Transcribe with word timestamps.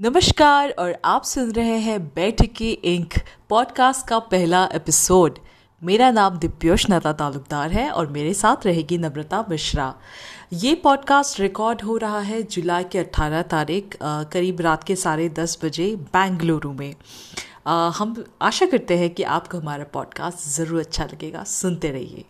नमस्कार 0.00 0.70
और 0.70 0.96
आप 1.04 1.24
सुन 1.24 1.52
रहे 1.52 1.76
हैं 1.78 2.06
बैठकी 2.06 2.70
इंक 2.70 3.14
पॉडकास्ट 3.48 4.06
का 4.08 4.18
पहला 4.18 4.64
एपिसोड 4.74 5.38
मेरा 5.82 6.10
नाम 6.10 6.36
दिप्योश 6.38 6.86
नता 6.90 7.12
तालुकदार 7.12 7.70
है 7.70 7.90
और 7.90 8.06
मेरे 8.06 8.34
साथ 8.34 8.66
रहेगी 8.66 8.98
नम्रता 8.98 9.44
मिश्रा। 9.50 9.94
ये 10.52 10.74
पॉडकास्ट 10.74 11.40
रिकॉर्ड 11.40 11.82
हो 11.82 11.96
रहा 11.96 12.20
है 12.20 12.42
जुलाई 12.42 12.84
के 12.84 12.98
18 12.98 13.42
तारीख 13.42 13.96
करीब 14.02 14.60
रात 14.60 14.84
के 14.84 14.96
साढ़े 14.96 15.28
दस 15.28 15.58
बजे 15.64 15.96
बेंगलुरु 15.96 16.72
में। 16.72 16.94
आ, 17.66 17.88
हम 17.88 18.24
आशा 18.42 18.66
करते 18.66 18.98
हैं 18.98 19.10
कि 19.10 19.22
आपको 19.22 19.58
हमारा 19.58 19.84
पॉडकास्ट 19.84 20.48
ज़रूर 20.48 20.80
अच्छा 20.80 21.04
लगेगा। 21.04 21.44
सुनते 21.44 21.90
रहिए। 21.90 22.24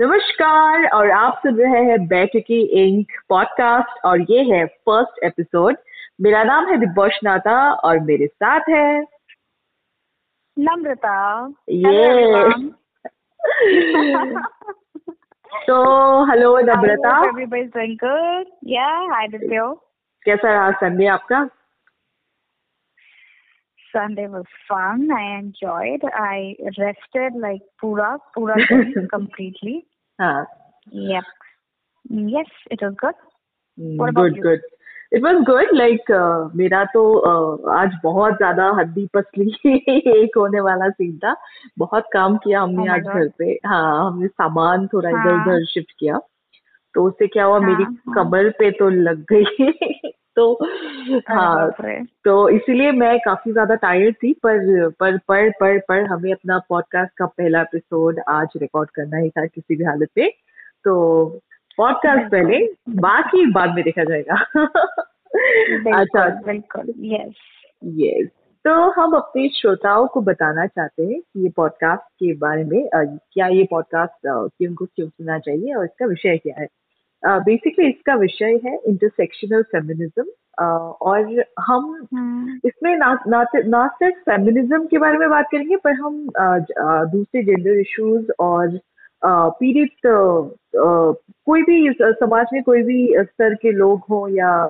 नमस्कार 0.00 0.86
और 0.86 1.10
आप 1.10 1.38
सुन 1.38 1.56
रहे 1.56 1.84
हैं 1.84 2.06
बैठकी 2.06 2.62
इंक 2.62 3.06
पॉडकास्ट 3.28 4.04
और 4.04 4.20
ये 4.20 4.42
है 4.42 4.66
फ़र्स्ट 4.66 5.24
एपिसोड। 5.24 5.76
मेरा 6.20 6.44
नाम 6.44 6.66
है 6.66 6.76
दिब्बोश 6.76 7.20
नाथा 7.24 7.72
और 7.72 8.00
मेरे 8.00 8.26
साथ 8.26 8.60
है। 8.60 9.04
नम्रता। 10.58 11.46
ये 11.70 12.14
तो 15.66 16.24
हेलो 16.30 16.58
नम्रता। 16.58 17.22
कैसा 20.24 20.52
रहा 20.52 20.70
संडे 20.70 21.06
आपका? 21.06 21.48
Sunday 23.96 24.26
was 24.26 24.44
fun. 24.68 25.08
I 25.10 25.38
enjoyed. 25.38 26.02
I 26.14 26.54
rested 26.78 27.40
like 27.40 27.62
pura, 27.80 28.18
pura 28.34 28.56
completely. 29.10 29.86
हाँ. 30.20 30.46
Yep. 30.92 31.24
Yes, 32.10 32.46
it 32.70 32.80
was 32.82 32.94
good. 32.98 33.14
What 33.78 34.10
about 34.10 34.22
good, 34.22 34.36
you? 34.36 34.42
good. 34.42 34.60
It 35.12 35.22
was 35.22 35.36
good 35.36 35.68
like 35.74 36.10
मेरा 36.56 36.84
तो 36.84 37.02
uh, 37.18 37.74
आज 37.74 37.92
बहुत 38.02 38.34
ज़्यादा 38.36 38.70
हड्डी 38.78 39.06
पसली 39.16 39.50
एक 40.22 40.36
होने 40.36 40.60
वाला 40.60 40.88
सीन 40.88 41.16
था 41.18 41.34
बहुत 41.78 42.08
काम 42.12 42.36
किया 42.36 42.60
हमने 42.60 42.84
oh 42.84 42.90
आज 42.90 43.02
घर 43.02 43.28
पे 43.38 43.52
हाँ 43.66 44.06
हमने 44.06 44.28
सामान 44.28 44.86
थोड़ा 44.86 45.08
इधर 45.08 45.30
हाँ. 45.30 45.44
उधर 45.44 45.64
शिफ्ट 45.64 45.92
किया 45.98 46.18
तो 46.94 47.04
उससे 47.04 47.26
क्या 47.26 47.44
हुआ 47.44 47.58
हाँ, 47.58 47.68
मेरी 47.68 47.84
हाँ. 47.84 48.14
कमर 48.14 48.50
पे 48.50 48.70
तो 48.70 48.88
लग 48.88 49.24
गई 49.32 49.70
तो 50.36 50.58
हाँ 51.28 51.70
तो 52.24 52.48
इसीलिए 52.48 52.90
मैं 52.92 53.18
काफ़ी 53.18 53.52
ज़्यादा 53.52 53.74
टायर्ड 53.74 54.14
थी 54.14 54.32
पर 54.32 54.90
पर 54.90 55.18
पर 55.18 55.50
पर 55.50 55.78
पर 55.78 56.04
हमें 56.04 56.32
अपना 56.32 56.58
पॉडकास्ट 56.68 57.12
का 57.16 57.26
पहला 57.26 57.60
एपिसोड 57.60 58.20
आज 58.28 58.48
रिकॉर्ड 58.56 58.90
करना 58.90 59.16
ही 59.16 59.30
था 59.30 59.46
किसी 59.46 59.76
भी 59.76 59.84
हालत 59.84 60.08
पे 60.14 60.28
तो 60.84 61.26
पॉडकास्ट 61.76 62.30
पहले 62.30 62.68
बाकी 62.88 63.46
बाद 63.52 63.74
में 63.74 63.84
देखा 63.84 64.04
जाएगा। 64.04 64.34
अच्छा। 66.00 66.28
बिल्कुल 66.28 66.92
यस 66.98 67.34
यस 67.84 68.28
तो 68.64 68.72
हम 68.90 69.12
अपने 69.12 69.48
श्रोताओं 69.48 70.06
को 70.06 70.20
बताना 70.20 70.66
चाहते 70.66 71.02
हैं 71.02 71.20
कि 71.20 71.42
ये 71.42 71.48
पॉडकास्ट 71.48 72.02
के 72.02 72.32
बारे 72.34 72.64
में 72.64 72.88
क्या 72.94 73.46
ये 73.46 73.64
पॉडकास्ट 73.70 74.12
क्यों 74.26 74.74
को 74.74 74.84
क्यों 74.84 75.08
सुनना 75.08 75.38
चाहिए 75.38 75.74
और 75.74 75.84
इसका 75.84 76.06
विषय 76.06 76.36
क्या 76.36 76.60
है? 76.60 76.66
बेसिकली 77.24 77.84
uh, 77.84 77.96
इसका 77.96 78.14
विषय 78.14 78.60
है 78.64 78.78
इंटरसेक्शनल 78.86 79.62
फेमिनिज्म 79.62 80.22
uh, 80.22 80.92
और 81.02 81.44
हम 81.60 81.94
hmm. 82.00 82.66
इसमें 82.66 82.96
ना 82.96 83.18
ना 83.28 83.44
ना 83.66 83.86
सिर्फ़ 83.86 84.16
फेमिनिज्म 84.16 84.86
के 84.86 84.98
बारे 84.98 85.18
में 85.18 85.30
बात 85.30 85.48
करेंगे 85.52 85.76
पर 85.76 85.92
हम 85.92 86.26
uh, 86.26 87.12
दूसरे 87.12 87.42
जेंडर 87.42 87.80
इश्यूज़ 87.80 88.26
और 88.40 88.78
पीड़ित 89.24 89.90
कोई 91.46 91.62
भी 91.62 91.94
समाज 92.02 92.46
में 92.52 92.62
कोई 92.62 92.82
भी 92.82 93.14
स्तर 93.18 93.54
के 93.54 93.72
लोग 93.72 94.00
हो 94.10 94.28
या 94.28 94.68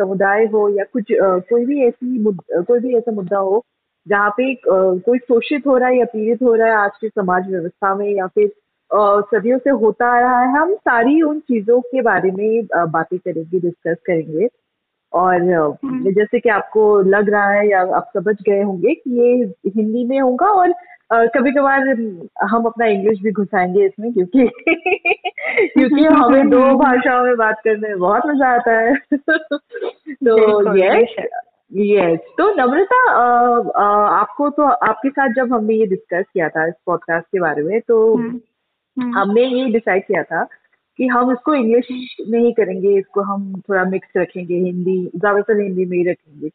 समुदाय 0.00 0.44
हो 0.44 0.68
या 0.68 0.84
कुछ 0.84 1.04
कोई 1.22 1.64
भी 1.64 1.82
ऐसी 1.84 2.24
कोई 2.62 2.80
भी 2.80 2.96
ऐसा 2.96 3.12
मुद्दा 3.12 3.38
हो 3.38 3.64
जहाँ 4.08 4.30
पे 4.30 4.54
कोई 4.66 5.18
शोषित 5.18 5.66
हो 5.66 5.76
रहा 5.76 5.88
है 5.88 5.98
या 5.98 6.04
पीड़ित 6.04 6.42
हो 6.42 6.54
रहा 6.54 6.68
है 6.68 6.74
आज 6.74 6.90
के 7.00 7.08
समाज 7.08 7.50
व्यवस्था 7.50 7.94
में 7.94 8.10
या 8.16 8.26
फिर 8.26 8.52
सदियों 8.90 9.58
से 9.58 9.70
होता 9.70 10.06
आ 10.08 10.20
रहा 10.20 10.40
है 10.40 10.52
हम 10.52 10.74
सारी 10.74 11.20
उन 11.22 11.40
चीज़ों 11.40 11.80
के 11.80 12.02
बारे 12.02 12.30
में 12.30 12.66
बातें 12.90 13.18
करेंगे 13.18 13.60
डिस्कस 13.60 13.96
करेंगे 14.06 14.48
और 15.12 15.42
हम्म। 15.42 16.12
जैसे 16.12 16.40
कि 16.40 16.48
आपको 16.48 17.00
लग 17.02 17.30
रहा 17.30 17.50
है 17.50 17.68
या 17.70 17.80
आप 17.96 18.10
समझ 18.16 18.34
गए 18.42 18.62
होंगे 18.62 18.94
कि 18.94 19.20
ये 19.20 19.34
हिंदी 19.76 20.04
में 20.04 20.20
होगा 20.20 20.46
और 20.46 20.72
कभी 21.12 21.50
कभार 21.50 21.88
हम 22.42 22.64
अपना 22.64 22.86
इंग्लिश 22.86 23.20
भी 23.22 23.30
घुसाएँगे 23.32 23.84
इसमें 23.86 24.12
क्योंकि 24.12 24.46
क्योंकि 25.68 26.04
हमें 26.04 26.50
दो 26.50 26.62
भाषाओं 26.78 27.24
में 27.24 27.36
बात 27.36 27.60
करने 27.64 27.88
में 27.88 27.98
बहुत 27.98 28.26
मज़ा 28.26 28.48
आता 28.48 28.78
है 28.78 28.94
तो 30.24 30.76
यस 30.76 31.14
यस 31.72 32.18
तो 32.38 32.52
नम्रता 32.54 33.00
आपको 34.10 34.48
तो 34.50 34.62
आपके 34.62 35.08
साथ 35.08 35.32
जब 35.34 35.52
हमने 35.52 35.74
ये 35.74 35.86
डिस्कस 35.86 36.24
किया 36.32 36.48
था 36.48 36.66
इस 36.66 36.74
पॉडकास्ट 36.86 37.26
के 37.26 37.40
बारे 37.40 37.62
में 37.62 37.80
तो 37.80 38.16
हम्म। 38.16 38.40
हमने 39.02 39.46
ये 39.46 39.64
डिसाइड 39.64 40.02
किया 40.02 40.22
था 40.22 40.48
कि 40.98 41.06
हम 41.06 41.32
इसको 41.32 41.54
इंग्लिश 41.54 42.16
में 42.28 42.40
ही 42.40 42.52
करेंगे 42.52 42.98
इसको 42.98 43.20
हम 43.20 43.60
थोड़ा 43.60 43.84
मिक्स 43.84 44.08
रखेंगे 44.16 44.54
हिंदी 44.54 45.10
ज़्यादातर 45.16 45.60
हिंदी 45.60 45.84
में 45.84 45.98
ही 45.98 46.04
रखेंगे। 46.04 46.48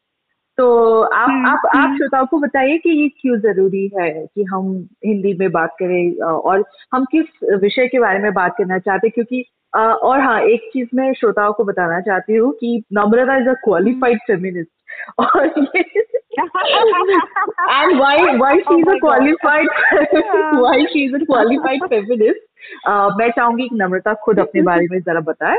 तो 0.57 1.01
आप 1.01 1.29
हम्म, 1.29 1.47
आप 1.47 1.59
आप 1.65 1.75
हम्म। 1.75 1.97
श्रोताओं 1.97 2.25
को 2.25 2.37
बताइए 2.37 2.77
कि 2.77 2.89
ये 2.89 3.09
क्यों 3.09 3.37
ज़रूरी 3.37 3.91
है 3.99 4.25
कि 4.35 4.43
हम 4.43 4.87
हिंदी 5.05 5.33
में 5.33 5.51
बात 5.51 5.75
करें 5.79 6.25
और 6.25 6.65
हम 6.93 7.05
किस 7.05 7.25
विषय 7.61 7.87
के 7.87 7.99
बारे 7.99 8.19
में 8.19 8.33
बात 8.33 8.55
करना 8.57 8.79
चाहते 8.79 9.07
हैं? 9.07 9.11
क्योंकि 9.13 9.45
और 9.77 10.19
हाँ 10.19 10.41
एक 10.41 10.69
चीज़ 10.73 10.87
मैं 10.95 11.13
श्रोताओं 11.13 11.53
को 11.53 11.63
बताना 11.63 12.01
चाहती 12.01 12.35
हूँ 12.35 12.53
कि 12.53 12.83
Namrata 12.93 13.37
is 13.37 13.49
a 13.49 13.53
qualified 13.53 14.17
feminist 14.17 14.69
और 15.19 15.47
and 16.41 17.99
why 17.99 18.15
why 18.37 18.53
she 18.59 18.77
is 18.81 18.87
a 18.87 18.99
qualified 18.99 19.67
why 20.63 20.77
she 20.93 21.01
is 21.07 21.13
a 21.13 21.25
qualified 21.25 21.83
feminist? 21.93 22.41
Uh, 22.89 23.09
मैं 23.17 23.29
चाहूँगी 23.31 23.69
कि 23.69 23.75
नम्रता 23.75 24.13
खुद 24.13 24.39
अपने 24.39 24.61
बारे 24.61 24.87
में 24.91 24.99
जरा 24.99 25.19
बताए। 25.19 25.57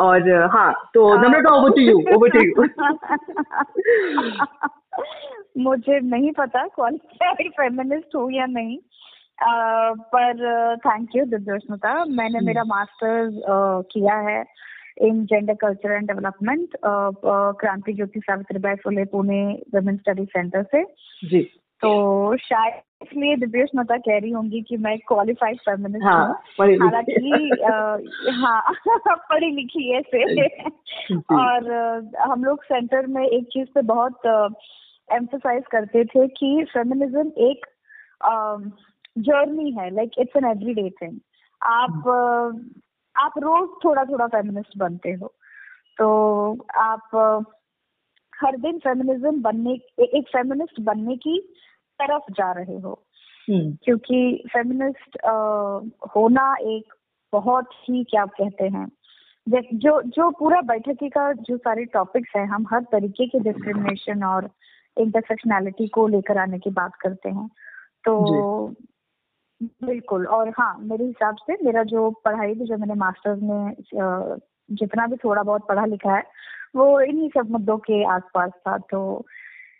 और 0.00 0.44
हाँ 0.52 0.90
तो 0.94 1.16
Namrata 1.16 1.54
over 1.54 1.70
to 1.70 1.80
you 1.80 1.98
over 2.14 2.28
to 2.28 2.38
you 2.40 2.66
मुझे 5.58 6.00
नहीं 6.00 6.32
पता 6.32 6.66
क्वालिफाइड 6.66 7.50
फेमिनिस्ट 7.50 8.16
हूँ 8.16 8.32
या 8.32 8.46
नहीं। 8.46 8.78
Uh, 9.36 10.00
पर 10.00 10.32
थैंक 10.76 11.08
यू 11.16 11.24
दिव्योष्णता 11.24 12.04
मैंने 12.04 12.40
मेरा 12.40 12.64
मास्टर्स 12.64 13.34
uh, 13.34 13.84
किया 13.92 14.14
है। 14.14 14.44
In 15.00 15.24
gender 15.24 15.54
culture 15.54 15.92
and 15.92 16.06
development 16.06 16.68
Kranti 16.84 17.92
Jyoti 17.92 18.20
Savitri 18.20 18.58
Bai 18.58 18.74
Phule 18.74 19.04
Pune 19.04 19.62
women 19.74 19.96
study 19.96 20.24
centre 20.24 20.62
से। 20.62 20.84
जी। 21.28 21.42
तो 21.82 22.36
शायद 22.36 22.72
इसलिए 23.02 23.36
दिव्येश 23.36 23.70
मता 23.76 23.96
कह 23.96 24.18
रही 24.18 24.30
होंगी 24.30 24.62
कि 24.62 24.76
मैं 24.76 24.98
क्वालिफाइड 24.98 25.58
फेमिनिस्ट 25.58 26.06
हूँ 26.06 26.76
हालाँकि 26.76 27.50
हाँ 28.32 28.62
पढ़ी 29.08 29.50
लिखी 29.50 29.92
है 29.92 30.00
से 30.00 30.46
और 31.16 31.70
हम 32.20 32.44
लोग 32.44 32.62
सेंटर 32.62 33.06
में 33.06 33.28
एक 33.28 33.44
चीज़ 33.44 33.68
पे 33.74 33.82
बहुत 33.82 34.20
एम्फोसाइज 35.12 35.62
करते 35.70 36.04
थे 36.04 36.28
कि 36.28 36.64
फेमिनिज्म 36.64 37.32
एक 37.38 37.66
जर्नी 39.18 39.70
है 39.70 39.94
like 39.94 40.10
it's 40.18 40.36
an 40.36 40.44
everyday 40.44 40.90
thing 40.90 41.18
आप 41.62 42.02
आप 43.18 43.32
रोज 43.38 43.70
थोड़ा 43.84 44.04
थोड़ा 44.04 44.26
फेमिनिस्ट 44.26 44.78
बनते 44.78 45.12
हो। 45.12 45.32
तो 45.98 46.56
आप 46.76 47.00
हर 48.40 48.56
दिन 48.56 48.78
फेमिनिज्म 48.78 49.42
बनने 49.42 49.72
एक 49.98 50.28
फेमिनिस्ट 50.28 50.80
बनने 50.80 51.16
की 51.16 51.40
तरफ़ 52.02 52.32
जा 52.32 52.52
रहे 52.52 52.76
हो। 52.76 53.02
हम्म। 53.50 53.76
क्योंकि 53.82 54.44
फेमिनिस्ट 54.52 55.16
होना 56.16 56.56
एक 56.60 56.94
बहुत 57.32 57.66
ही 57.88 58.04
क्या 58.04 58.22
आप 58.22 58.30
कहते 58.30 58.64
हैं 58.64 58.92
जो 59.74 60.02
जो 60.02 60.30
पूरा 60.30 60.60
बैठकी 60.60 61.08
का 61.08 61.32
जो 61.32 61.56
सारे 61.56 61.84
टॉपिक्स 61.84 62.32
है 62.36 62.46
हम 62.46 62.66
हर 62.70 62.84
तरीके 62.92 63.26
के 63.26 63.38
डिस्क्रिमिनेशन 63.40 64.24
और 64.24 64.50
इंटरसेक्शनैलिटी 64.98 65.88
को 65.88 66.06
लेकर 66.08 66.38
आने 66.38 66.58
की 66.58 66.70
बात 66.70 66.94
करते 66.94 67.28
हैं। 67.28 67.48
तो 68.04 68.14
बिल्कुल 69.62 70.26
और 70.26 70.48
हाँ 70.48 70.76
मेरे 70.80 71.04
हिसाब 71.04 71.36
से 71.36 71.56
मेरा 71.64 71.82
जो 71.82 72.10
पढ़ाई 72.24 72.54
भी 72.54 72.64
जो 72.64 72.76
मैंने 72.76 72.94
मास्टर्स 72.94 73.42
में 73.42 74.36
जितना 74.70 75.06
भी 75.06 75.16
थोड़ा 75.16 75.42
बहुत 75.42 75.66
पढ़ा 75.68 75.84
लिखा 75.84 76.14
है 76.16 76.22
वो 76.76 77.00
इन्हीं 77.00 77.28
सब 77.28 77.50
मुद्दों 77.50 77.76
के 77.78 78.02
आसपास 78.04 78.50
था। 78.50 78.76
तो 78.78 79.00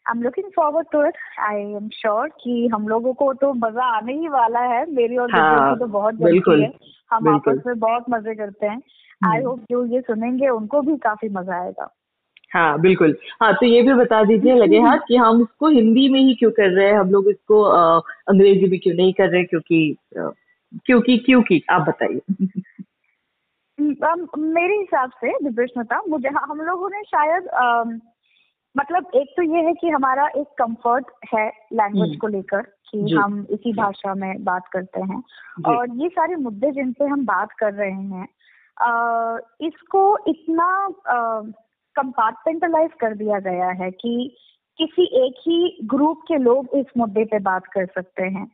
I 0.06 0.16
am 0.16 0.22
looking 0.22 0.50
forward 0.56 0.86
to 0.92 1.02
it 1.06 1.16
I 1.40 1.60
am 1.72 1.88
sure 1.88 2.28
कि 2.28 2.68
हम 2.74 2.88
लोगों 2.88 3.12
को 3.14 3.32
तो 3.34 3.52
मज़ा 3.54 3.84
आने 3.96 4.12
ही 4.12 4.28
वाला 4.28 4.60
है। 4.60 4.84
मेरी 4.90 5.16
और 5.16 5.34
हाँ, 5.34 5.74
की 5.74 5.80
तो 5.80 5.86
बहुत 5.86 6.14
जल्दी 6.14 6.62
है। 6.62 6.72
हम 7.12 7.28
आपस 7.28 7.62
में 7.66 7.78
बहुत 7.78 8.04
मज़े 8.10 8.34
करते 8.34 8.66
हैं। 8.66 8.80
I 9.30 9.42
hope 9.42 9.58
hmm. 9.58 9.66
जो 9.70 9.84
ये 9.86 10.00
सुनेंगे 10.00 10.48
उनको 10.48 10.80
भी 10.82 10.96
काफ़ी 10.96 11.28
मज़ा 11.28 11.60
आएगा। 11.62 11.88
हाँ 12.50 12.80
बिल्कुल। 12.80 13.16
हाँ 13.42 13.52
तो 13.54 13.66
ये 13.66 13.80
भी 13.82 13.94
बता 13.94 14.22
दीजिए 14.24 14.54
लगे 14.54 14.80
हाथ 14.80 14.98
कि 15.08 15.16
हम 15.16 15.40
इसको 15.42 15.68
हिंदी 15.68 16.08
में 16.08 16.20
ही 16.20 16.34
क्यों 16.34 16.50
कर 16.50 16.70
रहे 16.70 16.86
हैं? 16.86 16.98
हम 16.98 17.10
लोग 17.10 17.28
इसको 17.28 17.62
अंग्रेज़ी 17.62 18.70
में 18.70 18.78
क्यों 18.80 18.94
नहीं 18.94 19.12
कर 19.12 19.28
रहे? 19.28 19.44
क्योंकि 19.44 19.96
क्योंकि 20.86 21.16
क्योंकि 21.18 21.62
आप 21.70 21.82
बताइए। 21.82 22.46
मेरे 24.38 24.76
हिसाब 24.76 25.10
से 25.10 25.32
दिव्यस्मता 25.44 26.00
मुझे 26.08 26.28
हम 26.28 26.60
लोगों 26.60 26.88
ने 26.90 27.02
शायद 27.02 27.48
आ, 27.48 27.84
मतलब 28.76 29.10
एक 29.14 29.34
तो 29.36 29.42
ये 29.42 29.62
है 29.62 29.72
कि 29.74 29.88
हमारा 29.88 30.26
एक 30.36 30.46
कंफर्ट 30.58 31.06
है 31.34 31.46
लैंग्वेज 31.72 32.08
हम्म। 32.08 32.18
को 32.18 32.26
लेकर 32.26 32.62
कि 32.90 33.14
हम 33.14 33.46
इसी 33.50 33.72
भाषा 33.72 34.14
में 34.14 34.44
बात 34.44 34.68
करते 34.72 35.00
हैं। 35.00 35.22
और 35.66 35.96
ये 36.02 36.08
सारे 36.08 36.36
मुद्दे 36.36 36.70
जिनसे 36.70 37.04
हम 37.04 37.24
बात 37.26 37.52
कर 37.52 37.72
रहे 37.74 37.90
हैं 37.90 38.28
आ, 38.80 39.38
इसको 39.60 40.18
इतना 40.28 40.68
कंपार्टमेंटलाइज 41.96 42.90
कर 43.00 43.14
दिया 43.14 43.38
गया 43.40 43.68
है 43.82 43.90
कि 43.90 44.36
किसी 44.78 45.04
एक 45.26 45.34
ही 45.40 45.78
ग्रुप 45.84 46.22
के 46.28 46.38
लोग 46.38 46.68
इस 46.74 46.86
मुद्दे 46.98 47.24
पे 47.24 47.38
बात 47.38 47.66
कर 47.66 47.86
सकते 47.86 48.22
हैं 48.22 48.46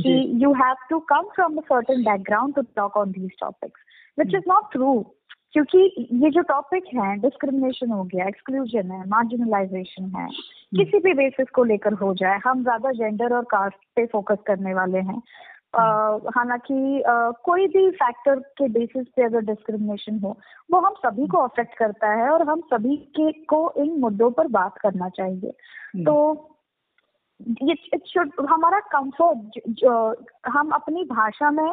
कि 0.00 0.12
you 0.44 0.52
have 0.52 0.74
to 0.90 0.98
come 0.98 1.22
from 1.34 1.56
a 1.56 1.60
certain 1.60 2.02
background 2.04 2.54
to 2.54 2.62
talk 2.76 2.96
on 2.96 3.10
these 3.10 3.30
topics 3.40 3.80
which 4.18 4.34
is 4.34 4.44
not 4.48 4.72
true 4.72 5.06
क्योंकि 5.52 5.78
ये 6.12 6.30
जो 6.30 6.40
टॉपिक 6.40 6.84
है 6.94 7.16
डिस्क्रिमिनेशन 7.16 7.90
हो 7.90 8.02
गया 8.04 8.26
एक्सक्लूजन 8.26 8.90
है 8.90 9.08
मार्जिनलाइजेशन 9.08 10.12
है. 10.16 10.26
किसी 10.76 10.98
भी 10.98 11.12
बेसिस 11.14 11.48
को 11.50 11.64
लेकर 11.64 11.92
हो 11.92 12.14
जाए 12.14 12.40
हम 12.44 12.62
ज़्यादा 12.62 12.92
जेंडर 12.92 13.34
और 13.34 13.44
कास्ट 13.44 13.76
पे 13.96 14.06
फोकस 14.06 14.38
करने 14.46 14.74
वाले 14.74 14.98
हैं 14.98 15.22
हालाँकि 15.74 17.02
कोई 17.44 17.66
भी 17.66 17.90
फैक्टर 17.92 18.38
के 18.58 18.68
बेसिस 18.68 19.06
पे 19.16 19.24
अगर 19.24 19.44
डिस्क्रिमिनेशन 19.44 20.18
हो 20.18 20.36
वो 20.70 20.80
हम 20.80 20.94
सभी 20.96 21.26
को 21.26 21.38
अफेक्ट 21.38 21.76
करता 21.78 22.12
है 22.12 22.30
और 22.30 22.42
हम 22.48 22.60
सभी 22.72 22.96
के 23.16 23.32
को 23.44 23.60
इन 23.78 23.98
मुद्दों 24.00 24.30
पर 24.30 24.48
बात 24.50 24.78
करना 24.78 25.08
चाहिए 25.08 25.52
हम्म। 25.94 26.04
तो 26.04 26.46
ये 27.62 27.74
शुड 28.06 28.30
हमारा 28.50 28.80
कंफर्ट 28.90 29.84
हम 30.48 30.70
अपनी 30.70 31.04
भाषा 31.04 31.50
में 31.50 31.70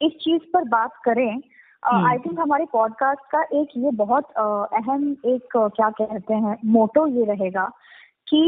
इस 0.00 0.12
चीज़ 0.14 0.42
पर 0.52 0.68
बात 0.68 1.00
करें 1.04 1.28
आई 1.28 1.92
हम्म। 1.94 2.18
थिंक 2.18 2.38
हमारे 2.40 2.64
पॉडकास्ट 2.72 3.30
का 3.32 3.42
एक 3.60 3.68
ये 3.76 3.90
बहुत 3.96 4.30
अहम 4.38 5.10
एक 5.26 5.56
क्या 5.56 5.90
कहते 5.92 6.34
हैं 6.36 6.56
मोटो 6.66 7.06
ये 7.08 7.24
रहेगा 7.24 7.64
कि 8.28 8.42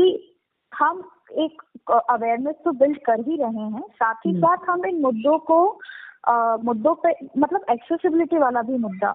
हम 0.73 1.03
एक 1.31 1.63
अवेयरनेस 1.91 2.55
तो 2.65 2.73
बिल्ड 2.73 2.99
कर 2.99 3.21
ही 3.21 3.37
रहे 3.37 3.69
हैं। 3.71 3.83
साथ 3.83 4.15
ही 4.27 4.31
हम्म। 4.31 4.41
साथ 4.41 4.69
हम 4.69 4.85
इन 4.87 5.01
मुद्दों 5.01 5.39
को 5.39 5.81
आ, 6.29 6.57
मुद्दों 6.57 6.95
पे 6.95 7.11
मतलब 7.39 7.65
एक्सेसिबिलिटी 7.71 8.39
वाला 8.39 8.63
भी 8.63 8.79
मुद्दा। 8.79 9.15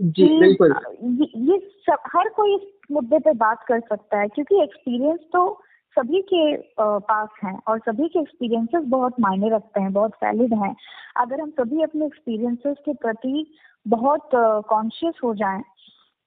जी 0.00 0.38
बिल्कुल। 0.40 0.74
ये, 1.02 1.26
ये 1.36 1.58
सब, 1.86 1.98
हर 2.06 2.28
कोई 2.28 2.54
इस 2.54 2.62
मुद्दे 2.92 3.18
पे 3.18 3.32
बात 3.32 3.64
कर 3.68 3.80
सकता 3.80 4.18
है 4.18 4.28
क्योंकि 4.28 4.62
एक्सपीरियंस 4.62 5.20
तो 5.32 5.60
सभी 5.96 6.22
के 6.22 6.56
पास 6.80 7.28
हैं 7.44 7.60
और 7.68 7.78
सभी 7.78 8.08
के 8.08 8.18
एक्सपीरियंसेस 8.18 8.84
बहुत 8.84 9.20
मायने 9.20 9.50
रखते 9.50 9.80
हैं 9.80 9.92
बहुत 9.92 10.12
वैलिड 10.24 10.54
हैं। 10.54 10.74
अगर 11.16 11.40
हम 11.40 11.50
सभी 11.50 11.82
अपने 11.82 12.06
एक्सपीरियंसेस 12.06 12.76
के 12.84 12.92
प्रति 12.94 13.54
बहुत 13.88 14.30
कॉन्शियस 14.68 15.14
हो 15.24 15.34
जाएँ 15.34 15.62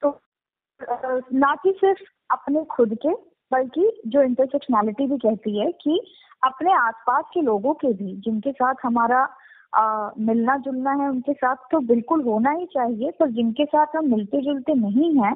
तो 0.02 0.20
ना 1.32 1.54
कि 1.54 1.72
सिर्फ़ 1.80 2.02
अपने 2.30 2.64
खुद 2.64 2.98
के 3.06 3.14
बल्कि 3.54 3.90
जो 4.06 4.22
इंटरसेक्शनैलिटी 4.22 5.06
भी 5.06 5.18
कहती 5.18 5.58
है 5.58 5.70
कि 5.82 6.00
अपने 6.44 6.72
आसपास 6.72 7.24
के 7.34 7.40
लोगों 7.40 7.74
के 7.74 7.92
भी 7.92 8.12
जिनके 8.24 8.52
साथ 8.52 8.74
हमारा 8.82 9.26
आ, 9.74 10.10
मिलना 10.18 10.56
जुलना 10.64 10.92
है 10.92 11.08
उनके 11.08 11.32
साथ 11.32 11.56
तो 11.70 11.78
बिल्कुल 11.86 12.22
होना 12.22 12.50
ही 12.50 12.66
चाहिए 12.66 13.10
पर 13.20 13.30
जिनके 13.30 13.64
साथ 13.64 13.96
हम 13.96 14.10
मिलते 14.10 14.40
जुलते 14.42 14.74
नहीं 14.74 15.12
हैं 15.14 15.32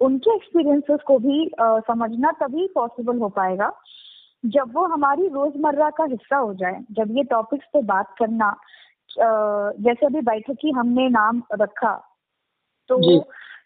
उनके 0.00 0.34
एक्सपीरियंसेस 0.34 1.00
को 1.06 1.18
भी 1.18 1.50
आ, 1.60 1.78
समझना 1.80 2.30
तभी 2.40 2.66
पॉसिबल 2.74 3.18
हो 3.18 3.28
पाएगा 3.28 3.70
जब 4.44 4.72
वो 4.74 4.84
हमारी 4.86 5.28
रोज़मर्रा 5.28 5.90
का 5.90 6.04
हिस्सा 6.04 6.36
हो 6.36 6.54
जाए। 6.54 6.80
जब 6.92 7.16
ये 7.16 7.24
टॉपिक्स 7.24 7.66
पे 7.72 7.82
बात 7.92 8.14
करना 8.18 8.46
आ, 8.46 9.28
जैसे 9.80 10.06
अभी 10.06 10.20
बैठक 10.30 10.56
की 10.60 10.70
हमने 10.70 11.08
नाम 11.08 11.42
रखा 11.60 11.94
तो 12.90 12.98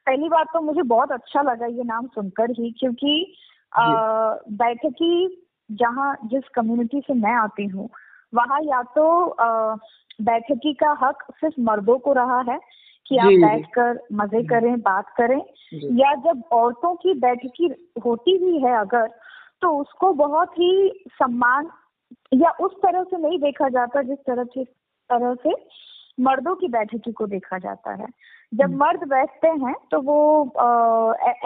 पहली 0.06 0.29
बात 0.29 0.47
तो 0.53 0.61
मुझे 0.61 0.82
बहुत 0.82 1.12
अच्छा 1.12 1.43
लगा 1.43 1.67
ये 1.67 1.85
नाम 1.85 2.06
सुनकर 2.06 2.50
ही 2.50 2.70
क्योंकि 2.79 3.35
बैठकी 4.50 5.43
जहाँ 5.70 6.17
जिस 6.25 6.43
कम्युनिटी 6.55 7.00
से 7.00 7.14
मैं 7.14 7.35
आती 7.35 7.67
हूँ 7.67 7.88
वहाँ 8.35 8.61
या 8.62 8.82
तो 8.82 9.06
बैठकी 10.23 10.73
का 10.75 10.97
हक 11.03 11.23
सिर्फ़ 11.31 11.61
मर्दों 11.61 11.99
को 11.99 12.12
रहा 12.12 12.41
है 12.41 12.58
कि 13.06 13.19
आप 13.19 13.32
बैठकर 13.41 13.99
मज़े 14.12 14.43
करें 14.43 14.81
बात 14.81 15.11
करें 15.17 15.41
या 15.99 16.14
जब 16.14 16.43
औरतों 16.52 16.94
की 16.94 17.14
बैठकी 17.14 17.70
होती 18.05 18.38
भी 18.38 18.59
है 18.59 18.76
अगर 18.81 19.06
तो 19.62 19.79
उसको 19.81 20.12
बहुत 20.12 20.52
ही 20.52 20.70
सम्मान 21.09 21.70
या 22.35 22.50
उस 22.50 22.73
तरह 22.73 23.02
से 23.02 23.19
नहीं 23.19 23.38
देखा 23.38 23.69
जाता 23.69 24.02
जिस 24.02 24.19
तरह 24.19 24.44
से 24.44 24.64
तरह 25.11 25.35
से 25.35 25.52
मर्दों 26.20 26.55
की 26.55 26.69
बैठकी 26.69 27.12
को 27.12 27.26
देखा 27.26 27.59
जाता 27.59 27.94
है। 27.94 28.06
जब 28.55 28.65
हम्म। 28.65 28.77
मर्द 28.77 29.05
बैठते 29.09 29.49
हैं 29.49 29.75
तो 29.91 30.01
वो 30.01 30.19
आ, 30.59 30.69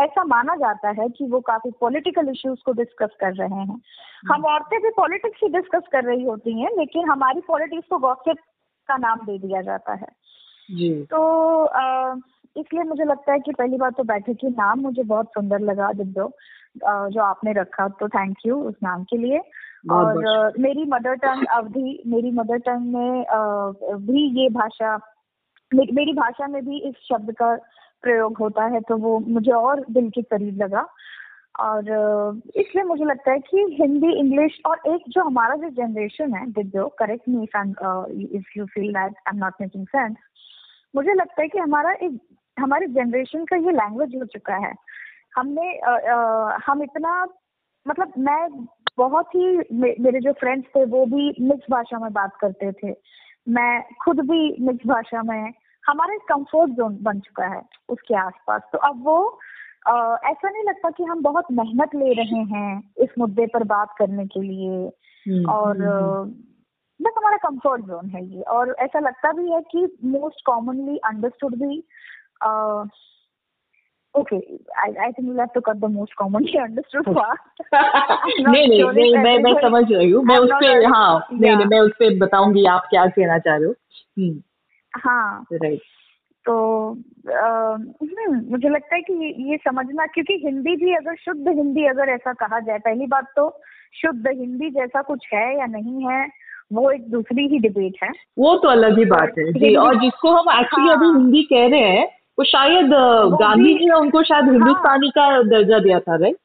ऐसा 0.05 0.25
माना 0.25 0.55
जाता 0.57 0.89
है 0.89 1.09
कि 1.09 1.27
वो 1.27 1.41
काफ़ी 1.41 1.71
पॉलिटिकल 1.81 2.29
इश्यूज़ 2.29 2.61
को 2.67 2.73
डिस्कस 2.73 3.17
कर 3.21 3.35
रहे 3.35 3.49
हैं। 3.49 3.67
हम 3.67 4.33
हम्म। 4.33 4.45
औरतें 4.45 4.79
भी 4.83 4.91
पॉलिटिक्स 4.91 5.41
ही 5.43 5.49
डिस्कस 5.49 5.89
कर 5.93 6.05
रही 6.05 6.25
होती 6.25 6.61
हैं 6.61 6.71
लेकिन 6.79 7.09
हमारी 7.09 7.41
पॉलिटिक्स 7.41 7.89
को 7.89 7.99
गॉसिप 7.99 8.37
का 8.89 8.97
नाम 8.97 9.19
दे 9.19 9.39
दिया 9.39 9.63
जाता 9.63 9.93
है। 9.93 10.09
जी। 10.71 11.03
तो 11.11 11.65
आ, 11.65 12.15
इसलिए 12.57 12.83
मुझे 12.83 13.05
लगता 13.05 13.33
है 13.33 13.39
कि 13.39 13.53
पहली 13.53 13.77
बात 13.77 13.97
तो 13.97 14.05
बैठे 14.05 14.35
की 14.35 14.49
नाम 14.49 14.81
मुझे 14.81 15.03
बहुत 15.03 15.27
सुंदर 15.27 15.59
लगा 15.59 15.93
दिव्यो। 15.93 16.31
जो 17.09 17.23
आपने 17.23 17.53
रखा 17.53 17.89
तो 17.89 18.09
थैंक 18.09 18.37
यू 18.47 18.57
उस 18.63 18.75
नाम 18.83 19.05
के 19.05 19.17
लिए। 19.17 19.41
और 19.91 20.53
मेरी 20.59 20.85
मदर 20.85 21.15
टंग 21.15 21.47
अवधि 21.47 22.03
मेरी 22.07 22.31
मदर 22.31 22.59
टंग 22.59 22.95
में 22.95 23.25
भी 24.07 24.43
ये 24.43 24.49
भाषा 24.49 24.97
मेरी 25.73 26.13
भाषा 26.13 26.47
में 26.47 26.65
भी 26.65 26.79
इस 26.89 26.95
शब्द 27.09 27.33
का 27.33 27.55
प्रयोग 28.05 28.39
होता 28.39 28.65
है 28.65 28.81
तो 28.81 28.97
वो 28.97 29.19
मुझे 29.19 29.53
और 29.53 29.85
दिल 29.91 30.09
के 30.11 30.23
करीब 30.23 30.63
लगा। 30.63 30.87
और 31.61 31.89
इसलिए 32.57 32.85
मुझे 32.85 33.05
लगता 33.05 33.33
है 33.33 33.39
कि 33.41 33.65
हिंदी 33.81 34.13
इंग्लिश 34.19 34.61
और 34.67 34.81
एक 34.87 35.03
जो 35.09 35.23
हमारा 35.23 35.55
जो 35.57 35.69
जनरेशन 35.77 36.35
है 36.35 36.47
दिव्यो 36.53 36.87
correct 36.99 37.29
me 37.29 37.43
if 37.45 38.59
you 38.59 38.67
feel 38.67 38.93
that 38.93 39.15
I 39.19 39.31
am 39.33 39.39
not 39.39 39.55
making 39.61 39.87
sense 39.87 40.17
मुझे 40.95 41.15
लगता 41.15 41.43
है 41.43 41.49
कि 41.49 41.59
हमारा 41.59 41.93
एक 42.03 42.19
हमारे 42.57 42.87
जनरेशन 42.89 43.45
का 43.45 43.57
ये 43.57 43.73
लैंग्वेज 43.73 44.15
हो 44.17 44.25
चुका 44.27 44.57
है। 44.67 44.75
हमने 45.37 45.79
आ, 45.79 45.93
आ, 45.93 46.59
हम 46.67 46.83
इतना 46.83 47.27
मतलब 47.87 48.13
मैं 48.19 48.67
बहुत 48.99 49.35
ही 49.35 49.57
मे, 49.57 49.95
मेरे 50.01 50.21
जो 50.21 50.33
फ्रेंड्स 50.33 50.67
थे 50.77 50.85
वो 50.87 51.05
भी 51.07 51.35
मिक्स 51.41 51.67
भाषा 51.71 51.99
में 51.99 52.13
बात 52.13 52.37
करते 52.41 52.73
थे। 52.73 52.95
मैं 53.49 53.83
खुद 54.03 54.21
भी 54.21 54.57
मिक्स 54.61 54.87
भाषा 54.87 55.23
में 55.23 55.53
हमारा 55.87 56.15
एक 56.15 56.21
कंफर्ट 56.21 56.71
जोन 56.71 56.99
बन 57.03 57.21
चुका 57.21 57.47
है 57.47 57.63
उसके 57.89 58.15
आसपास। 58.15 58.63
तो 58.73 58.79
अब 58.79 59.05
वो 59.05 59.41
आ, 59.89 60.17
ऐसा 60.17 60.51
नहीं 60.51 60.65
लगता 60.65 60.91
कि 60.91 61.05
हम 61.05 61.23
बहुत 61.23 61.45
मेहनत 61.53 61.91
ले 61.95 62.13
रहे 62.13 62.39
हैं 62.39 62.95
इस 62.99 63.09
मुद्दे 63.19 63.47
पर 63.47 63.65
बात 63.65 63.95
करने 63.99 64.27
के 64.27 64.41
लिए। 64.41 64.87
हम्म, 65.29 65.51
और 65.51 65.83
हम्म, 65.83 66.15
हम्म। 66.15 66.31
बस 67.05 67.13
हमारा 67.19 67.37
कंफर्ट 67.37 67.81
जोन 67.81 68.09
है 68.09 68.25
ये। 68.25 68.43
और 68.43 68.77
ऐसा 68.79 68.99
लगता 68.99 69.33
भी 69.33 69.51
है 69.51 69.61
कि 69.61 69.97
मोस्ट 70.05 70.43
कॉमनली 70.47 70.97
अंडरस्टूड 70.97 71.55
भी 71.55 71.85
okay 74.15 74.37
I 74.81 74.95
I 74.95 75.13
think 75.13 75.29
you 75.29 75.35
have 75.35 75.49
to 75.55 75.61
cut 75.61 75.77
the 75.77 75.85
most 75.85 76.15
commonly 76.15 76.59
understood 76.59 77.15
part 77.19 77.63
नहीं 78.49 78.69
नहीं 78.69 78.85
नहीं 78.85 79.17
मैं 79.17 79.39
मैं 79.39 79.63
समझ 79.63 79.93
रही 79.93 80.11
हूँ। 80.11 80.25
मैं 80.25 80.37
उस 80.37 80.51
पे 80.53 80.67
हाँ 80.67 81.27
नहीं 81.33 81.57
नहीं 81.57 81.67
मैं 81.67 81.81
उस 81.81 81.93
पे 81.99 82.19
बताऊँगी 82.19 82.65
आप 82.65 82.87
क्या 82.91 83.07
कहना 83.07 83.39
चाह 83.39 83.57
रहे 83.57 83.65
हो। 83.65 83.75
हाँ। 84.97 85.47
राइट 85.53 85.81
तो 86.45 86.91
आ, 87.31 87.77
मुझे 88.51 88.69
लगता 88.69 88.95
है 88.95 89.01
कि 89.03 89.13
ये, 89.13 89.51
ये 89.51 89.57
समझना 89.57 90.07
क्योंकि 90.07 90.41
हिंदी 90.45 90.77
भी 90.77 90.95
अगर 90.95 91.15
शुद्ध 91.15 91.49
हिंदी 91.49 91.87
अगर 91.87 92.09
ऐसा 92.09 92.33
कहा 92.33 92.61
जाए 92.61 92.79
पहली 92.79 93.07
बात 93.07 93.27
तो 93.37 93.61
शुद्ध 93.95 94.27
हिंदी 94.27 94.71
जैसा 94.71 95.03
कुछ 95.03 95.27
है 95.35 95.59
या 95.59 95.67
नहीं 95.67 96.07
है 96.09 96.29
वो 96.73 96.91
एक 96.91 97.11
दूसरी 97.11 97.47
ही 97.49 97.59
डिबेट 97.59 97.93
है। 98.03 98.11
वो 98.39 98.57
तो 98.57 98.69
अलग 98.69 98.99
ही 98.99 99.05
बात 99.05 99.33
है। 99.39 99.53
जी 99.53 99.75
और 99.75 100.01
जिसको 100.01 100.31
हम 100.31 100.61
एक्चुअली 100.61 100.89
हाँ, 100.89 100.97
अभी 100.97 101.07
हिंदी 101.07 101.43
कह 101.43 101.69
रहे 101.69 101.81
हैं 101.81 102.07
वो 102.39 102.45
शायद 102.45 102.91
गांधी 103.41 103.75
जी 103.79 103.87
ने 103.87 103.95
उनको 103.95 104.23
शायद 104.23 104.45
हिंदुस्तानी 104.45 105.13
हाँ, 105.19 105.37
का 105.37 105.43
दर्जा 105.43 105.79
दिया 105.79 106.01
था 106.01 106.17
राइट 106.17 106.37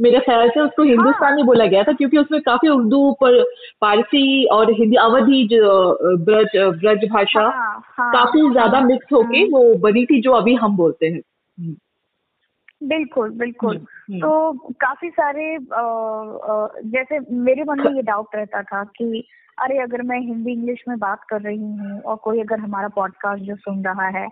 मेरे 0.00 0.18
ख्याल 0.18 0.48
से 0.48 0.60
उसको 0.60 0.82
हिंदुस्तानी 0.82 1.40
हाँ, 1.40 1.46
बोला 1.46 1.66
गया 1.66 1.82
था 1.82 1.92
क्योंकि 1.92 2.18
उसमें 2.18 2.40
काफ़ी 2.40 2.68
उर्दू 2.68 3.12
पर 3.12 3.42
फारसी 3.80 4.44
और 4.44 4.72
हिंदी 4.72 4.96
अवधि 4.96 5.46
जो 5.52 6.16
ब्रज 6.16 6.56
ब्रज 6.56 7.08
भाषा 7.10 7.40
हाँ, 7.40 7.82
हाँ, 7.98 8.12
काफ़ी 8.12 8.50
ज़्यादा 8.50 8.80
मिक्स 8.80 9.12
होके 9.12 9.44
वो 9.50 9.74
बनी 9.78 10.04
थी 10.06 10.20
जो 10.20 10.32
अभी 10.32 10.54
हम 10.54 10.76
बोलते 10.76 11.06
हैं। 11.06 11.20
बिल्कुल 12.82 13.30
बिल्कुल। 13.30 13.76
तो 14.10 14.52
काफ़ी 14.80 15.10
सारे 15.10 15.58
जैसे 16.90 17.18
मेरे 17.30 17.64
मन 17.64 17.80
में 17.80 17.94
ये 17.94 18.02
डाउट 18.02 18.34
रहता 18.34 18.62
था 18.62 18.84
कि 18.84 19.24
अरे 19.58 19.78
अगर 19.78 20.02
मैं 20.02 20.18
हिंदी 20.20 20.52
इंग्लिश 20.52 20.82
में 20.88 20.98
बात 20.98 21.24
कर 21.24 21.40
रही 21.40 21.58
हूँ 21.58 22.00
और 22.00 22.16
कोई 22.16 22.40
अगर 22.40 22.58
हमारा 22.58 22.88
पॉडकास्ट 22.88 23.42
जो 23.42 23.56
सुन 23.56 23.84
रहा 23.84 24.06
है 24.08 24.26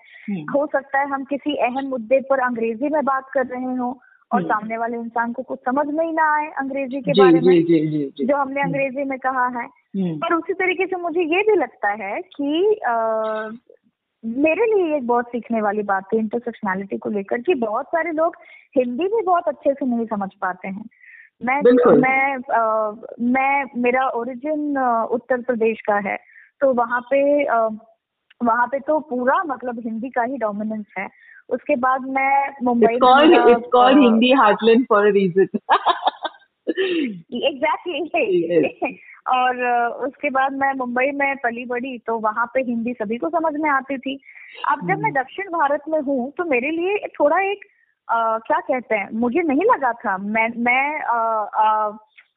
हो 0.55 0.67
सकता 0.67 0.99
है 0.99 1.09
हम 1.09 1.25
किसी 1.25 1.57
अहम 1.57 1.87
मुद्दे 1.87 2.21
पर 2.21 2.41
अंग्रेज़ी 2.41 2.89
में 2.89 3.05
बात 3.05 3.29
कर 3.35 3.47
रहे 3.47 3.77
हो 3.77 4.01
और 4.33 4.43
सामने 4.49 4.77
वाले 4.77 4.97
इंसान 4.97 5.33
को 5.33 5.43
कुछ 5.43 5.59
समझ 5.59 5.87
में 5.87 6.07
ही 6.07 6.13
ना 6.13 6.37
आए 6.37 6.51
अंग्रेज़ी 6.51 7.01
के 7.01 7.13
बारे 7.23 7.33
में 7.33 7.41
जी, 7.41 7.63
जी, 7.63 7.87
जी, 7.87 8.13
जी, 8.19 8.27
जो 8.27 8.37
हमने 8.37 8.61
अंग्रेज़ी 8.63 9.05
में 9.05 9.19
कहा 9.19 9.47
है। 9.47 9.69
पर 10.19 10.35
उसी 10.35 10.53
तरीके 10.53 10.87
से 10.87 10.97
मुझे 10.97 11.21
ये 11.21 11.43
भी 11.43 11.57
लगता 11.57 11.89
है 11.89 12.21
कि 12.21 12.81
आ, 12.87 12.95
मेरे 14.25 14.67
लिए 14.67 14.97
एक 14.97 15.07
बहुत 15.07 15.29
सीखने 15.29 15.61
वाली 15.61 15.83
बात 15.83 16.05
है 16.13 16.19
इंटरसेक्शनैलिटी 16.19 16.99
को 16.99 17.11
लेकर 17.11 17.41
कि 17.41 17.55
बहुत 17.55 17.87
सारे 17.87 18.13
लोग 18.13 18.37
हिंदी 18.77 19.05
भी 19.05 19.23
बहुत 19.23 19.49
अच्छे 19.49 19.75
से 19.75 19.87
नहीं 19.87 20.07
समझ 20.07 20.31
पाते 20.43 20.69
हैं। 20.69 20.85
मैं 21.43 21.63
मैं 22.01 22.55
आ, 22.55 22.93
मैं 23.21 23.65
मेरा 23.77 24.09
ओरिजिन 24.09 24.79
उत्तर 25.11 25.43
प्रदेश 25.43 25.81
का 25.81 25.95
है। 25.95 26.19
तो 26.61 26.73
वहाँ 26.73 27.01
पे 27.01 27.45
आ, 27.45 27.69
वहाँ 28.43 28.67
पे 28.67 28.79
तो 28.79 29.01
पूरा 29.01 29.43
मतलब 29.43 29.81
हिंदी 29.81 30.11
का 30.11 30.23
ही 30.23 30.37
डोमिनेंस 30.37 30.87
है। 30.99 31.09
उसके 31.53 31.77
बाद 31.77 32.01
मैं 32.09 32.49
Mumbai 32.65 32.95
Hindi 34.03 34.33
heartland 34.33 34.85
for 34.89 35.11
reason 35.13 35.49
exactly 37.45 38.99
और 39.29 39.65
उसके 40.07 40.31
बाद 40.31 40.53
मैं 40.53 40.73
मुंबई 40.75 41.11
में 41.11 41.37
पली 41.37 41.65
बड़ी 41.65 41.99
तो 41.99 42.19
वहाँ 42.19 42.47
पे 42.55 42.61
हिंदी 42.61 42.93
सभी 42.93 43.19
को 43.19 43.29
समझ 43.29 43.53
में 43.61 43.71
आती 43.71 43.99
थी। 43.99 44.15
अब 44.69 44.81
जब 44.81 44.99
मैं 44.99 45.11
हम्म। 45.11 45.21
दक्षिण 45.21 45.49
भारत 45.49 45.83
में 45.89 46.01
हूँ 46.01 46.31
तो 46.31 46.45
मेरे 46.45 46.71
लिए 46.71 46.97
थोड़ा 47.21 47.41
एक 47.41 47.61
आ, 48.09 48.39
क्या 48.39 48.59
कहते 48.61 48.95
हैं 48.95 49.09
मुझे 49.13 49.43
नहीं 49.43 49.65
लगा 49.65 49.93
था। 49.93 50.17
मैं 50.19 50.49
मैं 50.59 51.01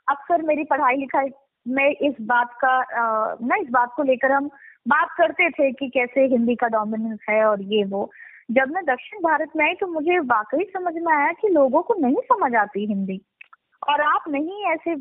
अक्सर 0.10 0.41
मेरी 0.41 0.63
पढ़ाई 0.63 0.95
लिखाई 0.95 1.29
में 1.67 1.89
इस 1.91 2.13
बात 2.22 2.53
का 2.53 2.75
ना 3.41 3.55
इस 3.55 3.69
बात 3.72 3.93
को 3.95 4.03
लेकर 4.03 4.31
हम 4.31 4.50
बात 4.88 5.07
करते 5.17 5.50
थे 5.50 5.72
कि 5.72 5.89
कैसे 5.89 6.25
हिंदी 6.25 6.55
का 6.55 6.67
डोमिनेंस 6.67 7.19
है 7.29 7.45
और 7.45 7.62
ये 7.62 7.84
वो। 7.84 8.12
जब 8.52 8.72
मैं 8.72 8.84
दक्षिण 8.86 9.20
भारत 9.20 9.50
में 9.56 9.66
आई 9.66 9.74
तो 9.74 9.88
मुझे 9.88 10.20
वाकई 10.20 10.64
समझ 10.64 10.94
में 10.96 11.14
आया 11.14 11.32
कि 11.32 11.48
लोगों 11.48 11.82
को 11.82 11.94
नहीं 11.94 12.16
समझ 12.16 12.56
आती 12.56 12.86
हिंदी। 12.86 13.22
और 13.90 14.02
आप 14.02 14.24
नहीं 14.30 14.66
ऐसे 14.66 14.92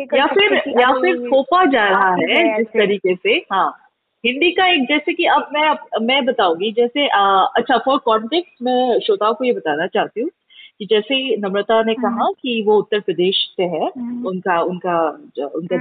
ये 0.00 0.06
कर 0.06 0.16
या 0.16 0.26
फिर 0.26 0.54
या 0.68 0.92
फिर 0.92 1.16
थोपा 1.26 1.64
जा 1.64 1.88
रहा 1.88 2.14
है 2.14 2.56
जिस 2.58 2.66
तरीके 2.66 3.14
से। 3.14 3.34
हाँ। 3.52 3.76
हिंदी 4.26 4.50
का 4.50 4.66
एक 4.66 4.82
जैसे 4.88 5.12
कि 5.12 5.24
अब 5.24 5.48
मैं 5.52 5.76
मैं 6.06 6.24
बताऊँगी 6.24 6.72
जैसे 6.72 7.08
आ, 7.08 7.40
अच्छा 7.42 7.78
फॉर 7.78 7.98
कॉन्टेक्स्ट 7.98 8.52
मैं 8.62 9.00
श्रोताओं 9.00 9.34
को 9.34 9.44
ये 9.44 9.52
बताना 9.52 9.86
चाहती 9.86 10.20
हूँ 10.20 10.30
कि 10.78 10.86
जैसे 10.86 11.36
नम्रता 11.36 11.82
ने 11.82 11.94
कहा 11.94 12.08
हम्म। 12.08 12.32
कि 12.32 12.64
वो 12.66 12.78
उत्तर 12.78 13.00
प्रदेश 13.00 13.54
से 13.56 13.62
है। 13.62 13.88
उनका 14.26 14.60
उनका 14.60 15.08
उनका 15.54 15.76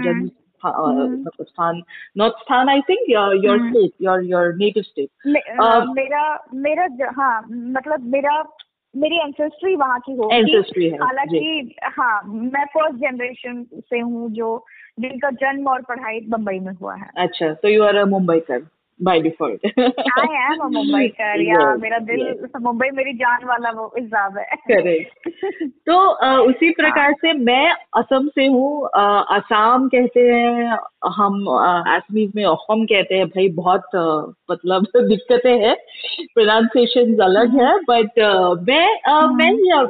उनका 0.70 0.84
Pakistan, 0.86 1.06
जन्म 1.06 1.22
मतलब 1.22 1.46
स्थान 1.46 1.84
नॉर्थ 2.18 2.34
स्थान 2.34 2.70
I 2.70 2.82
think 2.82 3.00
your 3.10 3.70
state 3.70 3.92
your 4.02 4.24
your 4.24 4.56
native 4.56 4.84
state 4.84 5.10
मेरा 5.90 6.46
मेरा 6.54 6.88
हाँ 7.18 7.48
मतलब 7.52 8.02
मेरा 8.02 8.44
मेरी 8.96 9.16
एंसेस्ट्री 9.16 9.76
वहाँ 9.76 10.00
की 10.00 10.12
होगी। 10.12 10.90
हालाँकि 10.90 11.76
हाँ 11.84 12.22
मैं 12.26 12.66
फ़र्स्ट 12.66 12.98
जनरेशन 12.98 13.66
से 13.76 14.00
हूँ 14.00 14.30
जो 14.32 14.66
जिनका 15.00 15.30
जन्म 15.30 15.68
और 15.68 15.82
पढ़ाई 15.82 16.20
बम्बई 16.20 16.60
में 16.60 16.74
हुआ 16.74 16.96
है। 16.96 17.10
अच्छा 17.18 17.54
तो 17.54 17.68
यू 17.68 17.84
आर 17.84 18.06
मुंबई 18.06 18.40
कर 18.40 18.68
by 19.04 19.22
default 19.22 19.66
I 20.20 20.36
am 20.36 20.64
Mumbai 20.64 21.08
कर 21.08 21.42
या 21.42 21.76
मेरा 21.76 21.98
दिल 21.98 22.48
मुंबई 22.62 22.88
मेरी 22.94 23.14
जान 23.14 23.40
वाला 23.46 23.70
वो 23.70 23.94
हिसाब 24.00 24.38
है। 24.38 24.44
करेक्ट 24.44 25.30
तो 25.70 26.26
uh, 26.26 26.50
उसी। 26.50 26.70
प्रकार 26.72 27.14
से 27.14 27.34
मैं 27.34 27.72
असम 27.98 28.28
से 28.28 28.46
हूँ 28.46 28.90
असम 29.38 29.90
कहते 29.92 30.20
हैं 30.20 30.78
हम 31.08 31.46
असमीज 31.88 32.32
में 32.36 32.46
असम 32.46 32.86
कहते 32.86 33.16
हैं। 33.16 33.28
भाई 33.28 33.50
बहुत 33.50 33.82
मतलब 34.52 34.84
दिक्कतें 34.96 35.60
हैं। 35.60 35.76
प्रोनाउंसिएशन 36.34 37.18
अलग 37.18 37.62
है 37.62 37.76
बट 37.76 38.20
मैं 38.70 39.00
हम्म। 39.08 39.38
मैं 39.38 39.86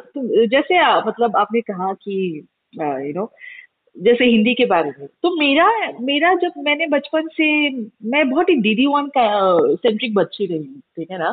जैसे 0.47 0.95
मतलब 1.09 1.35
आपने 1.35 1.61
कहा 1.61 1.93
कि 1.93 2.47
यू 2.81 3.13
नो 3.13 3.31
जैसे 3.95 4.25
हिंदी 4.25 4.53
के 4.53 4.65
बारे 4.65 4.91
में। 4.99 5.07
तो 5.23 5.35
मेरा 5.35 5.65
मेरा 6.01 6.33
जब 6.33 6.51
मैंने 6.57 6.87
बचपन 6.87 7.27
से 7.27 7.47
मैं 8.09 8.29
बहुत 8.29 8.49
ही 8.49 8.55
डीडी 8.55 8.85
वन 8.85 9.07
का 9.07 9.25
सेंट्रिक 9.75 10.13
बच्ची 10.13 10.45
रही 10.45 10.63
ठीक 10.97 11.11
है 11.11 11.17
ना? 11.19 11.31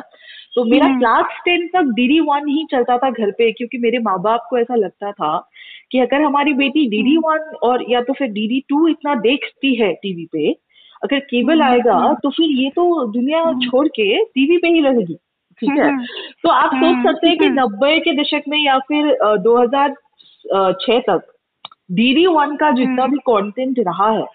तो 0.55 0.63
मेरा 0.63 0.87
क्लास 0.97 1.23
हम्म। 1.23 1.41
टेन 1.45 1.67
तक 1.67 1.91
डीडी 1.95 2.19
वन 2.19 2.47
ही 2.47 2.65
चलता 2.71 2.97
था 2.97 3.09
घर 3.09 3.31
पे 3.31 3.51
क्योंकि 3.51 3.77
मेरे 3.77 3.99
माँ 3.99 4.21
बाप 4.21 4.47
को 4.49 4.57
ऐसा 4.57 4.75
लगता 4.75 5.11
था 5.11 5.37
कि 5.91 5.99
अगर 5.99 6.21
हमारी 6.21 6.53
बेटी 6.53 6.87
डीडी 6.89 7.17
वन 7.17 7.39
हम्म। 7.39 7.69
और 7.69 7.85
या 7.89 8.01
तो 8.01 8.13
फिर 8.13 8.27
डीडी 8.27 8.59
टू 8.69 8.87
इतना 8.87 9.15
देखती 9.15 9.75
है 9.75 9.93
टीवी 9.93 10.25
पे 10.25 10.51
अगर 11.03 11.19
केबल 11.19 11.61
हम्म, 11.61 11.71
आएगा 11.71 12.13
तो 12.13 12.29
फिर 12.29 12.45
ये 12.45 12.69
तो 12.69 13.05
दुनिया 13.05 13.43
छोड़ 13.59 13.87
के 13.87 14.23
टीवी 14.25 14.57
पे 14.57 14.67
ही 14.67 14.81
रहेगी 14.81 15.15
ठीक 15.61 15.77
है? 15.79 15.97
तो 16.43 16.49
आप 16.49 16.75
सोच 16.75 17.05
सकते 17.05 17.27
हैं 17.27 17.37
कि 17.37 17.49
नब्बे 17.49 17.99
के 17.99 18.13
दशक 18.13 18.43
में 18.47 18.57
या 18.57 18.77
फिर 18.79 19.17
दो 19.37 19.57
हज़ार 19.57 19.93
छह 20.81 20.99
तक 20.99 21.25
डीडी 21.91 22.25
वन 22.25 22.55
का 22.55 22.71
जितना 22.71 23.03
हम्म। 23.03 23.13
भी 23.13 23.17
कंटेंट 23.17 23.79
रहा 23.79 24.11
है 24.11 24.25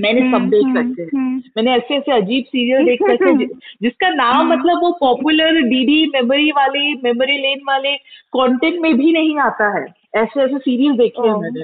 मैंने 0.00 0.20
सब 0.20 0.34
हम्म, 0.34 0.50
देख 0.50 0.64
हम्म, 0.64 0.90
सकते 0.90 1.02
हैं। 1.02 1.42
मैंने 1.56 1.72
ऐसे 1.72 1.94
ऐसे 1.94 2.12
अजीब 2.12 2.44
सीरियल 2.44 2.84
देख 2.84 2.98
सकते 3.02 3.30
हैं 3.30 3.48
जिसका 3.82 4.08
नाम 4.08 4.52
मतलब 4.52 4.80
वो 4.82 4.90
पॉपुलर 5.00 5.60
डीडी 5.62 6.06
मेमोरी 6.06 6.50
वाले 6.50 6.94
मेमोरी 6.94 7.38
लेन 7.38 7.60
वाले 7.68 7.96
कंटेंट 8.36 8.80
में 8.80 8.94
भी 8.96 9.12
नहीं 9.12 9.38
आता 9.38 9.78
है। 9.78 10.01
ऐसे 10.14 10.40
ऐसे 10.40 10.58
सीरियल 10.58 10.92
देखे 10.92 11.28
हैं 11.28 11.36
मैंने। 11.36 11.60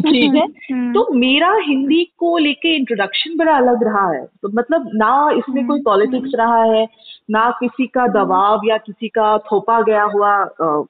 ठीक 0.00 0.34
है? 0.34 0.46
तो 0.92 1.14
मेरा 1.14 1.58
हिंदी 1.66 2.04
को 2.04 2.38
लेके 2.38 2.76
इंट्रोडक्शन 2.76 3.36
बड़ा 3.36 3.52
अलग 3.52 3.84
रहा 3.84 4.12
है। 4.12 4.26
तो 4.26 4.48
मतलब 4.54 4.90
ना 4.94 5.30
इसमें 5.30 5.66
कोई 5.66 5.82
पॉलिटिक्स 5.82 6.30
रहा 6.34 6.62
है 6.62 6.88
ना 7.30 7.50
किसी 7.50 7.86
का 7.86 8.06
दबाव 8.06 8.60
या 8.64 8.76
किसी 8.76 9.08
का 9.08 9.38
थोपा 9.38 9.82
गया 9.82 10.02
हुआ 10.02 10.42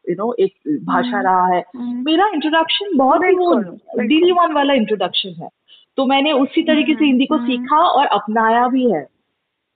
यू 0.08 0.14
नो 0.14 0.32
एक 0.32 0.80
भाषा 0.84 1.20
रहा 1.20 1.46
है। 1.46 1.64
मेरा 1.76 2.28
इंट्रोडक्शन 2.34 2.96
बहुत 2.96 3.20
ही 3.24 3.36
वो 3.36 3.54
डी 4.02 4.32
वन 4.32 4.52
वाला 4.52 4.74
इंट्रोडक्शन 4.74 5.42
है। 5.42 5.48
तो 5.96 6.06
मैंने 6.06 6.32
उसी 6.32 6.62
तरीके 6.62 6.94
से 6.94 7.04
हिंदी 7.04 7.26
को 7.26 7.36
सीखा 7.46 7.78
और 7.78 8.06
अपनाया 8.06 8.68
भी 8.68 8.90
है। 8.90 9.15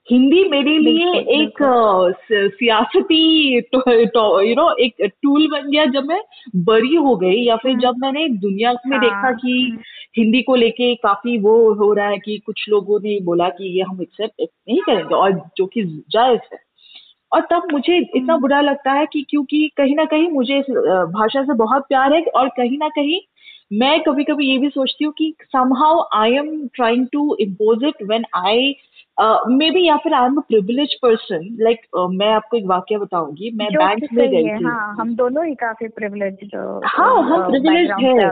हिंदी 0.09 0.43
मेरे 0.49 0.77
लिए 0.77 1.11
एक 1.41 1.57
सियासती 2.53 3.55
यू 3.55 4.55
नो 4.55 4.75
एक 4.75 4.93
टूल 5.01 5.47
बन 5.47 5.69
गया 5.71 5.85
जब 5.85 6.05
मैं 6.05 6.21
बड़ी 6.55 6.95
हो 6.95 7.15
गई 7.15 7.43
या 7.43 7.55
फिर 7.55 7.77
जब 7.77 7.93
मैंने 7.97 8.27
दुनिया 8.29 8.73
में 8.87 8.99
देखा 8.99 9.15
हाँ, 9.15 9.33
कि 9.33 9.77
हिंदी 10.17 10.41
को 10.41 10.55
लेके 10.55 10.95
काफ़ी 10.95 11.37
वो 11.37 11.73
हो 11.73 11.93
रहा 11.93 12.07
है 12.07 12.17
कि 12.17 12.37
कुछ 12.37 12.65
लोगों 12.69 12.99
ने 12.99 13.19
बोला 13.19 13.49
कि 13.49 13.77
ये 13.77 13.81
हम 13.81 14.01
एक्सेप्ट 14.01 14.41
नहीं 14.41 14.81
करेंगे 14.81 15.15
और 15.15 15.49
जो 15.57 15.65
कि 15.65 15.83
जायज़ 16.09 16.39
है। 16.53 16.59
और 17.33 17.41
तब 17.41 17.67
मुझे 17.71 17.97
इतना 17.97 18.37
बुरा 18.37 18.61
लगता 18.61 18.91
है 18.91 19.05
कि 19.05 19.25
क्योंकि 19.29 19.71
कहीं 19.77 19.95
ना 19.95 20.05
कहीं 20.05 20.29
मुझे 20.29 20.59
इस 20.59 20.65
भाषा 21.13 21.43
से 21.43 21.53
बहुत 21.53 21.81
प्यार 21.81 22.13
है 22.13 22.21
और 22.21 22.49
कहीं 22.49 22.77
ना 22.77 22.89
कहीं 22.89 23.19
मैं 23.73 24.03
कभी 24.03 24.23
कभी 24.23 24.47
ये 24.47 24.57
भी 24.57 24.69
सोचती 24.69 25.05
हूँ 25.05 25.13
कि 25.17 25.33
somehow 25.41 26.03
I 26.13 26.33
am 26.33 26.67
trying 26.67 27.07
to 27.13 27.37
impose 27.39 27.83
it 27.83 27.95
when 28.03 28.25
I 28.35 28.75
may 29.47 29.71
be 29.71 29.85
या 29.87 29.97
फिर 29.97 30.13
I 30.13 30.25
am 30.25 30.35
a 30.35 30.39
privilege 30.39 30.93
person 30.95 31.57
like 31.59 31.79
मैं 32.11 32.27
आपको 32.27 32.57
एक 32.57 32.65
वाक्य 32.65 32.97
बताऊँगी. 32.97 33.51
मैं 33.55 33.67
बैंक 33.67 34.07
में 34.13 34.29
गई 34.29 34.43
थी. 34.43 34.63
हाँ, 34.63 34.95
हम 34.99 35.15
दोनों 35.15 35.45
ही 35.45 35.55
काफ़ी 35.55 35.87
प्रिविलेज 35.87 36.37
हाँ 36.85 37.23
हम 37.23 37.49
प्रिविलेज 37.49 37.91
है. 38.03 38.29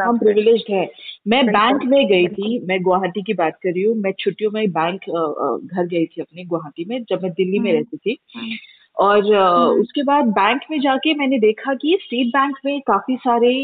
हम 0.00 0.18
प्रिविलेज 0.18 0.64
है. 0.70 0.90
मैं 1.28 1.46
बैंक 1.46 1.84
में 1.84 2.06
गई 2.06 2.26
थी. 2.26 2.66
मैं 2.66 2.82
गुवाहाटी 2.82 3.22
की 3.22 3.34
बात 3.34 3.54
कर 3.62 3.68
रही 3.68 3.82
हूँ. 3.82 3.96
मैं 3.96 4.12
छुट्टियों 4.18 4.50
में 4.50 4.70
बैंक 4.70 5.00
घर 5.74 5.86
गई 5.86 6.06
थी 6.06 6.20
अपने 6.20 6.44
गुवाहाटी 6.44 6.84
में 6.84 7.02
जब 7.02 7.22
मैं 7.22 7.32
दिल्ली 7.32 7.58
में 7.58 7.70
हम्म, 7.70 7.80
रहती 7.80 7.96
थी. 7.96 8.18
हम्म। 8.36 8.52
और 8.98 9.34
हम्म। 9.34 9.80
उसके 9.80 10.02
बाद 10.02 10.24
बैंक 10.24 10.60
में 10.70 10.80
जाके 10.80 11.14
मैंने 11.14 11.38
देखा 11.38 11.74
कि 11.74 11.98
स्टेट 12.02 12.26
बैंक 12.26 12.56
में 12.64 12.80
काफ़ी 12.80 13.16
सारे 13.16 13.54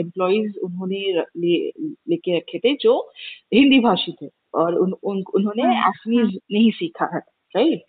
एम्प्लॉयज़ 0.00 0.58
उन्होंने 0.58 1.22
लेके 1.36 2.36
रखे 2.36 2.58
थे 2.58 2.74
जो 2.74 3.10
हिंदी 3.54 3.80
भाषी 3.80 4.16
थे. 4.22 4.26
और 4.54 4.74
उन, 4.74 4.92
उन 5.02 5.22
उन्होंने 5.34 5.78
एसमीज 5.88 6.20
हम्म। 6.20 6.38
नहीं 6.52 6.70
सीखा 6.70 7.10
है 7.14 7.20
राइट 7.56 7.82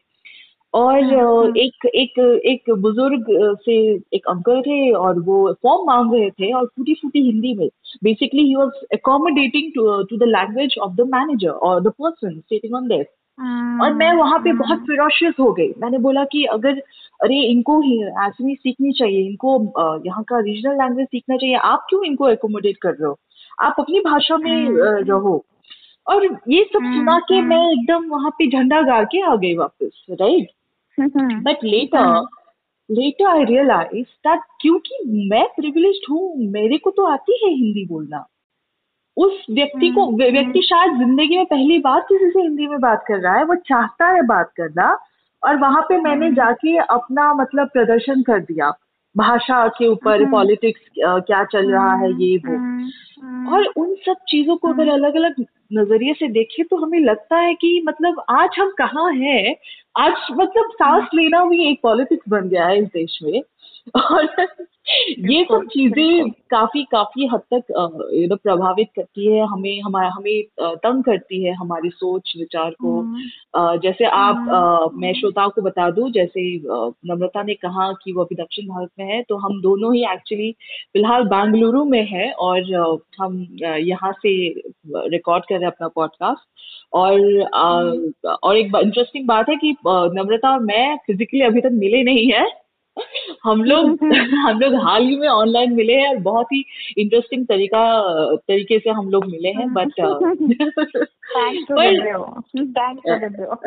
और 0.73 1.03
हम्म, 1.03 1.57
एक 1.57 1.85
एक 1.85 2.41
एक 2.45 2.69
बुज़ुर्ग 2.71 3.25
से 3.65 3.75
एक 4.13 4.27
अंकल 4.29 4.61
थे 4.61 4.91
और 4.91 5.19
वो 5.19 5.53
फॉर्म 5.53 5.85
मांग 5.87 6.13
रहे 6.13 6.29
थे 6.29 6.51
और 6.53 6.65
फूटी 6.65 6.93
फूटी 6.93 7.21
हिंदी 7.21 7.53
में। 7.53 7.69
Basically 8.03 8.43
he 8.43 8.55
was 8.55 8.83
accommodating 8.93 9.71
to 10.09 10.17
the 10.17 10.23
language 10.23 10.75
of 10.81 10.93
the 10.93 11.01
manager 11.01 11.49
और 11.49 11.81
the 11.81 11.87
person 11.87 12.39
sitting 12.39 12.75
on 12.75 12.87
there 12.87 13.05
और 13.83 13.93
मैं 13.93 14.13
वहाँ 14.13 14.39
पे 14.39 14.53
बहुत 14.53 14.79
फिरोशियस 14.79 15.33
हो 15.39 15.51
गई। 15.53 15.67
मैंने 15.77 15.97
बोला 15.97 16.23
कि 16.23 16.43
अगर 16.45 16.81
अरे 17.23 17.41
इनको 17.41 17.79
ही 17.81 18.03
एसमी 18.03 18.55
सीखनी 18.55 18.91
चाहिए 18.91 19.25
इनको 19.27 19.53
यहाँ 20.05 20.23
का 20.23 20.39
रीजनल 20.39 20.73
लैंग्वेज 20.73 21.07
सीखना 21.07 21.37
चाहिए 21.37 21.55
आप 21.55 21.85
क्यों 21.89 22.05
इनको 22.05 22.29
एकोमोडेट 22.29 22.77
कर 22.77 22.89
रहे 22.89 23.07
हो? 23.07 23.19
आप 23.61 23.75
अपनी 23.79 23.99
भाषा 23.99 24.37
में। 24.37 24.67
रहो। 25.09 25.45
और 26.09 26.25
ये 26.49 26.63
सब 26.63 26.83
हम्म, 26.83 26.97
सुना 26.97 27.17
के 27.19 27.41
मैं 27.41 27.71
एकदम 27.71 28.09
वहाँ 28.09 28.29
पे 28.29 28.49
झंडा 28.49 28.81
गाड़ 28.81 29.05
के 29.05 29.21
आ 29.21 29.35
गई 29.35 29.55
वापस 29.57 30.05
right 30.11 30.49
but 31.43 31.63
later 31.63 32.25
later 32.89 33.25
I 33.25 33.43
realise 33.43 34.07
that 34.27 34.41
क्योंकि 34.61 35.03
मैं 35.29 35.45
प्रिविलेज 35.55 36.01
हूँ 36.09 36.51
मेरे 36.51 36.77
को 36.77 36.91
तो 36.91 37.05
आती 37.05 37.39
है 37.43 37.51
हिंदी 37.53 37.85
बोलना। 37.85 38.25
उस 39.17 39.45
व्यक्ति 39.49 39.89
को 39.89 40.05
हम्म, 40.05 40.17
व्यक्ति 40.17 40.61
शायद 40.61 40.97
ज़िंदगी 40.97 41.37
में 41.37 41.45
पहली 41.45 41.79
बार 41.79 41.99
किसी 41.99 42.29
से 42.29 42.41
हिंदी 42.41 42.67
में 42.67 42.79
बात 42.79 43.03
कर 43.07 43.19
रहा 43.19 43.35
है 43.37 43.43
वो 43.43 43.55
चाहता 43.55 44.07
है 44.07 44.21
बात 44.21 44.51
करना 44.57 44.97
और 45.43 45.57
वहाँ 45.57 45.81
पे 45.81 45.97
मैंने 45.97 46.25
हम्म। 46.25 46.35
जाके 46.35 46.77
अपना 46.77 47.33
मतलब 47.33 47.67
प्रदर्शन 47.67 48.21
कर 48.21 48.39
दिया। 48.39 48.69
भाषा 49.17 49.67
के 49.67 49.87
ऊपर 49.87 50.31
पॉलिटिक्स 50.31 50.81
हम्म। 51.05 51.19
क्या 51.19 51.43
चल 51.43 51.71
रहा 51.71 51.95
है 51.95 52.11
ये 52.23 52.37
वो। 52.37 52.53
और 53.51 53.65
उन 53.65 53.95
सब 53.95 54.15
चीज़ों 54.27 54.57
को 54.57 54.67
अगर 54.67 54.89
अलग 54.89 55.15
अलग 55.15 55.45
नज़रिए 55.73 56.13
से 56.13 56.27
देखें 56.27 56.65
तो 56.65 56.77
हमें 56.77 56.99
लगता 56.99 57.37
है 57.37 57.53
कि 57.53 57.83
मतलब 57.87 58.23
आज 58.29 58.49
हम 58.59 58.69
कहाँ 58.69 59.13
हैं? 59.13 59.55
आज 59.97 60.13
मतलब 60.31 60.63
सांस 60.73 61.07
लेना 61.15 61.45
भी 61.45 61.71
एक 61.71 61.79
पॉलिटिक्स 61.83 62.29
बन 62.29 62.49
गया 62.49 62.65
है 62.65 62.79
इस 62.79 62.87
देश 62.87 63.19
में। 63.23 63.41
और 63.95 64.27
ये 65.19 65.43
सब 65.43 65.65
चीज़ें 65.65 66.29
काफ़ी 66.49 66.83
काफ़ी 66.91 67.27
हद 67.27 67.41
तक 67.53 67.63
यू 68.13 68.27
नो 68.27 68.35
प्रभावित 68.35 68.87
करती 68.95 69.25
है 69.25 69.45
हमें 69.47 69.81
हमारा 69.81 70.09
हमें 70.09 70.43
तंग 70.77 71.03
करती 71.03 71.43
है 71.43 71.53
हमारी 71.53 71.89
सोच 71.89 72.33
विचार 72.37 72.71
को 72.71 72.99
हम्म। 72.99 73.77
जैसे 73.79 74.05
आप 74.07 74.35
हम्म। 74.49 75.01
मैं 75.01 75.13
श्रोताओं 75.13 75.49
को 75.49 75.61
बता 75.61 75.89
दूँ 75.89 76.09
जैसे 76.11 76.43
नम्रता 77.05 77.43
ने 77.43 77.53
कहा 77.55 77.91
कि 77.93 78.13
वो 78.13 78.23
अभी 78.23 78.35
दक्षिण 78.35 78.67
भारत 78.67 78.89
में 78.99 79.05
है 79.05 79.21
तो 79.29 79.37
हम 79.37 79.61
दोनों 79.61 79.93
ही 79.95 80.03
एक्चुअली 80.13 80.51
फ़िलहाल 80.93 81.23
बेंगलुरु 81.27 81.83
में 81.85 82.05
है 82.07 82.31
और 82.39 82.73
हम 83.21 83.45
यहाँ 83.61 84.11
से 84.15 84.33
रिकॉर्ड 85.09 85.43
कर 85.43 85.55
रहे 85.55 85.63
हैं 85.63 85.71
अपना 85.71 85.87
पॉडकास्ट 85.87 86.47
और 86.93 87.19
हम्म। 87.55 88.37
और 88.43 88.57
एक 88.57 88.75
इंटरेस्टिंग 88.75 89.27
बात 89.27 89.49
है 89.49 89.55
कि 89.55 89.75
नम्रता 89.85 90.53
और 90.53 90.59
मैं 90.63 90.95
फिजिकली 91.07 91.41
अभी 91.41 91.61
तक 91.61 91.71
मिले 91.73 92.03
नहीं 92.03 92.31
है 92.31 92.47
हम 93.43 93.63
लोग 93.63 93.85
हम 94.35 94.59
लोग 94.59 94.75
हाल 94.75 95.05
ही 95.07 95.17
में 95.17 95.27
ऑनलाइन 95.27 95.73
मिले 95.73 95.93
हैं 95.93 96.09
और 96.09 96.17
बहुत 96.19 96.45
ही 96.53 96.63
इंटरेस्टिंग 96.97 97.45
तरीका 97.45 97.83
तरीके 98.35 98.79
से 98.79 98.89
हम 98.89 99.09
लोग 99.09 99.25
मिले 99.25 99.49
हैं 99.49 99.73
बट 99.73 99.99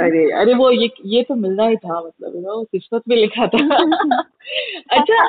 अरे 0.00 0.30
अरे 0.32 0.54
वो 0.54 0.70
ये 0.70 0.90
ये 1.06 1.22
तो 1.22 1.34
मिलना 1.34 1.66
ही 1.66 1.76
था 1.76 2.00
मतलब 2.00 2.32
वो 2.46 2.62
किस्मत 2.64 3.02
में 3.08 3.16
लिखा 3.16 3.46
था। 3.46 3.58
अच्छा 4.90 5.28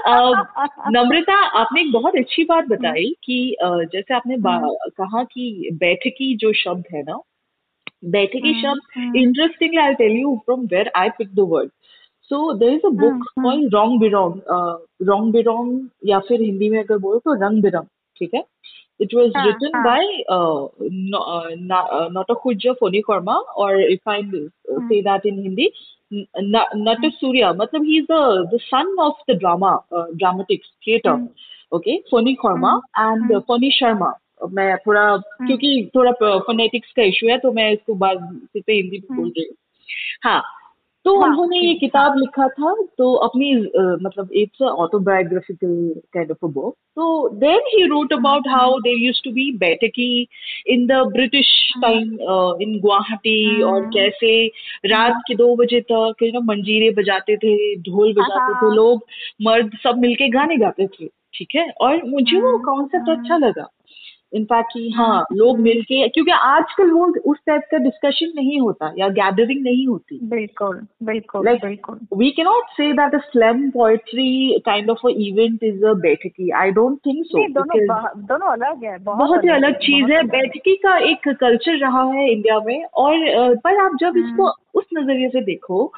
नम्रता 0.89 1.35
आपने 1.59 1.81
एक 1.81 1.91
बहुत 1.91 2.15
अच्छी 2.15 2.43
बात 2.43 2.67
बताई 2.67 3.13
कि 3.23 3.55
जैसे 3.63 4.13
आपने 4.13 4.35
हम्म। 4.35 4.89
कहा 4.89 5.23
कि 5.23 5.69
बैठकी 5.73 6.35
जो 6.35 6.53
शब्द 6.53 6.83
है 6.93 7.03
ना 7.03 7.19
बैठकी 8.05 8.51
हम्म, 8.51 8.61
शब्द 8.61 9.15
interestingly 9.15 9.77
I 9.77 9.93
tell 9.93 10.11
you 10.11 10.35
from 10.45 10.65
where 10.65 10.91
I 10.95 11.09
pick 11.09 11.33
the 11.35 11.39
word 11.39 11.69
so 12.33 12.53
there 12.53 12.73
is 12.73 12.85
a 12.85 12.89
book 12.89 13.23
called 13.41 13.75
Rong 13.75 13.99
Birong 14.01 14.39
Rong 15.09 15.33
Birong 15.33 15.87
या 16.05 16.19
फिर 16.19 16.41
हिंदी 16.41 16.69
में 16.69 16.79
अगर 16.79 16.97
बोलो 16.97 17.19
तो 17.19 17.33
रंग 17.45 17.61
बिरंग 17.63 17.85
ठीक 18.19 18.33
है? 18.35 18.43
इट 19.01 19.13
वॉज़ 19.15 19.31
रिटन 19.37 19.83
बाय 19.83 20.23
नटखुज 22.17 22.67
फोनी 22.79 23.01
शर्मा 23.01 23.33
और 23.33 23.81
if 23.81 24.09
I 24.09 24.21
say 24.69 25.01
that 25.01 25.25
in 25.25 25.39
Hindi 25.39 25.69
नट 26.13 27.11
सूर्य 27.13 27.53
मतलब 27.55 27.83
he 27.83 27.97
is 27.97 28.11
the 28.55 28.57
sun 28.61 28.95
of 28.99 29.31
the 29.31 29.35
drama 29.35 29.85
dramatics 29.93 30.67
theatre 30.87 31.27
okay 31.75 31.97
Phani 32.11 32.33
Sharma 32.33 32.81
and 32.99 33.39
Phani 33.39 33.71
Sharma 33.71 34.13
मैं 34.51 34.77
थोड़ा 34.77 35.01
हाँ। 35.01 35.47
क्योंकि 35.47 35.91
थोड़ा 35.95 36.11
uh, 36.11 36.39
फोनेटिक्स 36.39 36.91
का 36.91 37.03
इश्यू 37.03 37.29
है 37.29 37.37
तो 37.37 37.51
मैं 37.51 37.71
इसको 37.71 37.93
बाद 37.93 38.17
हिंदी 38.55 38.97
में 38.97 39.17
बोल 39.17 39.25
हाँ। 39.25 39.29
रही 39.29 39.45
हूँ। 39.45 39.55
हाँ 40.23 40.41
तो 41.05 41.19
हाँ, 41.19 41.29
उन्होंने 41.29 41.59
ये 41.59 41.73
किताब 41.73 42.17
लिखा 42.17 42.47
था 42.47 42.73
तो 42.97 43.13
अपनी 43.13 43.55
मतलब 44.05 44.29
it's 44.33 44.61
autobiographical 44.61 46.01
kind 46.13 46.31
of 46.31 46.45
a 46.45 46.47
book 46.47 46.75
तो 46.95 47.29
then 47.29 47.59
he 47.67 47.85
wrote 47.87 48.13
about 48.13 48.47
how 48.47 48.77
there 48.79 48.97
used 48.97 49.21
to 49.23 49.31
be 49.31 49.51
बैठकी 49.57 50.27
in 50.67 50.85
the 50.87 50.91
British 50.91 51.73
time 51.81 52.17
in 52.61 52.79
Guwahati 52.79 53.61
और 53.61 53.85
कैसे 53.85 54.47
रात 54.85 55.21
के 55.27 55.35
दो 55.35 55.55
बजे 55.55 55.81
तक 55.81 56.23
नो 56.23 56.41
मंजीरे 56.41 56.89
बजाते 56.89 57.37
थे 57.37 57.75
ढोल 57.75 58.13
बजाते 58.13 58.53
थे 58.53 58.75
लोग 58.75 59.05
मर्द 59.41 59.71
सब 59.83 59.97
मिलके 59.97 60.29
गाने 60.29 60.57
गाते 60.57 60.87
थे 60.87 61.07
ठीक 61.35 61.55
है? 61.55 61.69
और 61.81 62.03
मुझे 62.03 62.39
वो 62.41 62.57
कॉन्सेप्ट 62.57 63.09
अच्छा 63.09 63.37
लगा। 63.37 63.69
इनफैक्ट 64.33 64.69
कि 64.73 64.89
हाँ 64.89 65.25
लोग 65.33 65.59
मिलके 65.59 66.07
क्योंकि 66.07 66.31
आजकल 66.31 66.91
वो 66.91 67.05
उस 67.31 67.37
टाइप 67.47 67.61
का 67.71 67.77
डिस्कशन 67.77 68.31
नहीं 68.35 68.59
होता 68.59 68.93
या 68.97 69.09
गैदरिंग 69.09 69.63
नहीं 69.63 69.87
होती। 69.87 70.19
बिल्कुल 70.23 70.81
बिल्कुल 71.03 71.47
like, 71.47 71.65
बिल्कुल। 71.65 71.99
We 72.17 72.29
can 72.31 72.45
not 72.45 72.69
say 72.77 72.91
that 72.93 73.15
a 73.15 73.17
slam 73.17 73.69
poetry 73.69 74.59
kind 74.65 74.89
of 74.89 75.07
a 75.07 75.09
event 75.17 75.63
is 75.63 75.85
a 75.85 75.93
बैठकी 75.93 76.49
आई 76.51 76.71
डोंट 76.71 76.97
थिंक 76.97 77.25
सो 77.25 77.47
दोनों 77.49 77.85
दोनों 78.23 78.47
अलग 78.47 78.83
है 78.83 78.97
बहुत, 78.97 79.17
बहुत 79.17 79.43
ही 79.43 79.49
अलग 79.49 79.75
चीज़ 79.75 80.11
है। 80.11 80.23
बैठकी 80.23 80.75
का 80.75 80.97
एक 81.11 81.29
कल्चर 81.29 81.77
रहा 81.77 82.03
है 82.03 82.31
इंडिया 82.31 82.59
में 82.59 82.83
और 82.83 83.55
पर 83.55 83.77
आप 83.77 83.97
जब 83.99 84.17
इसको 84.17 84.43
हम्म। 84.43 84.79
उस 84.79 84.85
नज़रिए 84.93 85.29
से 85.29 85.41
देखो 85.41 85.93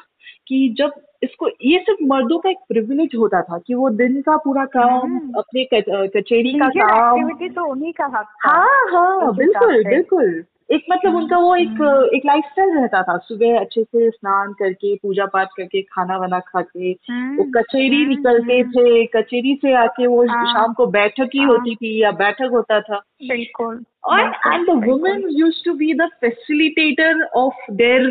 कि 0.48 0.74
जब 0.78 0.92
इसको 1.22 1.48
ये 1.48 1.78
सिर्फ़ 1.78 2.04
मर्दों 2.04 2.38
का 2.38 2.50
एक 2.50 2.56
प्रिविलेज 2.68 3.10
होता 3.18 3.42
था 3.42 3.58
कि 3.58 3.74
वो 3.74 3.90
दिन 3.90 4.20
का 4.22 4.36
पूरा 4.36 4.64
काम 4.64 5.00
हम्म। 5.00 5.32
अपने 5.38 5.64
कचेरी 5.74 6.52
का 6.52 6.68
काम। 6.68 7.30
तो 7.30 7.70
उन्हीं 7.70 7.92
का 7.92 8.04
हक 8.04 8.26
हाँ 8.44 8.86
हाँ 8.92 9.34
बिल्कुल 9.36 9.84
बिल्कुल। 9.84 10.44
एक 10.72 10.84
मतलब 10.92 11.10
हम्म, 11.10 11.22
उनका 11.22 11.38
वो 11.38 11.56
एक 11.56 11.68
हम्म। 11.68 12.16
एक 12.16 12.22
लाइफस्टाइल 12.26 12.70
रहता 12.70 13.02
था। 13.02 13.16
सुबह 13.16 13.58
अच्छे 13.60 13.82
से 13.82 14.10
स्नान 14.10 14.52
करके 14.52 14.94
पूजा 14.96 15.26
पाठ 15.26 15.48
करके 15.56 15.82
खाना 15.82 16.16
वाना 16.16 16.38
खा 16.38 16.60
के 16.60 16.92
वो 17.36 17.44
कचेरी 17.56 18.06
निकलते 18.06 18.62
थे 18.64 19.04
कचेरी 19.06 19.54
से 19.62 19.72
आके 19.72 20.06
वो 20.06 20.26
हाँ। 20.26 20.44
शाम 20.46 20.72
को 20.72 20.86
बैठक 20.86 21.30
ही 21.34 21.38
हाँ। 21.38 21.48
होती 21.48 21.74
थी 21.74 22.02
या 22.02 22.10
बैठक 22.10 22.48
होता 22.52 22.80
था। 22.80 22.96
बिल्कुल 23.28 23.84
और 24.04 24.20
and 24.20 24.66
the 24.66 24.88
women 24.88 25.26
used 25.30 25.64
to 25.64 25.74
be 25.74 25.94
the 25.94 26.08
facilitator 26.20 27.22
of 27.24 27.72
their 27.72 28.08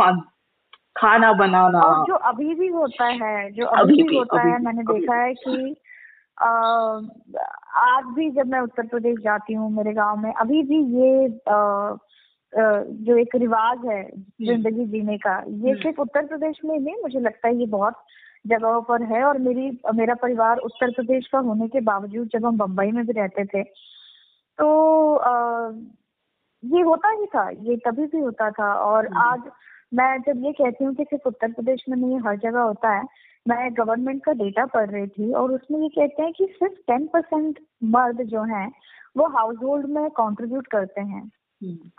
fun 0.00 0.22
खाना 0.96 1.32
बनाना 1.32 1.80
और 1.80 2.06
जो 2.06 2.14
अभी 2.14 2.54
भी 2.54 2.68
होता 2.68 3.04
है 3.04 3.50
जो 3.50 3.66
अभी, 3.66 3.80
अभी 3.82 4.02
भी 4.02 4.16
होता 4.16 4.40
अभी, 4.40 4.50
है 4.50 4.62
मैंने 4.62 4.80
अभी, 4.80 5.00
देखा 5.00 5.14
है 5.14 5.34
कि 5.34 5.76
आ, 6.42 6.48
आज 7.80 8.04
भी 8.04 8.30
जब 8.30 8.46
मैं 8.46 8.60
उत्तर 8.60 8.86
प्रदेश 8.86 9.18
जाती 9.18 9.52
हूँ 9.52 9.70
मेरे 9.72 9.92
गाँव 9.92 10.16
में 10.16 10.32
अभी 10.32 10.62
भी 10.62 10.78
ये 11.00 11.26
आ, 11.26 11.96
जो 12.88 13.16
एक 13.16 13.36
रिवाज 13.36 13.78
है। 13.86 14.02
ज़िंदगी 14.46 14.84
जीने 14.86 15.18
का 15.18 15.42
ये। 15.48 15.74
सिर्फ़ 15.74 16.00
उत्तर 16.00 16.26
प्रदेश 16.26 16.60
में 16.64 16.78
नहीं 16.78 16.94
मुझे 17.02 17.20
लगता 17.20 17.48
है 17.48 17.56
ये 17.56 17.66
बहुत 17.66 17.94
जगहों 18.46 18.82
पर 18.82 19.02
है 19.02 19.24
और 19.24 19.38
मेरी 19.38 19.80
मेरा 19.94 20.14
परिवार 20.14 20.58
उत्तर 20.58 20.90
प्रदेश 20.90 21.26
का 21.26 21.38
होने 21.38 21.68
के 21.68 21.80
बावजूद 21.80 22.28
जब 22.28 22.46
हम 22.46 22.58
बम्बई 22.58 22.90
में 22.90 23.06
भी 23.06 23.12
रहते 23.12 23.44
थे 23.44 23.62
तो 24.58 25.16
आ, 25.16 25.70
ये 26.64 26.82
होता 26.82 27.10
ही 27.10 27.26
था 27.26 27.50
ये 27.50 27.76
तभी 27.76 28.06
भी 28.06 28.20
होता 28.20 28.50
था 28.50 28.74
और। 28.74 29.08
आज 29.16 29.40
मैं 29.92 30.18
जब 30.18 30.44
ये 30.44 30.52
कहती 30.52 30.84
हूँ 30.84 30.94
कि 30.94 31.04
सिर्फ़ 31.04 31.28
उत्तर 31.28 31.52
प्रदेश 31.52 31.84
में 31.88 31.96
नहीं 31.96 32.18
हर 32.20 32.36
जगह 32.36 32.60
होता 32.60 32.94
है 32.94 33.04
मैं 33.46 33.72
गवर्नमेंट 33.74 34.24
का 34.24 34.32
डेटा 34.32 34.64
पढ़ 34.66 34.90
रही 34.90 35.06
थी 35.06 35.32
और 35.32 35.52
उसमें 35.52 35.80
ये 35.80 35.88
कहते 35.88 36.22
हैं 36.22 36.32
कि 36.32 36.46
सिर्फ़ 36.52 36.74
टेन 36.86 37.06
परसेंट 37.06 37.58
मर्द 37.90 38.22
जो 38.26 38.42
हैं 38.44 38.70
वो 39.16 39.26
हाउस 39.28 39.56
होल्ड 39.62 39.86
में 39.86 40.08
कंट्रीब्यूट 40.10 40.66
करते 40.66 41.00
हैं 41.00 41.30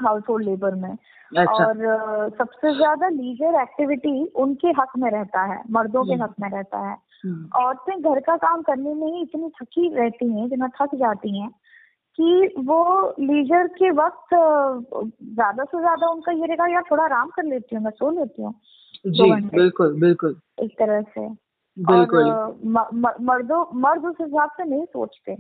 हाउस 0.03 0.23
होल्ड 0.29 0.45
लेबर 0.45 0.75
में 0.75 0.89
अच्छा। 0.89 1.65
और 1.65 2.29
सबसे 2.37 2.73
ज़्यादा 2.75 3.07
लीजर 3.09 3.61
एक्टिविटी 3.61 4.25
उनके 4.35 4.67
हक 4.71 4.91
में 4.97 5.09
रहता 5.11 5.43
है 5.43 5.61
मर्दों 5.71 6.03
के 6.05 6.13
हम्म। 6.13 6.23
हक 6.23 6.35
में 6.39 6.49
रहता 6.49 6.79
है 6.79 6.95
हम्म। 7.23 7.49
औरतें 7.55 8.01
घर 8.01 8.19
का 8.19 8.35
काम 8.37 8.61
करने 8.61 8.93
में 8.93 9.07
ही 9.07 9.21
इतनी 9.21 9.49
थकी 9.61 9.89
रहती 9.95 10.31
हैं 10.31 10.47
जितना 10.49 10.67
थक 10.81 10.95
जाती 10.95 11.39
हैं 11.39 11.49
कि 12.19 12.47
वो 12.59 12.79
लीजर 13.19 13.67
के 13.67 13.89
वक्त 13.91 14.33
ज़्यादा 14.33 15.63
से 15.63 15.79
ज़्यादा 15.79 16.07
उनका 16.07 16.31
ये 16.31 16.45
रहेगा 16.45 16.67
यार 16.67 16.83
थोड़ा 16.91 17.03
आराम 17.03 17.29
कर 17.29 17.43
लेती 17.43 17.75
हूँ 17.75 17.83
मैं 17.83 17.91
सो 17.91 18.09
लेती 18.11 18.41
हूँ। 18.41 18.53
जी 19.07 19.31
बिल्कुल 19.49 19.99
बिल्कुल। 19.99 20.39
एक 20.63 20.71
तरह 20.79 21.01
से। 21.01 21.27
बिल्कुल। 21.77 22.23
मर्दों 23.25 23.63
मर्द 23.81 24.05
उस 24.05 24.15
हिसाब 24.21 24.49
से 24.57 24.63
नहीं 24.63 24.85
सोचते। 24.85 25.35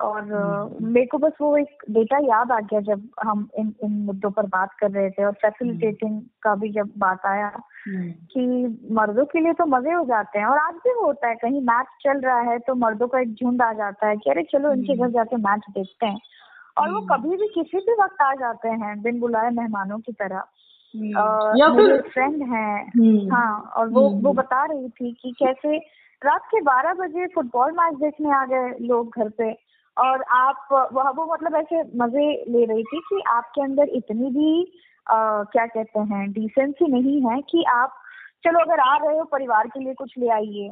और 0.00 0.32
हम्म। 0.32 0.86
मेरे 0.86 1.06
को 1.06 1.18
बस 1.18 1.32
वो 1.40 1.56
एक 1.56 1.84
डेटा 1.90 2.18
याद 2.18 2.52
आ 2.52 2.60
गया 2.60 2.80
जब 2.80 3.08
हम 3.22 3.48
इन 3.58 3.74
इन 3.84 3.92
मुद्दों 3.92 4.30
पर 4.30 4.46
बात 4.46 4.72
कर 4.80 4.90
रहे 4.90 5.10
थे 5.10 5.24
और 5.24 5.32
फैसिलिटेटिंग 5.32 6.10
हम्म। 6.10 6.26
का 6.42 6.54
भी 6.54 6.68
जब 6.68 6.90
बात 6.98 7.26
आया 7.26 7.52
हम्म। 7.88 8.10
कि 8.10 8.46
मर्दों 8.92 9.24
के 9.24 9.40
लिए 9.40 9.52
तो 9.52 9.66
मज़े 9.66 9.92
हो 9.92 10.04
जाते 10.04 10.38
हैं 10.38 10.46
और 10.46 10.58
आज 10.58 10.74
भी 10.74 10.90
होता 10.90 11.28
है 11.28 11.34
कहीं 11.34 11.60
मैच 11.60 11.86
चल 12.00 12.20
रहा 12.20 12.40
है 12.40 12.58
तो 12.58 12.74
मर्दों 12.74 13.08
का 13.08 13.20
एक 13.20 13.34
झुंड 13.34 13.62
आ 13.62 13.72
जाता 13.72 14.06
है 14.06 14.16
कि 14.16 14.30
अरे 14.30 14.42
चलो 14.42 14.72
इनके 14.72 14.96
घर 14.96 15.10
जाके 15.10 15.36
मैच 15.36 15.62
देखते 15.70 16.06
हैं। 16.06 16.20
और 16.78 16.90
वो 16.90 17.00
कभी 17.00 17.36
भी 17.36 17.46
किसी 17.46 17.78
भी 17.78 17.92
वक्त 17.92 18.22
आ 18.22 18.34
जाते 18.34 18.68
हैं 18.68 19.02
बिन 19.02 19.20
बुलाए 19.20 19.50
मेहमानों 19.50 19.98
की 19.98 20.12
तरह। 20.12 20.42
या 21.56 21.68
फ्रेंड 22.00 22.42
है। 22.42 22.82
हाँ 23.30 23.72
और 23.76 23.88
वो 23.88 24.10
वो 24.10 24.32
बता 24.32 24.64
रही 24.64 24.88
थी 24.88 25.12
कि 25.12 25.34
कैसे 25.38 25.76
रात 26.24 26.40
के 26.44 26.60
बारह 26.60 26.94
बजे 26.94 27.26
फुटबॉल 27.26 27.72
मैच 27.72 27.94
देखने 27.94 28.30
आ 28.30 28.44
गए 28.44 28.76
लोग 28.80 29.08
घर 29.18 29.28
पे। 29.28 29.63
और 29.98 30.22
आप 30.22 30.68
वह 30.92 31.10
वो 31.10 31.32
मतलब 31.32 31.56
ऐसे 31.56 31.82
मज़े 31.96 32.44
ले 32.48 32.64
रही 32.64 32.82
थी 32.82 33.00
कि 33.00 33.22
आपके 33.28 33.62
अंदर 33.62 33.88
इतनी 33.88 34.30
भी 34.30 34.72
आ, 35.10 35.42
क्या 35.42 35.66
कहते 35.66 36.00
हैं 36.00 36.32
डिसेंसी 36.32 36.86
नहीं 36.86 37.30
है 37.30 37.40
कि 37.40 37.64
आप 37.64 37.94
चलो 38.44 38.60
अगर 38.60 38.80
आ 38.80 38.96
रहे 38.96 39.18
हो 39.18 39.24
परिवार 39.24 39.68
के 39.68 39.80
लिए 39.80 39.94
कुछ 39.94 40.14
ले 40.18 40.28
आइए। 40.28 40.70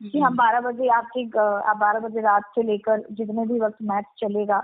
कि 0.00 0.20
हम 0.20 0.36
बारह 0.36 0.60
बजे 0.60 0.88
आपके 0.88 1.22
आप 1.70 1.76
बारह 1.76 2.00
बजे 2.00 2.20
रात 2.20 2.42
से 2.54 2.62
लेकर 2.62 3.02
जितने 3.12 3.46
भी 3.46 3.60
वक्त 3.60 3.76
मैच 3.82 4.04
चलेगा 4.18 4.62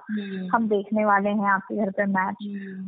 हम 0.53 0.69
देखने 0.69 1.05
वाले 1.05 1.29
हैं 1.29 1.49
आपके 1.49 1.77
घर 1.77 1.91
पे 1.91 2.07
मैच 2.07 2.37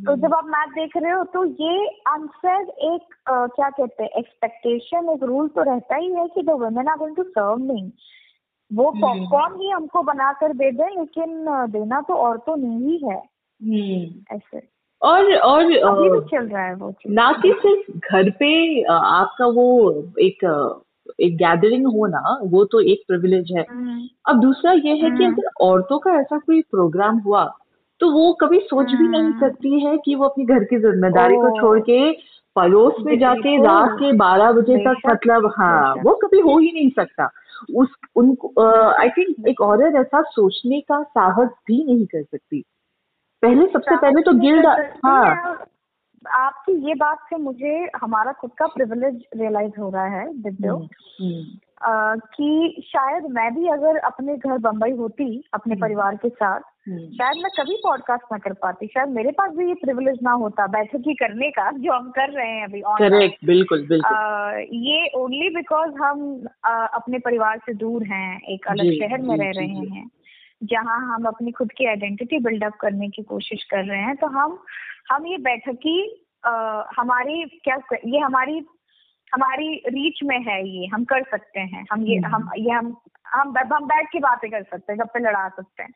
तो 0.06 0.16
जब 0.16 0.34
आप 0.34 0.44
मैच 0.44 0.68
देख 0.68 0.96
रहे 0.96 1.12
हो 1.12 1.24
तो 1.24 1.44
ये 1.44 1.86
अनसेड 1.86 2.68
एक 2.68 3.30
आ, 3.30 3.46
क्या 3.46 3.70
कहते 3.70 4.02
हैं 4.02 4.10
एक्सपेक्टेशन 4.10 5.08
एक 5.08 5.22
रूल 5.22 5.48
तो 5.48 5.62
रहता 5.62 5.96
ही 5.96 6.12
है 6.14 6.28
कि 6.28 6.42
the 6.42 6.50
women 6.50 6.88
are 6.88 6.96
going 6.96 7.16
to 7.16 7.22
serve 7.22 7.56
me 7.56 7.92
वो 8.72 8.90
पॉपकॉर्न 8.90 9.60
ही 9.60 9.70
हमको 9.70 10.02
बनाकर 10.02 10.52
दे 10.52 10.70
दें 10.70 10.88
लेकिन 10.98 11.44
देना 11.72 12.00
तो 12.00 12.14
औरतों 12.14 12.56
ने 12.56 12.86
ही। 12.86 12.96
है 13.04 13.22
ऐसे। 14.32 14.62
और 15.02 15.34
और 15.34 15.64
अभी 15.64 16.10
भी 16.10 16.20
चल 16.20 16.46
रहा 16.46 16.64
है 16.64 16.74
वो 16.74 16.94
ना 17.08 17.32
कि 17.32 17.52
सिर्फ़ 17.52 17.98
घर 17.98 18.30
पे 18.30 18.82
आपका 18.90 19.46
वो 19.46 19.66
एक 20.20 20.44
एक 21.20 21.36
गैदरिंग 21.36 21.86
हो 21.86 22.06
ना 22.06 22.38
वो 22.42 22.64
तो 22.64 22.80
एक 22.80 23.02
प्रिविलेज 23.08 23.52
है। 23.52 23.66
हम्म। 23.70 24.00
अब 24.28 24.40
दूसरा 24.40 24.72
ये 24.72 24.94
है 24.94 25.10
कि 25.10 25.24
हम्म। 25.24 25.32
अगर 25.32 25.48
औरतों 25.60 25.98
का 25.98 26.10
ऐसा 26.20 26.38
कोई 26.38 26.60
प्रोग्राम 26.60 27.18
हुआ 27.18 27.44
तो 28.00 28.10
वो 28.10 28.32
कभी 28.32 28.58
सोच 28.58 28.86
भी 28.86 29.08
नहीं 29.08 29.22
हम्म। 29.22 29.40
सकती 29.40 29.84
है 29.84 29.96
कि 30.04 30.14
वो 30.14 30.24
अपनी 30.24 30.44
घर 30.44 30.64
की 30.64 30.78
ज़िम्मेदारी 30.78 31.36
को 31.36 31.60
छोड़ 31.60 31.78
के 31.80 32.12
पड़ोस 32.56 32.94
में 33.00 33.18
जाके 33.18 33.56
रात 33.62 33.88
के 33.92 34.12
बारह 34.12 34.52
बजे 34.52 34.76
तक 34.76 34.96
मतलब 35.06 35.52
हाँ 35.58 35.94
वो 35.94 36.14
कभी 36.14 36.40
हो 36.40 36.58
ही 36.58 36.72
नहीं 36.72 36.90
सकता। 36.90 37.30
उस 37.74 37.88
उनको 38.16 38.52
आई 39.00 39.08
थिंक 39.08 39.48
एक 39.48 39.60
औरत 39.60 39.94
ऐसा 39.94 40.22
सोचने 40.22 40.80
का 40.80 41.02
साहस 41.02 41.48
भी 41.66 41.84
नहीं 41.84 42.06
कर 42.06 42.22
सकती। 42.22 42.64
पहले 43.42 43.66
सबसे 43.66 43.96
पहले 43.96 44.22
तो 44.22 44.32
गिल्ड 44.32 44.66
हाँ। 45.06 45.64
आपकी 46.30 46.72
ये 46.72 46.94
बात 46.94 47.18
से 47.20 47.36
मुझे 47.36 47.90
हमारा 47.96 48.32
खुद 48.32 48.50
का 48.58 48.66
प्रिविलेज 48.66 49.24
रियलाइज़ 49.36 49.80
हो 49.80 49.90
रहा 49.90 50.06
है 50.06 50.42
दिव्यो। 50.42 50.76
हम्म, 50.76 50.88
हम्म। 51.20 51.58
कि 51.82 52.82
शायद 52.86 53.24
मैं 53.30 53.54
भी 53.54 53.68
अगर 53.68 53.96
अपने 53.96 54.36
घर 54.36 54.58
बम्बई 54.58 54.90
होती 54.90 55.44
अपने 55.54 55.74
हम्म। 55.74 55.82
परिवार 55.82 56.16
के 56.16 56.28
साथ 56.28 56.60
शायद 56.88 57.36
मैं 57.36 57.50
कभी 57.60 57.76
पॉडकास्ट 57.76 58.24
ना 58.32 58.38
कर 58.38 58.52
पाती। 58.52 58.86
शायद 58.86 59.08
मेरे 59.08 59.30
पास 59.30 59.52
भी 59.52 59.68
ये 59.68 59.74
प्रिविलेज 59.74 60.18
ना 60.22 60.32
होता 60.32 60.66
बैठक 60.66 61.02
ही 61.06 61.14
करने 61.14 61.50
का 61.50 61.70
जो 61.70 61.92
हम 61.92 62.10
कर 62.10 62.30
रहे 62.30 62.48
हैं 62.48 62.64
अभी 62.64 62.80
करेक्ट 62.80 63.46
बिल्कुल 63.46 63.86
बिल्कुल। 63.88 64.16
आ, 64.16 64.50
ये 64.58 65.10
ओनली 65.16 65.48
बिकॉज़ 65.48 65.90
हम 65.90 66.46
आ, 66.64 66.86
अपने 66.86 67.18
परिवार 67.18 67.58
से 67.58 67.74
दूर 67.74 68.04
हैं 68.04 68.40
एक 68.40 68.66
अलग 68.66 68.92
शहर 68.92 69.18
में 69.18 69.36
रह 69.36 69.50
रहे 69.50 69.66
हैं 69.66 70.10
जहाँ 70.64 71.14
हम 71.14 71.24
अपनी 71.24 71.50
खुद 71.50 71.72
की 71.72 71.86
आइडेंटिटी 71.86 72.38
बिल्डअप 72.38 72.74
करने 72.74 73.08
की 73.08 73.22
कोशिश 73.22 73.64
कर 73.64 73.84
रहे 73.84 74.02
हैं 74.02 74.16
तो 74.16 74.26
हम 74.26 74.58
हम 75.12 75.26
ये 75.26 75.38
बैठकी 75.38 76.24
हमारी 76.96 77.60
क्या 77.64 77.76
ये 78.06 78.18
हमारी 78.18 78.60
हमारी 79.34 79.74
रीच 79.76 80.20
में 80.24 80.40
है 80.40 80.68
ये 80.68 80.86
हम 80.86 81.04
कर 81.04 81.22
सकते 81.22 81.60
हैं। 81.60 81.86
हम 81.92 82.02
ये 82.02 82.18
हम 82.18 82.34
हम्म। 82.34 82.48
ये 82.58 82.70
हम 82.70 82.96
हम 83.32 83.54
हम 83.72 83.84
बैठ 83.84 84.06
के 84.12 84.18
बातें 84.18 84.50
कर 84.50 84.62
सकते 84.62 84.92
हैं 84.92 85.00
गप्पे 85.00 85.20
लड़ा 85.20 85.48
सकते 85.48 85.82
हैं। 85.82 85.90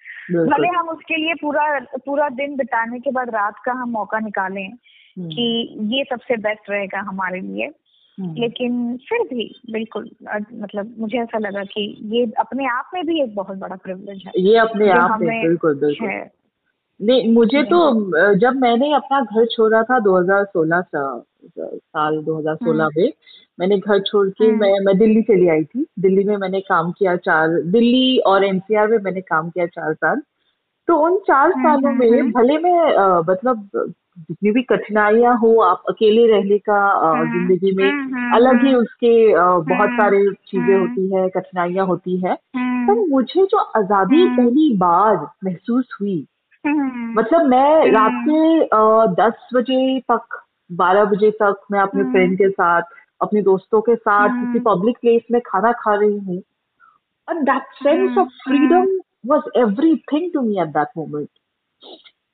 भले 0.47 0.69
हम 0.69 0.89
उसके 0.89 1.17
लिए 1.17 1.35
पूरा 1.35 1.79
पूरा 1.81 2.29
दिन 2.29 2.57
बिताने 2.57 3.01
के 3.01 3.11
बाद 3.11 3.31
रात 3.31 3.55
का 3.65 3.73
हम 3.73 3.91
मौका 3.91 4.19
निकालें 4.19 4.69
हम्म। 4.69 5.29
कि 5.29 5.77
ये 5.81 6.05
सबसे 6.05 6.37
बेस्ट 6.37 6.71
रहेगा 6.71 7.01
हमारे 7.01 7.41
लिए। 7.41 7.71
हम्म। 8.21 8.35
लेकिन 8.35 8.97
फिर 8.97 9.19
भी 9.19 9.61
बिल्कुल 9.73 10.11
मतलब 10.55 10.95
मुझे 10.99 11.19
ऐसा 11.19 11.39
लगा 11.39 11.65
कि 11.65 11.99
ये 12.01 12.33
अपने 12.39 12.67
आप 12.67 12.91
में 12.95 13.07
भी 13.07 13.23
एक 13.23 13.35
बहुत 13.35 13.59
बड़ा 13.59 13.77
प्रिविलेज 13.77 14.23
है। 14.27 14.33
ये 14.37 14.59
अपने 14.59 14.91
आप 14.91 15.21
में 15.21 15.47
बिल्कुल 15.47 15.81
बिल्कुल। 15.81 16.09
है। 16.09 16.38
नहीं 17.01 17.33
मुझे 17.33 17.63
तो 17.63 18.35
जब 18.35 18.57
मैंने 18.61 18.93
अपना 18.95 19.21
घर 19.21 19.47
छोड़ा 19.47 19.83
था 19.83 19.99
2016 19.99 20.81
सा, 20.81 21.19
साल 21.59 22.19
2016 22.25 22.85
हम्म। 22.85 23.03
में 23.03 23.13
मैंने 23.61 23.79
घर 23.79 24.01
छोड़ 24.01 24.29
के 24.29 24.45
हम्म। 24.45 24.61
मैं 24.61 24.85
मैं 24.85 24.99
दिल्ली 24.99 25.23
चली 25.23 25.49
आई 25.49 25.65
थी। 25.65 25.87
दिल्ली 25.99 26.25
में 26.25 26.37
मैंने 26.37 26.61
काम 26.61 26.93
किया 26.93 27.17
चार 27.17 27.49
दिल्ली 27.49 28.19
और 28.19 28.45
एनसीआर 28.45 28.89
में 28.89 28.99
मैंने 28.99 29.21
काम 29.21 29.51
किया 29.51 29.67
चार 29.67 29.95
साल। 29.95 30.23
तो 30.89 30.97
उन 30.97 31.17
चार 31.19 31.53
हम्म, 31.53 31.69
सालों 31.69 31.93
में 31.93 32.31
भले 32.33 32.59
मैं 32.59 32.93
मतलब 33.31 33.69
जितनी 34.19 34.51
भी 34.51 34.63
कठिनाइयाँ 34.63 35.37
हो 35.39 35.61
आप 35.61 35.83
अकेले 35.89 36.27
रहने 36.27 36.59
का 36.59 36.79
ज़िंदगी 37.25 37.75
में 37.77 38.33
अलग 38.35 38.65
ही 38.67 38.75
उसके 38.75 39.13
बहुत 39.73 39.91
सारे 39.91 40.25
चीज़ें 40.49 40.79
होती 40.79 41.17
है 41.17 41.29
कठिनाइयाँ 41.29 41.87
होती 41.87 42.17
है। 42.17 42.35
पर 42.57 43.07
मुझे 43.11 43.45
जो 43.45 43.59
आज़ादी 43.59 44.27
पहली 44.37 44.77
बार 44.77 45.17
महसूस 45.45 45.89
हुई। 46.01 46.27
मतलब 46.67 47.47
मैं 47.47 47.91
रात 47.93 48.13
हम्म। 48.13 48.25
के 48.29 49.15
दस 49.23 49.49
बजे 49.55 50.01
तक 50.01 50.45
बारह 50.73 51.05
बजे 51.05 51.31
तक 51.31 51.61
मैं 51.71 51.81
अपने 51.81 52.03
फ्रेंड 52.03 52.27
हम्म। 52.27 52.37
के 52.37 52.49
साथ 52.51 52.83
अपने 53.23 53.43
दोस्तों 53.43 53.81
के 53.81 53.95
साथ 53.97 54.29
किसी 54.29 54.59
पब्लिक 54.61 54.99
प्लेस 55.01 55.23
में 55.33 55.41
खाना 55.47 55.73
खा 55.73 55.95
रही 55.95 56.19
हूँ। 56.19 56.37
And 57.29 57.43
that 57.43 57.63
sense 57.83 58.19
of 58.19 58.29
freedom 58.29 58.87
was 59.27 59.59
everything 60.13 60.33
to 60.33 60.41
me 60.41 60.61
at 60.61 60.69
that 60.69 60.89
moment 60.97 61.29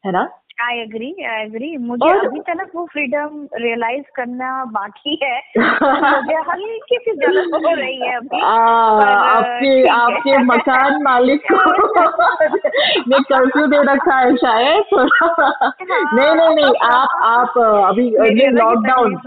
है 0.06 0.12
ना? 0.12 0.28
आई 0.58 0.78
एग्री 0.78 1.06
आई 1.28 1.42
एग्री 1.44 1.76
मुझे 1.76 2.08
और, 2.08 2.26
अभी 2.26 2.40
तक 2.40 2.70
वो 2.74 2.84
फ्रीडम 2.92 3.46
रियलाइज़ 3.54 4.04
करना 4.16 4.50
बाकी 4.64 5.18
है। 5.22 5.38
मुझे 5.58 6.34
हल्की 6.50 6.98
सी 6.98 7.12
ज़रूरत 7.12 7.64
हो 7.66 7.72
रही 7.74 7.96
है 8.00 8.16
अभी 8.16 8.40
आ, 8.40 8.50
आपके 8.50 9.72
आपके 9.88 10.36
मकान 10.44 11.02
मालिक 11.02 11.40
को 11.52 11.58
ने 13.08 13.18
कर्फ्यू 13.22 13.66
दे 13.66 13.82
रखा 13.82 14.16
है 14.16 14.36
शायद। 14.36 14.94
हाँ, 14.94 15.62
नहीं 16.14 16.34
नहीं 16.34 16.54
नहीं 16.54 16.74
आप 16.90 17.18
आप 17.24 17.58
अभी 17.88 18.08
लॉकडाउन 18.50 19.18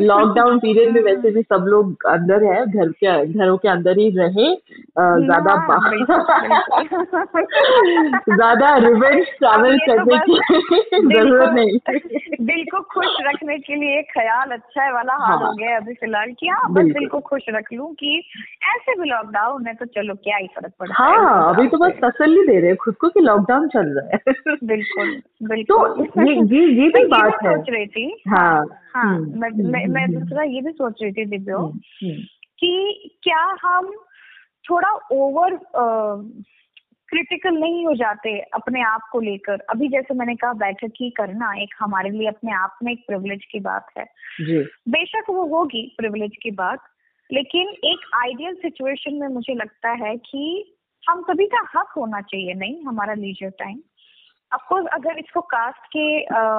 लॉकडाउन 0.00 0.58
पीरियड 0.58 0.92
में 0.94 1.02
वैसे 1.02 1.30
भी 1.30 1.42
सब 1.42 1.64
लोग 1.68 2.06
अंदर 2.08 2.44
है 2.44 2.66
घर 2.66 2.88
के 3.04 3.14
घरों 3.26 3.56
के 3.56 3.68
अंदर 3.68 3.98
ही 3.98 4.08
रहे। 4.18 4.54
ज़्यादा 4.98 5.52
हाँ, 5.52 5.78
ज़्यादा 8.30 8.76
रिवेंज 8.76 9.24
ट्रैवल 9.38 9.78
करने 9.88 10.18
की 10.18 10.71
ज़रूरत 11.14 11.52
नहीं। 11.54 11.78
दिल 12.46 12.64
को 12.64 12.80
खुश 12.82 13.16
रखने 13.20 13.58
के 13.58 13.74
लिए 13.74 14.02
ख्याल 14.02 14.50
अच्छा 14.50 14.82
है 14.84 14.92
वाला 14.92 15.12
हाल 15.14 15.38
हाँ, 15.38 15.46
हो 15.48 15.52
गया 15.52 15.76
अभी 15.76 15.94
फ़िलहाल 15.94 16.32
कि 16.32 16.48
हाँ 16.48 16.72
बस 16.72 16.84
दिल 16.84 17.08
को 17.08 17.20
खुश 17.20 17.42
रख 17.48 17.72
लूँ 17.72 17.94
कि 17.94 18.18
ऐसे 18.74 18.94
भी 19.00 19.08
लॉकडाउन 19.10 19.66
है 19.66 19.74
तो 19.74 19.86
चलो 19.86 20.14
क्या 20.14 20.36
ही 20.36 20.46
फ़र्क 20.46 20.72
पड़ता 20.80 21.02
हाँ, 21.04 21.48
है 21.48 21.54
अभी 21.54 21.68
तो 21.68 21.78
बस 21.78 21.92
तसल्ली 22.04 22.46
दे 22.46 22.58
रहे 22.58 22.68
हैं 22.68 22.76
खुद 22.76 22.94
को 22.94 23.08
कि 23.08 23.20
लॉकडाउन 23.20 23.68
चल 23.68 23.86
रहा 23.98 24.06
है। 24.06 24.34
बिल्कुल 24.64 25.22
बिल्कुल। 25.48 25.64
तो 25.64 26.26
ये 26.26 26.34
ये 26.56 26.66
ये 26.82 26.88
भी 26.88 27.04
बात 27.06 27.38
है। 27.44 27.56
सोच 27.56 27.70
रही 27.70 27.86
थी। 27.86 28.22
हाँ। 28.28 28.64
हाँ 28.94 29.14
हम्म, 29.16 29.40
मैं 29.40 29.50
हम्म, 29.50 29.92
मैं 29.92 30.04
हम्म, 30.04 30.18
दूसरा 30.20 30.42
ये 30.42 30.60
भी 30.60 30.72
सोच 30.72 31.02
रही 31.02 31.12
थी 31.12 31.24
दिव्यो 31.24 31.72
कि 32.60 33.10
क्या 33.22 33.56
हम 33.62 33.90
थोड़ा 34.64 34.90
ओवर 35.12 35.54
क्रिटिकल 37.12 37.50
नहीं 37.50 37.86
हो 37.86 37.94
जाते 37.94 38.38
अपने 38.38 38.82
आप 38.82 39.00
को 39.12 39.20
लेकर। 39.20 39.60
अभी 39.60 39.88
जैसे 39.88 40.14
मैंने 40.14 40.34
कहा 40.34 40.52
बैठक 40.52 40.92
ही 41.00 41.10
करना 41.10 41.52
एक 41.54 41.74
हमारे 41.78 42.10
लिए 42.10 42.28
अपने 42.28 42.52
आप 42.52 42.78
में 42.82 42.92
एक 42.92 43.04
प्रिविलेज 43.06 43.44
की 43.52 43.60
बात 43.60 43.86
है। 43.98 44.04
जी। 44.40 44.58
बेशक 44.88 45.30
वो 45.30 45.46
होगी 45.46 45.94
प्रिविलेज 45.98 46.36
की 46.42 46.50
बात 46.50 46.78
लेकिन 47.32 47.68
एक 47.68 48.10
आइडियल 48.14 48.54
सिचुएशन 48.54 49.14
में 49.14 49.28
मुझे 49.28 49.54
लगता 49.54 49.90
है 49.90 50.16
कि 50.16 50.74
हम 51.08 51.22
सभी 51.22 51.46
का 51.46 51.66
हक 51.76 51.88
होना 51.96 52.20
चाहिए 52.20 52.54
नहीं? 52.54 52.84
हमारा 52.84 53.14
लीजर 53.14 53.50
टाइम 53.50 53.78
अफकोर्स 54.52 54.86
अगर 54.86 55.18
इसको 55.18 55.40
कास्ट 55.40 55.86
के 55.86 56.24
आ, 56.24 56.40
आ, 56.40 56.50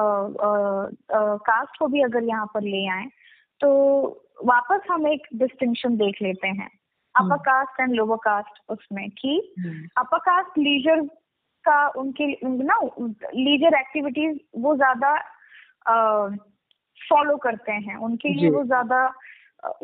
आ, 1.18 1.36
कास्ट 1.36 1.78
को 1.78 1.86
भी 1.86 2.02
अगर 2.02 2.22
यहाँ 2.22 2.46
पर 2.54 2.62
ले 2.62 2.88
आए 2.88 3.06
तो 3.60 3.68
वापस 4.44 4.80
हम 4.90 5.06
एक 5.08 5.26
डिस्टिंक्शन 5.34 5.96
देख 5.96 6.22
लेते 6.22 6.48
हैं। 6.48 6.70
Upper 7.14 7.36
caste 7.42 7.80
and 7.80 7.94
lower 7.94 8.16
caste 8.24 8.62
उसमें 8.70 9.08
कि 9.10 9.38
अपर 9.98 10.18
कास्ट 10.20 10.58
लीजर 10.58 11.02
का 11.64 11.86
उनके 11.98 12.26
ना 12.44 12.78
लीजर 13.34 13.78
एक्टिविटीज़ 13.78 14.38
वो 14.60 14.74
ज़्यादा 14.76 15.14
फॉलो 17.00 17.36
करते 17.36 17.72
हैं। 17.72 17.96
उनके 17.98 18.34
लिए 18.34 18.50
वो 18.50 18.64
ज़्यादा 18.64 19.06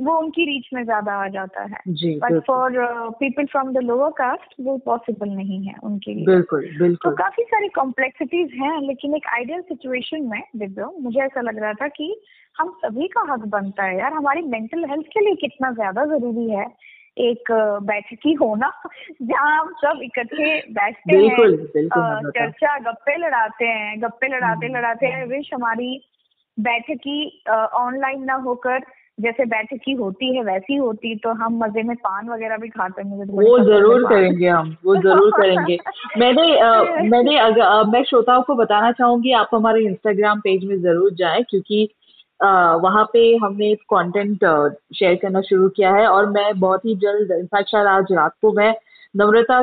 वो 0.01 0.16
उनकी 0.19 0.45
रीच 0.45 0.69
में 0.75 0.83
ज़्यादा 0.85 1.12
आ 1.14 1.29
जाता 1.29 1.62
है। 1.62 1.79
But 2.19 2.38
for 2.47 2.73
people 3.21 3.47
from 3.47 3.73
the 3.73 3.83
lower 3.83 4.11
caste 4.11 4.55
वो 4.61 4.77
पॉसिबल 4.79 5.29
नहीं 5.29 5.62
है 5.66 5.75
उनके 5.85 6.14
लिए। 6.14 6.27
बिल्कुल 6.27 6.66
बिल्कुल। 6.79 7.11
तो 7.11 7.16
काफ़ी 7.16 7.45
सारी 7.45 7.69
कॉम्प्लेक्सिटीज 7.69 8.53
हैं 8.55 8.81
लेकिन 8.81 9.14
एक 9.14 9.27
आइडियल 9.35 9.61
सिचुएशन 9.62 10.27
में 10.27 10.43
दिव्यो 10.57 10.90
मुझे 11.01 11.21
ऐसा 11.21 11.40
लग 11.40 11.59
रहा 11.59 11.73
था 11.73 11.88
कि 11.88 12.14
हम 12.57 12.71
सभी 12.85 13.09
का 13.09 13.21
हक 13.33 13.47
बनता 13.49 13.85
है। 13.85 13.99
यार 13.99 14.12
हमारी 14.12 14.43
मेंटल 14.49 14.85
हेल्थ 14.85 15.07
के 15.07 15.21
लिए 15.21 15.35
कितना 15.40 15.73
ज़्यादा 15.73 16.05
ज़रूरी 16.07 16.51
है। 16.51 16.66
एक 17.16 17.53
बैठकी 17.83 18.33
होना 18.33 18.70
जहाँ 19.23 19.59
हम 19.61 19.73
सब 19.75 20.01
इकट्ठे 20.03 20.61
बैठते 20.70 21.16
हैं 21.16 22.31
चर्चा 22.31 22.79
गप्पे 22.79 23.16
लड़ाते 23.16 23.64
हैं 23.64 24.03
गप्पे 24.03 24.29
लड़ाते 24.29 24.66
हम्म। 24.66 24.79
लड़ाते 24.79 25.07
हैं 25.07 25.27
विश 25.27 25.51
हमारी 25.55 26.01
बैठकी 26.59 27.42
ऑनलाइन 27.51 28.25
ना 28.25 28.35
होकर 28.35 28.81
जैसे 29.20 29.44
बैठकी 29.44 29.92
होती 29.92 30.37
है 30.37 30.42
वैसी 30.42 30.77
होती 30.77 31.14
तो 31.16 31.33
हम 31.33 31.59
मज़े 31.64 31.83
में 31.83 31.96
पान 31.96 32.29
वगैरह 32.29 32.57
भी 32.57 32.68
खाते 32.68 33.03
मुझे 33.03 33.25
तो 33.25 33.33
वो 33.33 33.59
ज़रूर 33.59 34.09
करेंगे 34.09 34.49
हम 34.49 34.77
वो 34.85 34.96
ज़रूर 34.96 35.31
करेंगे। 35.31 35.79
मैंने 36.18 36.46
मैंने 37.09 37.38
अगर 37.49 37.85
मैं 37.87 38.03
श्रोताओं 38.05 38.42
को 38.42 38.55
बताना 38.55 38.92
चाहूँगी 38.92 39.33
आप 39.33 39.51
हमारे 39.55 39.85
इंस्टाग्राम 39.85 40.40
पेज 40.40 40.64
में 40.64 40.77
ज़रूर 40.83 41.14
जाए 41.14 41.42
क्योंकि 41.42 41.88
वहाँ 42.42 43.05
पे 43.05 43.37
हमने 43.37 43.74
कंटेंट 43.74 44.44
शेयर 44.94 45.14
करना 45.14 45.40
शुरू 45.40 45.68
किया 45.68 45.94
है 45.94 46.07
और 46.07 46.26
मैं 46.31 46.61
बहुत 46.61 46.85
ही 46.85 46.94
जल्द 46.96 47.33
इनफैक्ट 47.33 47.70
शायद 47.70 47.87
आज 47.87 48.05
रात 48.12 48.33
को 48.42 48.53
मैं 48.53 48.74
नम्रता 49.16 49.62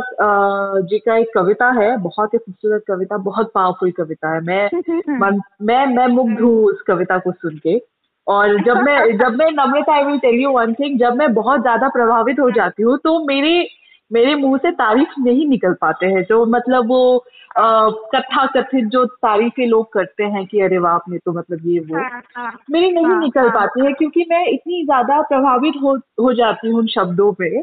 जी 0.82 1.00
का 1.00 1.16
एक 1.18 1.28
कविता 1.36 1.70
है 1.72 1.96
बहुत 1.98 2.34
ही 2.34 2.38
खूबसूरत 2.38 2.84
कविता 2.88 3.18
बहुत 3.18 3.52
पावरफुल 3.56 3.92
कविता 3.92 4.34
है। 4.34 4.42
मैं 4.42 4.70
मैं 5.62 5.86
मैं 5.86 6.08
मुग्ध 6.08 6.42
हूँ 6.42 6.66
उस 6.66 6.82
कविता 6.88 7.18
को 7.18 7.32
सुन 7.32 7.58
के। 7.58 7.82
और 8.28 8.64
जब 8.64 8.78
मैं 8.78 9.18
जब 9.18 9.36
मैं 9.36 9.52
Namrata 9.52 9.94
I 9.94 10.04
will 10.04 10.18
tell 10.20 10.40
you 10.42 10.52
one 10.52 10.74
thing 10.74 11.00
जब 11.00 11.14
मैं 11.14 11.34
बहुत 11.34 11.62
ज़्यादा 11.62 11.90
प्रभावित 11.90 12.40
हो 12.40 12.50
जाती 12.52 12.84
हूँ 12.84 12.98
तो 12.98 13.20
मेरे 13.26 13.68
मेरे 14.12 14.36
मुँह 14.36 14.58
से 14.58 14.72
तारीफ़ 14.72 15.20
नहीं 15.20 15.48
निकल 15.48 15.74
पाते 15.74 16.06
हैं। 16.06 16.24
जो 16.24 16.46
मतलब 16.46 16.88
वो 16.88 17.26
कथा 17.56 18.46
कथित 18.46 18.86
जो 18.86 19.06
तारीफे 19.06 19.66
लोग 19.66 19.92
करते 19.94 20.24
हैं 20.24 20.46
कि 20.46 20.60
अरे 20.62 20.78
वाह 20.78 20.94
आपने 20.94 21.18
तो 21.18 21.32
मतलब 21.32 21.60
ये 21.66 21.80
वो। 21.80 21.98
हाँ, 21.98 22.22
हाँ, 22.36 22.52
मेरी 22.72 22.92
नहीं 22.92 23.06
हाँ, 23.06 23.20
निकल 23.20 23.50
पाती 23.50 23.86
है 23.86 23.94
क्योंकि 23.94 24.26
मैं 24.30 24.46
इतनी 24.46 24.84
ज़्यादा 24.84 25.22
प्रभावित 25.22 25.74
हो 25.84 25.96
हो 26.22 26.34
जाती 26.34 26.70
हूँ 26.70 26.80
उन 26.80 26.88
शब्दों 26.88 27.32
पे 27.34 27.62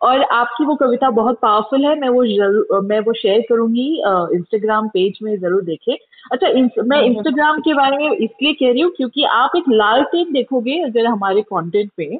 और 0.00 0.22
आपकी 0.22 0.64
वो 0.64 0.74
कविता 0.74 1.10
बहुत 1.10 1.38
पावरफुल 1.42 1.84
है। 1.84 1.98
मैं 2.00 2.08
वो 2.08 2.24
ज़रूर 2.26 2.80
मैं 2.80 3.00
वो 3.00 3.12
शेयर 3.12 3.40
करूँगी 3.40 3.88
इंस्टाग्राम 4.36 4.88
पेज 4.88 5.18
में 5.22 5.36
ज़रूर 5.40 5.62
देखें। 5.62 5.94
अच्छा 6.32 6.46
इंस, 6.48 6.70
मैं 6.84 7.00
इंस्टाग्राम 7.02 7.60
के 7.60 7.74
बारे 7.74 7.96
में 7.96 8.10
इसलिए 8.10 8.52
कह 8.52 8.72
रही 8.72 8.80
हूँ 8.80 8.92
क्योंकि 8.96 9.24
आप 9.24 9.56
एक 9.56 9.64
लाल 9.68 10.02
टेन 10.02 10.32
देखोगे 10.32 10.80
अगर 10.82 11.06
हमारे 11.06 11.42
कंटेंट 11.42 11.90
पे 11.96 12.18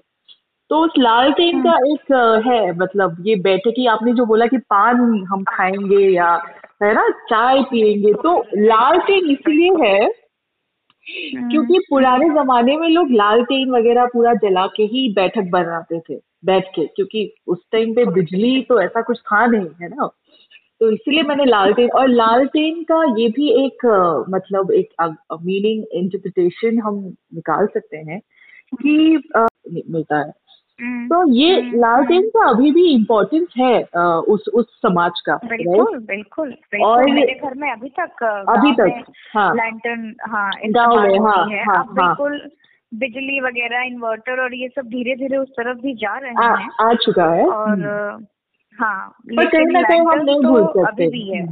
तो 0.70 0.78
उस 0.84 0.90
लाल 0.98 1.32
टेन 1.32 1.62
का 1.62 1.76
एक 1.86 2.12
है 2.46 2.78
मतलब 2.78 3.16
ये 3.20 3.36
बैठे 3.36 3.70
कि 3.70 3.86
आपने 3.86 4.12
जो 4.12 4.26
बोला 4.26 4.46
कि 4.46 4.58
पान 4.70 4.96
हम 5.24 5.44
खाएँगे 5.44 6.08
या 6.08 6.36
है 6.80 6.92
ना 6.94 7.08
चाय 7.28 7.62
पियेंगे। 7.62 8.12
तो 8.12 8.38
लाल 8.56 8.98
टेन 8.98 9.30
इसलिए 9.30 9.70
है 9.80 10.08
क्योंकि 11.06 11.78
पुराने 11.90 12.28
जमाने 12.28 12.76
में 12.76 12.88
लोग 12.88 13.10
लाल 13.10 13.42
टेन 13.44 13.70
वगैरह 13.70 14.06
पूरा 14.06 14.34
जला 14.34 14.66
के 14.66 14.82
ही 14.82 15.08
बैठक 15.14 15.50
बनाते 15.50 16.00
थे 16.00 16.18
बैठ 16.44 16.68
के 16.74 16.86
क्योंकि 16.86 17.32
उस 17.46 17.58
टाइम 17.72 17.94
पे 17.94 18.04
बिजली 18.04 18.60
तो 18.62 18.80
ऐसा 18.80 19.02
कुछ 19.02 19.20
था 19.20 19.46
नहीं 19.46 19.68
है 19.82 19.88
ना? 19.88 20.06
तो 20.80 20.90
इसलिए 20.90 21.22
मैंने 21.22 21.44
लालटेन 21.44 21.90
और 21.90 22.08
लालटेन 22.08 22.82
का 22.82 23.02
ये 23.18 23.28
भी 23.28 23.50
एक 23.64 23.86
मतलब 24.30 24.70
एक 24.72 24.92
मीनिंग 25.42 25.84
इंटरप्रिटेशन 25.92 26.78
हम 26.78 26.98
निकाल 27.34 27.66
सकते 27.66 27.96
हैं 27.96 28.20
कि 28.74 29.22
मिलता 29.36 30.18
है। 30.18 30.22
हम्म, 30.22 30.49
तो 30.82 31.32
ये 31.32 31.54
हम्म, 31.60 31.80
लालटेन 31.80 32.28
का 32.28 32.48
अभी 32.50 32.70
भी 32.72 32.86
इम्पोर्टेंस 32.94 33.46
है 33.58 33.82
उस 34.34 34.48
उस 34.54 34.66
समाज 34.82 35.20
का 35.26 35.34
बिल्कुल 35.44 35.98
बिल्कुल 35.98 36.48
बिल्कुल। 36.50 36.86
और 36.86 37.10
मेरे 37.10 37.34
घर 37.34 37.54
में 37.54 37.70
अभी 37.72 37.88
तक 38.00 38.22
अभी 38.48 38.72
तक 38.72 39.12
हाँ। 39.34 39.52
लैंटर्न 39.54 40.14
हाँ 40.30 40.50
गाँव 40.66 41.00
में 41.02 41.18
हाँ 41.18 41.36
हाँ। 41.36 41.64
हाँ 41.66 41.84
बिल्कुल 41.94 42.40
बिजली 42.92 43.40
वगैरह 43.40 43.82
इन्वर्टर 43.82 44.40
और 44.42 44.54
ये 44.54 44.68
सब 44.68 44.86
धीरे 44.86 45.14
धीरे 45.16 45.36
उस 45.36 45.48
तरफ़ 45.48 45.78
भी 45.78 45.94
जा 45.94 46.16
रहे 46.18 46.30
हैं। 46.30 46.68
आ 46.80 46.92
चुका 46.94 47.24
है 47.32 47.46
और 47.46 47.68
हम्म। 47.70 48.24
हाँ 48.78 49.08
पर 49.36 49.46
कहीं 49.46 49.66
ना 49.66 49.82
कहीं 49.82 50.00
हम 50.00 50.24
नहीं 50.24 50.40
भूल 50.40 50.64
सकते 50.66 51.04
अभी 51.04 51.08
भी 51.08 51.28
है। 51.30 51.44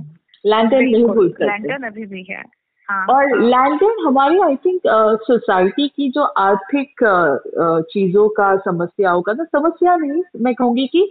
लैंटर्न 0.47 0.85
नहीं 0.85 1.05
भूल 1.05 1.29
सकते। 1.29 1.87
अभी 1.87 2.07
भी 2.07 2.23
है 2.31 2.37
हाँ, 2.37 2.45
और 2.89 3.41
लैंडन 3.41 4.07
हमारी 4.07 4.39
आई 4.39 4.55
थिंक 4.57 4.81
सोसाइटी 5.23 5.89
की 5.89 6.09
जो 6.11 6.23
आर्थिक 6.23 7.03
uh, 7.05 7.83
चीज़ों 7.93 8.29
का 8.29 8.57
समस्याओं 8.57 9.23
का 9.23 9.33
ना 9.33 9.45
समस्या 9.45 9.97
नहीं 9.97 10.23
मैं 10.43 10.55
कहूँगी 10.55 10.87
कि 10.87 11.09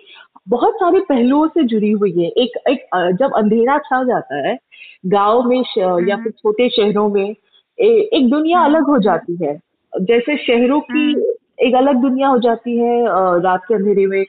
बहुत 0.49 0.73
सारे 0.73 0.99
पहलुओं 0.99 1.47
से 1.47 1.63
जुड़ी 1.63 1.91
हुई 1.91 2.11
है 2.11 2.29
एक 2.43 2.57
एक 2.69 2.87
जब 3.19 3.33
अंधेरा 3.35 3.77
छा 3.77 4.03
जाता 4.03 4.47
है 4.47 4.57
गाँव 5.05 5.43
में 5.43 5.57
या 5.77 5.87
हम्म। 5.87 6.23
फिर 6.23 6.31
छोटे 6.31 6.69
शहरों 6.69 7.09
में 7.09 7.35
ए, 7.79 8.09
एक 8.13 8.29
दुनिया 8.29 8.59
हम्म। 8.59 8.73
अलग 8.73 8.87
हो 8.87 8.97
जाती 8.99 9.37
है 9.43 9.59
जैसे 9.93 10.37
शहरों 10.37 10.79
की 10.81 11.11
हम्म। 11.13 11.67
एक 11.67 11.75
अलग 11.75 11.95
दुनिया 11.95 12.27
हो 12.27 12.39
जाती 12.39 12.77
है 12.77 13.05
रात 13.41 13.65
के 13.67 13.75
अंधेरे 13.75 14.05
में 14.05 14.23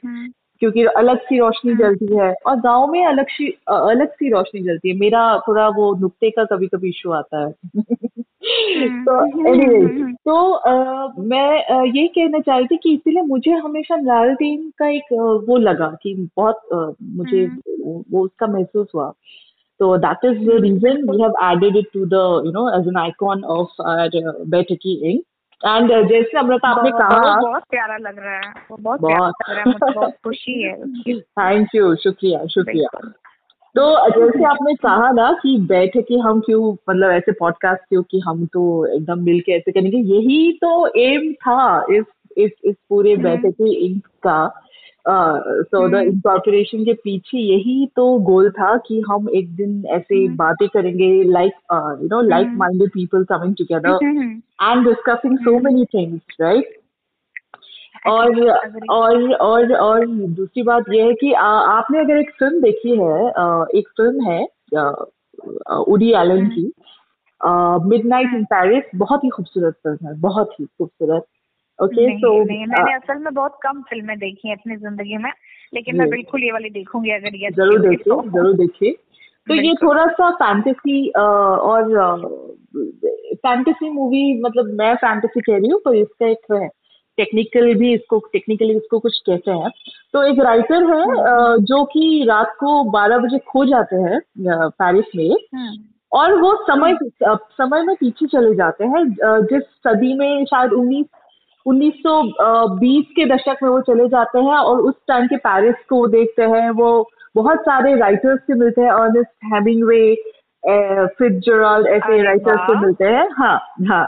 क्योंकि 0.61 0.83
अलग 0.97 1.19
सी 1.19 1.37
रोशनी 1.39 1.71
हाँ। 1.71 1.79
जलती 1.79 2.15
है 2.15 2.33
और 2.47 2.55
गाँव 2.59 2.87
में 2.91 3.05
अलग 3.05 3.29
सी 3.29 3.47
अलग 3.69 4.13
सी 4.13 4.29
रोशनी 4.29 4.61
जलती 4.61 4.89
है 4.89 4.95
मेरा 4.99 5.21
थोड़ा 5.47 5.67
वो 5.69 5.93
नुक्ते 5.99 6.29
का 6.29 6.43
कभी 6.45 6.67
कभी 6.67 6.89
इशू 6.89 7.11
आता 7.11 7.45
है 7.45 7.53
हाँ। 7.77 9.03
तो 9.05 9.25
एनीवे 9.53 10.13
तो 10.13 11.21
मैं 11.23 11.85
यही 11.85 12.07
कहना 12.07 12.39
चाह 12.39 12.57
रही 12.57 12.67
थी 12.67 12.77
कि 12.77 12.93
इसीलिए 12.93 13.21
मुझे 13.23 13.51
हमेशा 13.51 13.95
लालटेन 13.95 14.69
का 14.79 14.89
एक 14.89 15.13
वो 15.49 15.57
लगा 15.57 15.87
कि 16.03 16.13
बहुत 16.37 16.95
मुझे 17.03 17.45
हाँ। 17.45 17.57
वो 18.11 18.23
उसका 18.23 18.47
महसूस 18.47 18.87
हुआ 18.95 19.13
तो 19.79 19.97
that 19.97 20.25
is 20.25 20.39
the 20.39 20.61
reason 20.61 21.01
we 21.09 21.21
have 21.21 21.33
added 21.43 21.77
it 21.77 21.87
to 21.93 22.05
the 22.05 22.21
you 22.45 22.51
know 22.51 22.69
as 22.79 22.87
an 22.87 22.97
icon 22.97 23.43
of 23.55 23.81
बेटकी 24.49 24.93
इंक 25.11 25.23
एंड 25.65 25.91
uh, 25.91 26.09
जैसे 26.09 26.37
अमृता 26.37 26.69
आपने 26.69 26.91
कहा 26.91 27.41
बहुत 27.41 27.63
प्यारा 27.69 27.97
लग 27.97 28.19
रहा 28.19 28.35
है। 28.35 28.53
वो 28.71 28.77
बहुत 28.77 29.01
बहुत, 29.01 29.33
प्यारा 29.45 29.63
लग 29.67 29.75
रहा 29.77 29.87
है। 29.87 29.93
बहुत। 29.93 30.11
खुशी 30.11 30.63
है। 30.63 30.83
थैंक 31.19 31.67
यू 31.75 31.95
शुक्रिया 31.95 32.45
शुक्रिया। 32.45 33.11
तो 33.75 34.09
जैसे 34.09 34.43
आपने 34.43 34.75
कहा 34.75 35.11
ना 35.11 35.31
कि 35.43 35.57
बैठे 35.57 36.01
कि 36.01 36.17
हम 36.17 36.39
क्यों 36.39 36.75
मतलब 36.89 37.11
ऐसे 37.11 37.31
पॉडकास्ट 37.31 37.81
क्यों 37.81 38.03
कि 38.03 38.19
हम 38.19 38.45
तो 38.45 38.85
एकदम 38.85 39.19
मिल 39.19 39.39
के 39.39 39.51
ऐसे 39.51 39.71
करेंगे। 39.71 39.97
यही 39.97 40.51
तो 40.51 40.87
एम 40.87 41.33
था 41.33 41.85
इस 41.91 42.05
इस 42.37 42.51
इस 42.63 42.75
पूरे 42.89 43.13
हम्म। 43.13 43.23
बैठे 43.23 43.51
के 43.51 43.73
इंक 43.73 44.05
का। 44.05 44.61
सो 45.07 45.89
द 45.89 45.93
इंकॉर्पोरेशन 45.93 46.85
के 46.85 46.93
पीछे 46.93 47.37
यही 47.37 47.87
तो 47.95 48.19
गोल 48.19 48.49
था 48.49 48.77
कि 48.77 49.03
हम 49.11 49.29
एक 49.29 49.55
दिन 49.55 49.85
ऐसे 49.85 50.27
hmm. 50.27 50.37
बातें 50.37 50.67
करेंगे 50.67 51.23
like 51.23 51.51
you 51.73 52.07
know 52.07 52.21
like 52.21 52.47
minded 52.49 52.89
people 52.89 53.23
coming 53.23 53.55
together 53.55 54.05
and 54.61 54.87
discussing 54.87 55.37
so 55.37 55.59
many 55.59 55.85
things 55.85 56.21
right 56.41 56.77
और 58.07 58.49
और 58.89 59.33
और 59.33 59.73
और 59.73 60.07
दूसरी 60.07 60.63
बात 60.63 60.83
यह 60.93 61.05
है 61.05 61.13
कि 61.13 61.33
आ, 61.33 61.45
आपने 61.45 61.99
अगर 61.99 62.17
एक 62.17 62.31
फ़िल्म 62.39 62.61
देखी 62.61 62.97
है 62.97 63.31
आ, 63.31 63.65
एक 63.75 63.87
फ़िल्म 63.87 64.21
है 64.21 64.47
उडी 65.77 66.11
एलन 66.11 66.45
hmm. 66.45 66.55
की 66.55 66.73
मिड 67.89 68.05
नाइट 68.05 68.27
इन 68.33 68.43
पेरिस 68.43 68.83
बहुत 68.95 69.23
ही 69.23 69.29
खूबसूरत 69.29 69.73
फ़िल्म 69.73 70.07
है 70.07 70.19
बहुत 70.19 70.51
ही 70.59 70.65
खूबसूरत। 70.65 71.23
ओके 71.79 72.07
तो 72.17 72.33
मैंने 72.45 72.93
असल 72.93 73.17
में 73.17 73.33
बहुत 73.33 73.57
कम 73.63 73.81
फ़िल्में 73.81 74.17
देखी 74.19 74.47
हैं 74.47 74.55
अपनी 74.55 74.75
ज़िंदगी 74.77 75.17
में 75.17 75.31
लेकिन 75.73 75.97
मैं 75.97 76.09
बिल्कुल 76.09 76.43
ये 76.43 76.51
वाली 76.51 76.69
देखूँगी 76.69 77.11
अगर 77.11 77.35
ये 77.35 77.49
ज़रूर 77.51 77.79
देखिए 77.79 78.13
तो। 78.13 78.21
ज़रूर 78.29 78.55
देखिए 78.55 78.91
तो 79.47 79.55
ये 79.55 79.73
थोड़ा 79.73 80.05
सा 80.07 80.29
फैंटेसी 80.35 81.07
और 81.09 81.93
फैंटेसी 83.35 83.89
मूवी 83.89 84.41
मतलब 84.41 84.73
मैं 84.73 84.93
फैंटेसी 84.95 85.41
कह 85.41 85.57
रही 85.57 85.69
हूँ 85.69 85.79
पर 85.85 85.95
इसका 85.95 86.27
एक 86.27 86.69
टेक्निकल 87.17 87.73
भी 87.73 87.93
इसको 87.93 88.19
टेक्निकली 88.33 88.75
इसको 88.77 88.99
कुछ 88.99 89.19
कहते 89.25 89.51
हैं 89.51 89.69
तो 90.13 90.23
एक 90.23 90.39
राइटर 90.39 90.83
है 90.83 91.01
हम्म। 91.03 91.63
जो 91.63 91.83
कि 91.85 92.25
रात 92.29 92.53
को 92.59 92.83
12 92.91 93.19
बजे 93.19 93.37
खो 93.47 93.65
जाते 93.65 93.95
हैं 93.95 94.19
पेरिस 94.71 95.15
में 95.15 95.29
हम्म। 95.29 95.77
और 96.11 96.33
वो 96.41 96.53
समय। 96.65 96.97
समय 97.23 97.81
में 97.81 97.95
पीछे 97.95 98.27
चले 98.27 98.53
जाते 98.55 98.85
हैं 98.85 99.03
जिस 99.45 99.63
सदी 99.87 100.13
में 100.13 100.45
शायद 100.45 100.71
उन्नीस 100.73 101.05
1920 101.69 103.13
के 103.15 103.25
दशक 103.25 103.63
में 103.63 103.69
वो 103.69 103.79
चले 103.87 104.07
जाते 104.07 104.39
हैं 104.39 104.57
और 104.57 104.81
उस 104.81 104.95
टाइम 105.07 105.27
के 105.27 105.37
पेरिस 105.37 105.85
को 105.89 106.05
देखते 106.07 106.43
हैं 106.47 106.69
वो 106.71 106.89
बहुत 107.35 107.59
सारे 107.59 107.95
राइटर्स 107.95 108.39
से 108.39 108.53
मिलते 108.53 108.81
हैं 108.81 108.91
अर्नेस्ट 108.91 109.31
हैमिंगवे 109.53 110.03
फिट्जराल्ड 111.17 111.87
ऐसे 111.87 112.21
राइटर्स 112.23 112.61
से 112.61 112.79
मिलते 112.79 113.05
हैं। 113.05 113.27
हाँ 113.37 113.57
हाँ। 113.89 114.05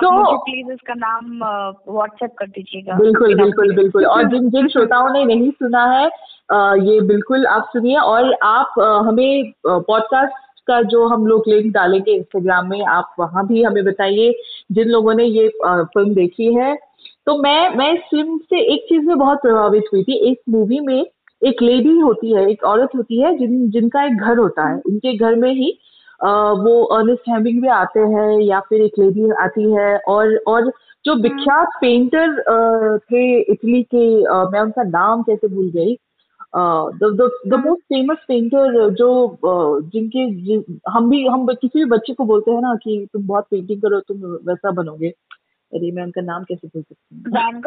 तो 0.00 0.36
प्लीज़ 0.38 0.72
इसका 0.72 0.94
नाम 0.94 1.38
व्हाट्सएप 1.88 2.34
कर 2.38 2.46
दीजिएगा। 2.46 2.94
बिल्कुल 2.94 3.34
बिल्कुल 3.34 3.74
बिल्कुल। 3.76 4.04
और 4.06 4.24
जिन 4.28 4.50
जिन 4.50 4.68
श्रोताओं 4.68 5.08
ने 5.12 5.24
नहीं 5.24 5.50
सुना 5.52 5.84
है 5.92 6.04
ये 6.82 7.00
बिल्कुल 7.06 7.46
आप 7.46 7.70
सुनिए 7.72 7.96
और 7.96 8.32
आप 8.42 8.74
हमें 9.06 9.52
पॉडकास्ट 9.66 10.46
का 10.68 10.80
जो 10.92 11.06
हम 11.08 11.26
लोग 11.26 11.44
लिंक 11.48 11.72
डालेंगे 11.74 12.12
इंस्टाग्राम 12.12 12.68
में 12.70 12.84
आप 12.86 13.14
वहाँ 13.18 13.46
भी 13.46 13.62
हमें 13.62 13.84
बताइए। 13.84 14.32
जिन 14.72 14.88
लोगों 14.88 15.14
ने 15.14 15.24
ये 15.24 15.48
फ़िल्म 15.64 16.14
देखी 16.14 16.54
है 16.54 16.76
तो 17.28 17.36
मैं 17.38 17.76
मैं 17.76 17.92
इस 17.92 18.00
फ़िल्म 18.10 18.36
से 18.40 18.60
एक 18.74 18.84
चीज़ 18.88 19.02
में 19.06 19.18
बहुत 19.18 19.38
प्रभावित 19.42 19.84
हुई 19.92 20.02
थी। 20.02 20.14
इस 20.30 20.36
मूवी 20.48 20.78
में 20.80 21.04
एक 21.42 21.62
लेडी 21.62 21.98
होती 21.98 22.32
है 22.34 22.48
एक 22.50 22.64
औरत 22.64 22.90
होती 22.96 23.20
है 23.22 23.36
जिन 23.38 23.68
जिनका 23.70 24.04
एक 24.04 24.16
घर 24.18 24.38
होता 24.38 24.68
है। 24.68 24.80
उनके 24.86 25.16
घर 25.16 25.34
में 25.34 25.52
ही 25.52 25.70
आ, 26.20 26.30
वो 26.52 26.82
अर्नेस्ट 26.84 27.28
हैमिंग 27.28 27.60
भी 27.62 27.68
आते 27.68 28.00
हैं 28.00 28.40
या 28.40 28.60
फिर 28.60 28.82
एक 28.82 28.98
लेडी 28.98 29.30
आती 29.40 29.72
है 29.72 29.98
और 30.08 30.36
और 30.48 30.72
जो 31.04 31.14
विख्यात 31.14 31.78
पेंटर 31.80 32.98
थे 32.98 33.22
इटली 33.40 33.82
के 33.82 34.24
आ, 34.24 34.44
मैं 34.44 34.60
उनका 34.60 34.82
नाम 34.82 35.22
कैसे 35.22 35.48
भूल 35.48 35.70
गई? 35.70 35.96
द 36.56 37.62
मोस्ट 37.66 37.82
फ़ेमस 37.82 38.18
पेंटर 38.28 38.90
जो 38.90 39.38
जिनके 39.44 40.30
जिन, 40.44 40.64
हम 40.88 41.10
भी 41.10 41.26
हम 41.26 41.46
किसी 41.46 41.78
भी 41.78 41.84
बच्चे 41.84 42.12
को 42.12 42.24
बोलते 42.24 42.50
हैं 42.50 42.60
ना 42.60 42.74
कि 42.74 43.06
तुम 43.12 43.26
बहुत 43.26 43.46
पेंटिंग 43.50 43.82
करो 43.82 44.00
तुम 44.00 44.16
वैसा 44.48 44.70
बनोगे। 44.70 45.12
अरे 45.74 45.90
मैं 45.92 46.02
उनका 46.02 46.20
नाम 46.20 46.44
कैसे 46.44 46.68
भूल 46.68 46.82
सकती 46.82 47.16
हूँ 47.16 47.22
van 47.28 47.60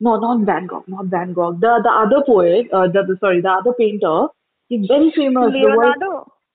no 0.00 0.12
not 0.20 0.40
van 0.46 0.64
gogh 0.66 0.86
not 0.92 1.10
van 1.10 1.32
gogh 1.32 1.58
the 1.64 1.72
the 1.82 1.90
other 2.04 2.20
poet 2.28 2.72
uh, 2.72 2.86
the, 2.94 3.02
the 3.08 3.16
sorry 3.20 3.40
the 3.40 3.50
other 3.50 3.72
painter 3.72 4.28
he's 4.68 4.86
very 4.86 5.10
famous 5.16 5.52
leonardo 5.52 6.12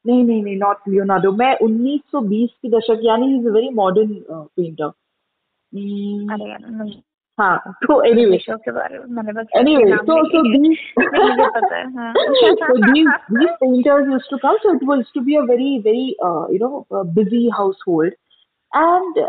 नहीं 0.07 0.23
नहीं 0.23 0.43
नहीं 0.43 0.57
नॉट 0.57 0.77
लियोनार्डो 0.87 1.31
मैं 1.31 1.57
1920 1.57 2.47
के 2.47 2.69
दशक 2.69 2.99
यानी 3.03 3.27
he 3.27 3.39
is 3.39 3.47
a 3.47 3.51
very 3.51 3.69
modern 3.69 4.13
painter 4.31 4.91
Hmm. 5.73 6.89
हाँ 7.39 7.73
तो 7.83 7.95
anyway 8.09 8.37
show 8.39 8.57
के 8.57 8.71
बारे 8.71 8.99
में 8.99 9.05
मैंने 9.05 9.33
बस 9.33 9.45
anyway 9.57 9.89
नाम 9.89 10.05
so 10.05 10.15
so 10.33 10.43
लिए। 10.45 10.53
these 10.53 10.79
मुझे 10.99 11.47
पता 11.49 11.75
है 11.75 11.83
हाँ 11.93 12.13
so 12.13 12.77
these 12.85 13.09
these 13.31 13.55
painters 13.63 14.07
used 14.13 14.29
to 14.29 14.39
come 14.39 14.57
and 18.71 19.19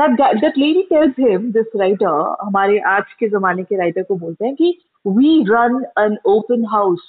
that 0.00 0.58
lady 0.58 0.82
tells 0.82 1.14
him 1.20 1.50
this 1.52 1.76
writer 1.76 2.34
हमारे 2.42 2.78
आज 2.88 3.12
के 3.18 3.28
जमाने 3.28 3.62
के 3.62 3.76
राइटर 3.76 4.02
को 4.02 4.16
बोलते 4.16 4.46
हैं 4.46 4.54
कि 4.54 4.78
we 5.04 5.42
run 5.48 5.84
an 5.98 6.16
open 6.26 6.64
house 6.64 7.02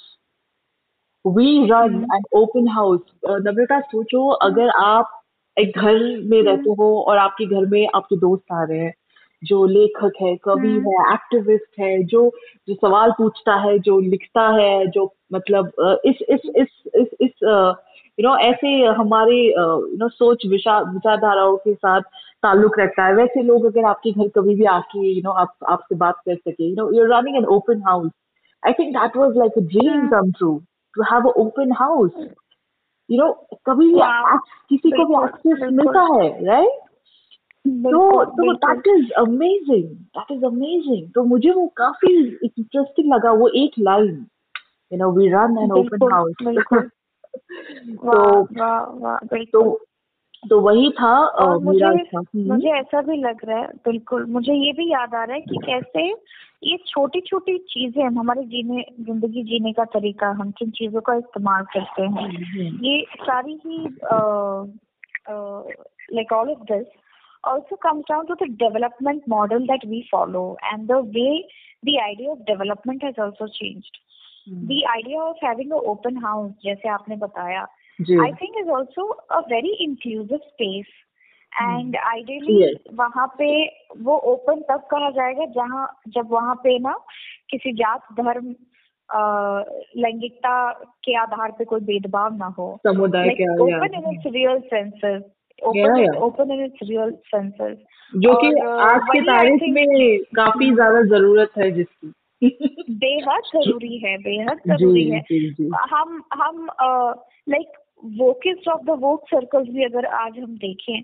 we 1.24 1.66
run 1.70 2.04
an 2.14 2.22
open 2.34 2.68
house 2.68 3.00
Namrata 3.24 3.80
सोचो 3.80 4.28
अगर 4.28 4.68
हम्म। 4.68 4.84
आप 4.84 5.14
एक 5.56 5.78
घर 5.78 5.94
में 5.94 6.38
हम्म। 6.38 6.48
रहते 6.48 6.70
हो 6.70 6.94
और 7.02 7.18
आपके 7.18 7.46
घर 7.46 7.66
में 7.66 7.86
आपके 7.94 8.16
दोस्त 8.16 8.52
आ 8.52 8.62
रहे 8.64 8.78
हैं 8.78 8.94
जो 9.42 9.64
लेखक 9.66 10.12
है 10.22 10.34
कवि 10.36 10.68
हम्म। 10.68 10.90
है 10.90 11.12
एक्टिविस्ट 11.14 11.80
है 11.80 12.02
जो 12.04 12.30
जो 12.68 12.74
सवाल 12.74 13.10
पूछता 13.10 13.54
है 13.60 13.78
जो 13.78 13.98
लिखता 14.00 14.48
है 14.52 14.86
जो 14.86 15.12
मतलब 15.32 15.72
इस 16.04 16.22
इस 16.28 16.50
इस 16.56 17.08
इस 17.20 17.44
यू 18.18 18.28
नो 18.28 18.36
ऐसे 18.44 18.70
हमारे 18.98 19.36
यू 19.46 19.96
नो 19.98 20.08
सोच 20.08 20.46
विचारधाराओं 20.46 21.56
के 21.56 21.74
साथ 21.74 22.00
ताल्लुक 22.42 22.78
रखता 22.78 23.04
है। 23.06 23.14
वैसे 23.14 23.42
लोग 23.42 23.64
अगर 23.66 23.84
आपके 23.84 24.10
घर 24.12 24.28
कभी 24.36 24.54
भी 24.54 24.64
आके 24.72 25.06
यू 25.12 25.20
नो 25.24 25.30
आप 25.42 25.54
आपसे 25.68 25.94
बात 25.96 26.20
कर 26.26 26.34
सके 26.34 26.68
you 26.68 26.74
know 26.74 26.90
you 26.92 27.04
are 27.04 27.18
running 27.18 27.36
an 27.36 27.44
open 27.56 27.82
house 27.86 28.10
I 28.62 28.72
think 28.78 28.92
that 28.96 29.16
was 29.16 29.36
like 29.36 29.58
a 29.58 29.60
dream 29.74 30.08
come 30.08 30.30
true 30.38 30.50
to 30.94 31.02
have 31.12 31.28
a 31.28 31.32
open 31.44 31.72
house 31.78 32.12
you 33.10 33.22
know 33.22 33.32
कभी 33.66 33.88
भी 33.94 34.00
किसी 34.68 34.90
को 34.90 35.04
भी 35.04 35.24
एक्सेस 35.24 35.70
मिलता 35.72 36.02
है 36.14 36.28
राइट 36.46 36.86
तो 37.64 38.24
तो 38.24 38.52
that 38.52 38.86
is 38.88 39.10
amazing 39.20 39.84
that 40.18 40.30
is 40.32 40.44
amazing 40.46 41.08
तो 41.14 41.24
मुझे 41.24 41.50
वो 41.50 41.66
काफ़ी 41.76 42.14
इंटरेस्टिंग 42.44 43.12
लगा 43.14 43.32
वो 43.40 43.48
एक 43.62 43.78
line 43.88 44.14
you 44.92 44.98
know 44.98 45.10
we 45.12 45.28
run 45.32 45.58
an 45.62 45.72
open 45.78 46.12
house 46.12 46.88
तो, 47.96 48.46
तो, 49.44 49.78
तो 50.48 50.60
वही 50.60 50.90
था 50.90 51.12
मुझे, 51.58 51.86
मुझे 52.36 52.68
ऐसा 52.70 53.00
भी 53.02 53.16
लग 53.16 53.44
रहा 53.44 53.58
है 53.58 53.66
बिल्कुल 53.84 54.26
मुझे 54.26 54.52
ये 54.52 54.72
भी 54.72 54.90
याद 54.92 55.14
आ 55.14 55.24
रहा 55.24 55.34
है 55.34 55.40
कि 55.40 55.56
हाँ। 55.56 55.66
कैसे 55.66 56.06
ये 56.64 56.76
छोटी 56.86 57.20
छोटी 57.20 57.56
चीज़ें 57.58 58.02
हम 58.04 58.18
हमारे 58.18 58.42
जीने 58.42 58.84
ज़िंदगी 59.00 59.42
जीने 59.42 59.72
का 59.72 59.84
तरीका 59.84 60.30
हम 60.30 60.50
किन 60.50 60.70
चीज़ों 60.70 61.00
का 61.00 61.14
इस्तेमाल 61.14 61.64
करते 61.64 62.02
हैं 62.02 62.10
हाँ, 62.10 62.22
हाँ। 62.22 62.70
ये 62.82 63.04
सारी 63.20 63.58
ही 63.66 63.78
like 66.14 66.32
all 66.32 66.50
of 66.50 66.62
this 66.72 66.86
also 67.44 67.76
comes 67.76 68.04
down 68.08 68.26
to 68.26 68.34
the 68.34 68.48
development 68.58 69.22
model 69.28 69.66
that 69.66 69.86
we 69.86 70.02
follow 70.12 70.44
and 70.64 70.86
the 70.88 70.96
way 71.16 71.28
the 71.84 71.98
idea 72.02 72.30
of 72.30 72.38
development 72.46 73.04
has 73.04 73.20
also 73.20 73.46
changed 73.46 73.98
the 74.50 74.82
idea 74.90 75.20
of 75.20 75.46
having 75.46 75.72
a 75.72 75.76
open 75.76 76.16
house 76.16 76.52
जैसे 76.64 76.88
आपने 76.88 77.16
बताया 77.16 77.60
I 78.22 78.32
think 78.32 78.58
is 78.58 78.68
also 78.68 79.08
a 79.08 79.38
very 79.38 79.68
inclusive 79.68 80.38
space 80.38 80.84
and 81.62 81.96
ideally 81.96 82.76
वहाँ 82.94 83.34
पे 83.38 83.66
वो 83.98 84.16
open 84.16 84.60
तब 84.60 84.80
कहा 84.80 85.10
जाएगा 85.10 85.44
जहाँ 85.44 86.00
जब 86.08 86.28
वहाँ 86.30 86.54
पे 86.54 86.78
ना 86.78 86.98
किसी 87.50 87.72
जात 87.72 88.00
धर्म 88.12 88.54
लैंगिकता 89.96 90.72
के 90.72 91.16
आधार 91.16 91.50
पे 91.50 91.64
कोई 91.64 91.80
भेदभाव 91.80 92.36
ना 92.36 92.46
हो। 92.46 92.78
Open 93.62 93.94
in 93.94 94.12
its 94.12 94.24
real 94.26 94.60
senses 94.60 95.22
open 96.16 96.50
in 96.50 96.64
its 96.64 96.78
real 96.82 97.10
senses 97.10 97.78
जो 98.16 98.34
कि 98.34 98.46
आज 98.66 99.00
की 99.12 99.20
तारीख 99.20 99.62
में 99.62 100.18
काफ़ी 100.18 100.66
hmm. 100.66 100.74
ज़्यादा 100.74 101.02
ज़रूरत 101.02 101.50
है 101.58 101.70
जिसकी। 101.70 102.12
बेहद 102.44 103.42
ज़रूरी 103.56 103.98
है 103.98 104.16
बेहद 104.18 104.60
ज़रूरी 104.66 105.10
है। 105.10 105.20
हम 105.90 106.22
हम 106.34 106.66
like 107.48 107.72
wokest 108.04 108.68
of 108.68 108.82
the 108.82 108.90
woke 108.90 109.24
circles 109.28 109.68
भी 109.68 109.84
अगर 109.84 110.04
आज 110.06 110.38
हम 110.38 110.56
देखें 110.56 111.00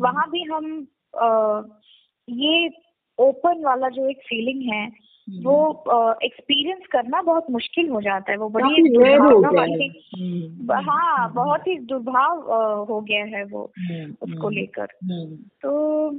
वहाँ 0.00 0.30
भी 0.30 0.42
हम 0.42 0.86
अ, 1.14 1.62
ये 2.28 2.70
ओपन 3.18 3.62
वाला 3.64 3.88
जो 3.88 4.08
एक 4.08 4.18
फीलिंग 4.18 4.62
है 4.72 5.12
वो 5.42 5.84
एक्सपीरियंस 6.24 6.86
करना 6.92 7.22
बहुत 7.22 7.50
मुश्किल 7.50 7.88
हो 7.88 8.00
जाता 8.00 8.32
है। 8.32 8.38
वो 8.38 8.48
बड़ी 8.48 8.82
दुर्भावना 8.88 9.62
है। 9.62 9.88
हम्म, 9.88 10.72
हाँ 10.90 11.32
बहुत 11.32 11.66
ही 11.66 11.78
दुर्भाव 11.78 12.40
हो 12.84 13.00
गया 13.00 13.24
है 13.24 13.44
वो 13.44 13.72
हम्म, 13.78 14.10
उसको 14.22 14.46
हम्म, 14.46 14.56
लेकर। 14.58 14.88
हम्म, 15.04 15.36
तो 15.36 16.10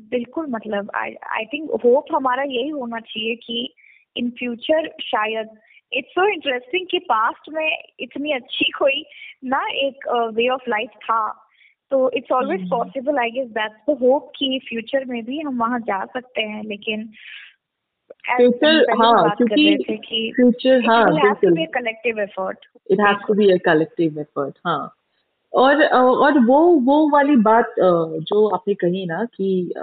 बिल्कुल 0.00 0.46
मतलब 0.46 0.90
आई 0.94 1.14
आई 1.30 1.44
थिंक 1.44 1.70
होप 1.70 2.04
हमारा 2.12 2.42
यही 2.42 2.68
होना 2.68 3.00
चाहिए 3.00 3.34
कि 3.34 3.74
इन 4.16 4.30
फ्यूचर 4.30 4.88
शायद। 5.00 5.48
इट्स 5.92 6.10
सो 6.10 6.26
इंटरेस्टिंग 6.32 6.86
कि 6.90 6.98
पास्ट 6.98 7.48
में 7.48 7.82
इतनी 8.00 8.32
अच्छी 8.32 8.64
कोई 8.64 9.04
ना 9.44 9.62
एक 9.70 10.08
वे 10.34 10.48
ऑफ़ 10.48 10.62
लाइफ 10.68 10.90
था। 10.90 11.22
तो 11.90 12.10
it's 12.10 12.32
always. 12.32 12.68
Possible 12.70 13.18
I 13.18 13.30
guess 13.30 13.48
that's 13.48 13.76
the 13.90 13.98
hope 14.00 14.32
कि 14.36 14.60
फ्यूचर 14.68 15.04
में 15.04 15.24
भी 15.24 15.40
हम 15.40 15.58
वहाँ 15.58 15.80
जा 15.80 16.04
सकते 16.04 16.42
हैं। 16.42 16.62
लेकिन 16.64 17.08
फ्यूचर 18.30 18.86
हाँ 18.92 19.34
क्योंकि 19.36 20.32
फ्यूचर 20.36 20.86
हाँ 20.86 21.04
बिल्कुल 21.14 21.52
be 21.52 21.60
a 21.60 21.70
collective 21.76 22.22
effort 22.24 22.56
it 22.90 23.00
has 23.00 23.26
to 23.28 23.34
be 23.34 23.50
a 23.50 23.56
collective 23.56 24.20
effort 24.20 24.58
हाँ। 24.66 24.92
और 25.52 25.84
और 25.94 26.38
वो 26.38 26.60
वो 26.80 27.08
वाली 27.10 27.36
बात 27.36 27.74
जो 28.28 28.48
आपने 28.48 28.74
कही 28.74 29.06
ना 29.06 29.24
कि 29.24 29.74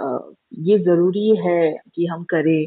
ये 0.58 0.78
ज़रूरी 0.78 1.36
है 1.36 1.72
कि 1.94 2.06
हम 2.06 2.24
करें 2.24 2.66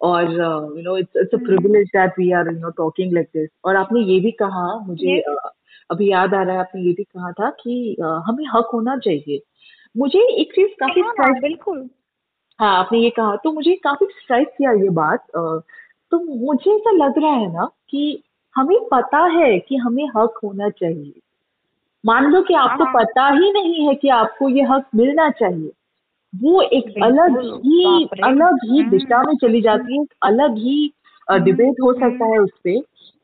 और 0.00 0.30
you 0.32 0.82
know 0.82 0.96
it's 0.96 1.16
it's 1.16 1.34
a. 1.34 1.44
Privilege 1.44 1.86
that 1.86 2.10
we 2.18 2.30
are 2.32 2.46
you 2.46 2.58
know 2.58 2.70
talking 2.70 3.12
like 3.12 3.28
this 3.36 3.48
और 3.64 3.76
आपने 3.76 4.00
ये 4.00 4.20
भी 4.20 4.30
कहा 4.42 4.66
मुझे 4.86 5.16
Yes. 5.16 5.38
अ, 5.44 5.50
अभी 5.90 6.10
याद 6.12 6.34
आ 6.34 6.42
रहा 6.42 6.54
है 6.54 6.60
आपने 6.60 6.80
ये 6.82 6.92
भी 6.92 7.02
कहा 7.04 7.32
था 7.32 7.50
कि 7.50 7.94
अ, 7.94 8.06
हमें 8.26 8.44
हक 8.54 8.70
होना 8.74 8.96
चाहिए 8.96 9.40
मुझे 9.96 10.20
एक 10.40 10.52
चीज़ 10.54 10.70
काफ़ी 10.80 11.00
हाँ 11.00 11.40
बिल्कुल 11.40 11.88
हाँ 12.58 12.76
आपने 12.78 12.98
ये 12.98 13.10
कहा 13.10 13.36
तो 13.36 13.52
मुझे 13.52 13.74
काफ़ी 13.74 14.06
स्ट्राइक 14.06 14.48
किया 14.48 14.72
ये 14.72 14.88
बात 14.94 15.20
अ, 15.36 15.60
तो 16.12 16.18
मुझे 16.20 16.70
ऐसा 16.74 16.90
लग 16.90 17.18
रहा 17.18 17.32
है 17.32 17.52
ना 17.52 17.68
कि 17.90 18.22
हमें 18.56 18.78
पता 18.92 19.18
है 19.18 19.58
कि 19.58 19.76
हमें 19.76 20.04
हक 20.16 20.38
होना 20.44 20.68
चाहिए 20.70 21.12
मान 22.04 22.24
लो 22.32 22.42
कि 22.42 22.54
आपको 22.54 22.84
हाँ। 22.84 22.92
पता 22.94 23.28
ही 23.28 23.52
नहीं 23.52 23.88
है 23.88 23.94
कि 23.94 24.08
आपको 24.08 24.48
ये 24.48 24.62
हक 24.62 24.86
मिलना 24.94 25.30
चाहिए 25.30 25.70
वो 26.36 26.62
एक 26.62 26.94
अलग 27.02 27.38
ही 27.40 28.04
अलग 28.24 28.58
ही 28.64 28.78
हम्म। 28.78 28.90
दिशा 28.90 29.22
में 29.22 29.34
चली 29.36 29.60
जाती 29.60 29.96
है 29.96 30.02
एक 30.02 30.14
अलग 30.22 30.58
ही 30.58 30.92
डिबेट 31.40 31.74
हो 31.82 31.92
सकता 31.92 32.26
है 32.26 32.38
उस 32.38 32.50
पे 32.64 32.80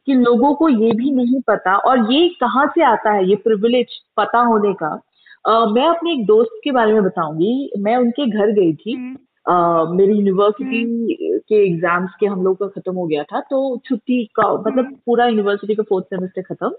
कि 0.06 0.14
लोगों 0.14 0.54
को 0.54 0.68
ये 0.68 0.92
भी 0.92 1.10
नहीं 1.10 1.40
पता 1.40 1.76
और 1.76 2.12
ये 2.12 2.28
कहाँ 2.28 2.66
से 2.66 2.82
आता 2.82 3.12
है 3.12 3.28
ये 3.28 3.36
प्रिविलेज 3.36 3.86
पता 4.16 4.38
होने 4.38 4.72
का। 4.82 5.00
अ, 5.46 5.66
मैं 5.66 5.86
अपने 5.86 6.12
एक 6.12 6.26
दोस्त 6.26 6.60
के 6.64 6.70
बारे 6.70 6.92
में 6.92 7.02
बताऊँगी। 7.02 7.70
मैं 7.78 7.96
उनके 7.96 8.26
घर 8.26 8.50
गई 8.52 8.72
थी। 8.74 8.92
हम्म, 8.92 9.16
अ, 9.52 9.90
मेरी 9.90 10.12
यूनिवर्सिटी 10.14 11.14
के 11.38 11.66
एग्ज़ाम्स 11.66 12.10
के 12.20 12.26
हम 12.26 12.42
लोग 12.42 12.56
का 12.56 12.66
खत्म 12.66 12.94
हो 12.94 13.06
गया 13.06 13.22
था 13.22 13.40
तो 13.40 13.80
छुट्टी 13.84 14.24
का 14.24 14.52
मतलब 14.54 14.96
पूरा 15.06 15.26
यूनिवर्सिटी 15.26 15.74
का 15.74 15.82
फोर्थ 15.82 16.04
सेमेस्टर 16.06 16.42
खत्म। 16.42 16.72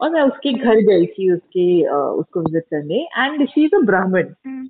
और 0.00 0.10
मैं 0.10 0.22
उसके 0.22 0.52
घर 0.52 0.74
गई 0.74 1.06
थी 1.06 1.32
उसके 1.32 1.82
अ, 1.84 1.94
उसको 1.94 2.40
विज़िट 2.40 2.64
करने। 2.64 2.94
एंड 3.18 3.48
शी 3.48 3.64
इज़ 3.64 3.76
अ 3.76 3.78
ब्राह्मण 3.78 4.24
हम्म, 4.46 4.68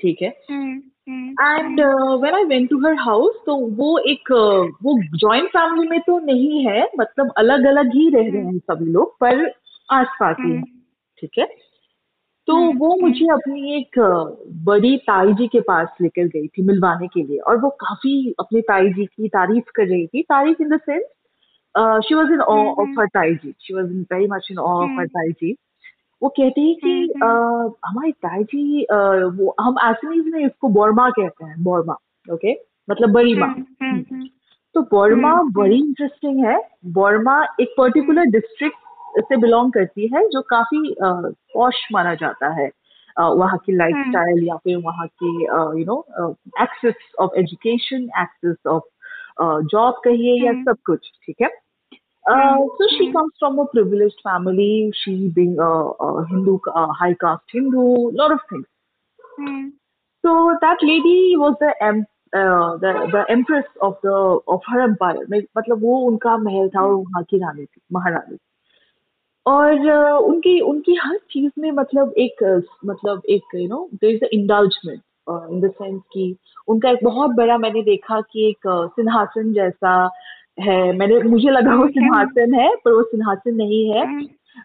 ठीक 0.00 0.22
है? 0.22 0.28
हम्म, 0.50 0.80
हम्म, 1.08 1.30
and 1.40 1.80
when 2.20 2.34
I 2.34 2.44
went 2.44 2.70
to 2.70 2.78
her 2.78 2.94
house 2.94 3.42
तो 3.46 3.56
वो 3.56 3.98
एक 3.98 4.32
uh, 4.32 4.74
वो 4.82 5.18
जॉइंट 5.18 5.48
फैमिली 5.48 5.88
में 5.88 6.00
तो 6.00 6.18
नहीं 6.18 6.66
है 6.66 6.88
मतलब 6.98 7.32
अलग 7.36 7.64
अलग 7.64 7.94
ही 7.94 8.08
रह 8.08 8.30
रहे 8.32 8.42
हैं 8.42 8.58
सभी 8.58 8.84
लोग 8.84 9.18
पर 9.20 9.46
आस 9.92 10.06
पास 10.20 10.36
ही 10.40 10.60
ठीक 11.18 11.30
है? 11.38 11.48
तो 12.46 12.54
हम्म, 12.54 12.78
वो 12.78 12.96
मुझे 13.00 13.26
अपनी 13.32 13.76
एक 13.76 13.98
बड़ी 14.64 14.96
ताई 14.96 15.32
जी 15.32 15.46
के 15.46 15.60
पास 15.60 15.88
लेकर 16.00 16.26
गई 16.26 16.46
थी 16.46 16.62
मिलवाने 16.62 17.06
के 17.06 17.22
लिए 17.22 17.38
और 17.38 17.56
वो 17.56 17.70
काफ़ी 17.70 18.34
अपनी 18.40 18.60
ताई 18.60 18.92
जी 18.92 19.06
की 19.06 19.28
तारीफ़ 19.28 19.70
कर 19.74 19.86
रही 19.86 20.06
थी। 20.06 20.22
तारीफ़ 20.22 20.62
in 20.62 20.68
the 20.68 20.80
sense 20.80 21.02
she 22.08 22.14
was 22.14 22.32
in 22.32 22.40
of 22.40 23.00
her 23.00 23.06
ताई 23.06 23.34
जी 23.34 23.54
she 23.60 23.74
was 23.74 23.86
in 23.86 24.06
very 24.12 24.26
much 24.26 24.48
in 24.50 24.58
of 24.58 24.90
her 25.00 25.06
ताई 25.06 25.32
जी। 25.32 25.56
वो 26.22 26.28
कहती 26.28 26.68
है 26.68 26.74
कि 26.74 27.12
हम्म, 27.22 27.68
अ, 27.68 27.88
हमारी 27.88 28.12
ताई 28.12 28.42
जी 28.44 28.82
अ, 28.82 28.96
वो 29.38 29.54
हम 29.60 29.74
असमीज 29.82 30.24
में 30.34 30.44
इसको 30.46 30.68
बोरमा 30.68 31.08
कहते 31.10 31.44
हैं 31.44 31.62
बोरमा 31.64 31.96
ओके 32.32 32.52
मतलब 32.90 33.10
बड़ी 33.12 33.34
माँ। 33.34 33.48
हम्म, 33.48 33.64
हम्म, 33.82 34.04
हम्म, 34.12 34.26
तो 34.74 34.82
बोरमा 34.82 35.30
हम्म, 35.32 35.52
बड़ी 35.52 35.76
इंटरेस्टिंग 35.76 36.44
है। 36.44 36.58
बोरमा 36.86 37.42
एक 37.60 37.74
पर्टिकुलर 37.78 38.24
डिस्ट्रिक्ट 38.24 38.76
से 39.18 39.36
बिलोंग 39.36 39.72
करती 39.72 40.08
है 40.14 40.28
जो 40.28 40.42
काफ़ी 40.42 40.94
पॉश 41.04 41.88
माना 41.92 42.14
जाता 42.14 42.52
है। 42.60 42.70
वहाँ 43.20 43.58
की 43.58 43.72
लाइफ 43.76 43.94
स्टाइल 44.08 44.44
या 44.44 44.56
फिर 44.56 44.76
वहाँ 44.76 45.06
की 45.06 45.42
you 45.80 45.84
know 45.84 46.04
access 46.62 46.94
of 47.20 47.30
education 47.38 48.08
access 48.18 48.56
of 48.66 48.82
job 49.42 49.94
कहिए 50.04 50.44
या 50.44 50.50
हम्म। 50.50 50.64
सब 50.64 50.76
कुछ 50.86 51.10
ठीक 51.26 51.36
है? 51.42 51.48
So 52.78 52.88
she 52.96 53.12
comes 53.12 53.32
from 53.38 53.58
a 53.58 53.66
privileged 53.66 54.20
family 54.22 54.92
she 54.94 55.28
being 55.28 55.56
a, 55.58 55.72
a 56.06 56.26
hindu 56.30 56.58
a 56.74 56.86
high 56.92 57.14
caste 57.14 57.58
hindu 57.58 57.84
lot 58.12 58.32
of 58.32 58.40
things 58.50 58.66
hmm, 59.40 59.72
So 60.24 60.56
that 60.60 60.78
lady 60.82 61.36
was 61.36 61.54
the 61.60 61.72
em, 61.80 62.06
uh, 62.32 62.76
the 62.76 62.92
the 63.12 63.24
empress 63.30 63.66
of 63.80 63.94
the 64.02 64.40
of 64.48 64.60
her 64.66 64.80
empire. 64.80 65.24
मतलब 65.56 65.82
वो 65.82 65.98
उनका 65.98 66.36
महल 66.36 66.68
था 66.68 66.82
और 66.82 66.94
वहाँ 66.94 67.22
की 67.22 67.38
रानी 67.38 67.64
थी 67.64 67.80
महारानी 67.92 68.38
और 69.46 69.72
uh, 69.72 70.22
उनकी 70.28 70.60
उनकी 70.60 70.94
हर 70.94 71.16
चीज़ 71.16 71.52
में 71.58 71.70
मतलब 71.72 72.14
एक 72.18 72.42
uh, 72.44 72.62
मतलब 72.84 73.22
एक 73.30 73.54
you 73.54 73.68
know 73.68 73.88
there 73.94 74.14
is 74.14 74.24
indulgement 74.32 75.00
in 75.52 75.60
the 75.60 75.70
sense 75.70 76.02
कि 76.12 76.36
उनका 76.68 76.90
एक 76.90 76.98
बहुत 77.04 77.30
बड़ा 77.30 77.58
मैंने 77.58 77.82
देखा 77.82 78.20
कि 78.20 78.48
एक 78.48 78.68
uh, 78.68 78.88
सिंहासन 78.88 79.52
जैसा 79.52 79.94
है। 80.58 80.92
मैंने 80.92 81.20
मुझे 81.24 81.50
लगा 81.50 81.74
वो 81.76 81.86
सिंहासन 81.88 82.54
है 82.54 82.68
पर 82.84 82.92
वो 82.92 83.02
सिंहासन 83.04 83.54
नहीं 83.56 83.84
है। 83.90 84.04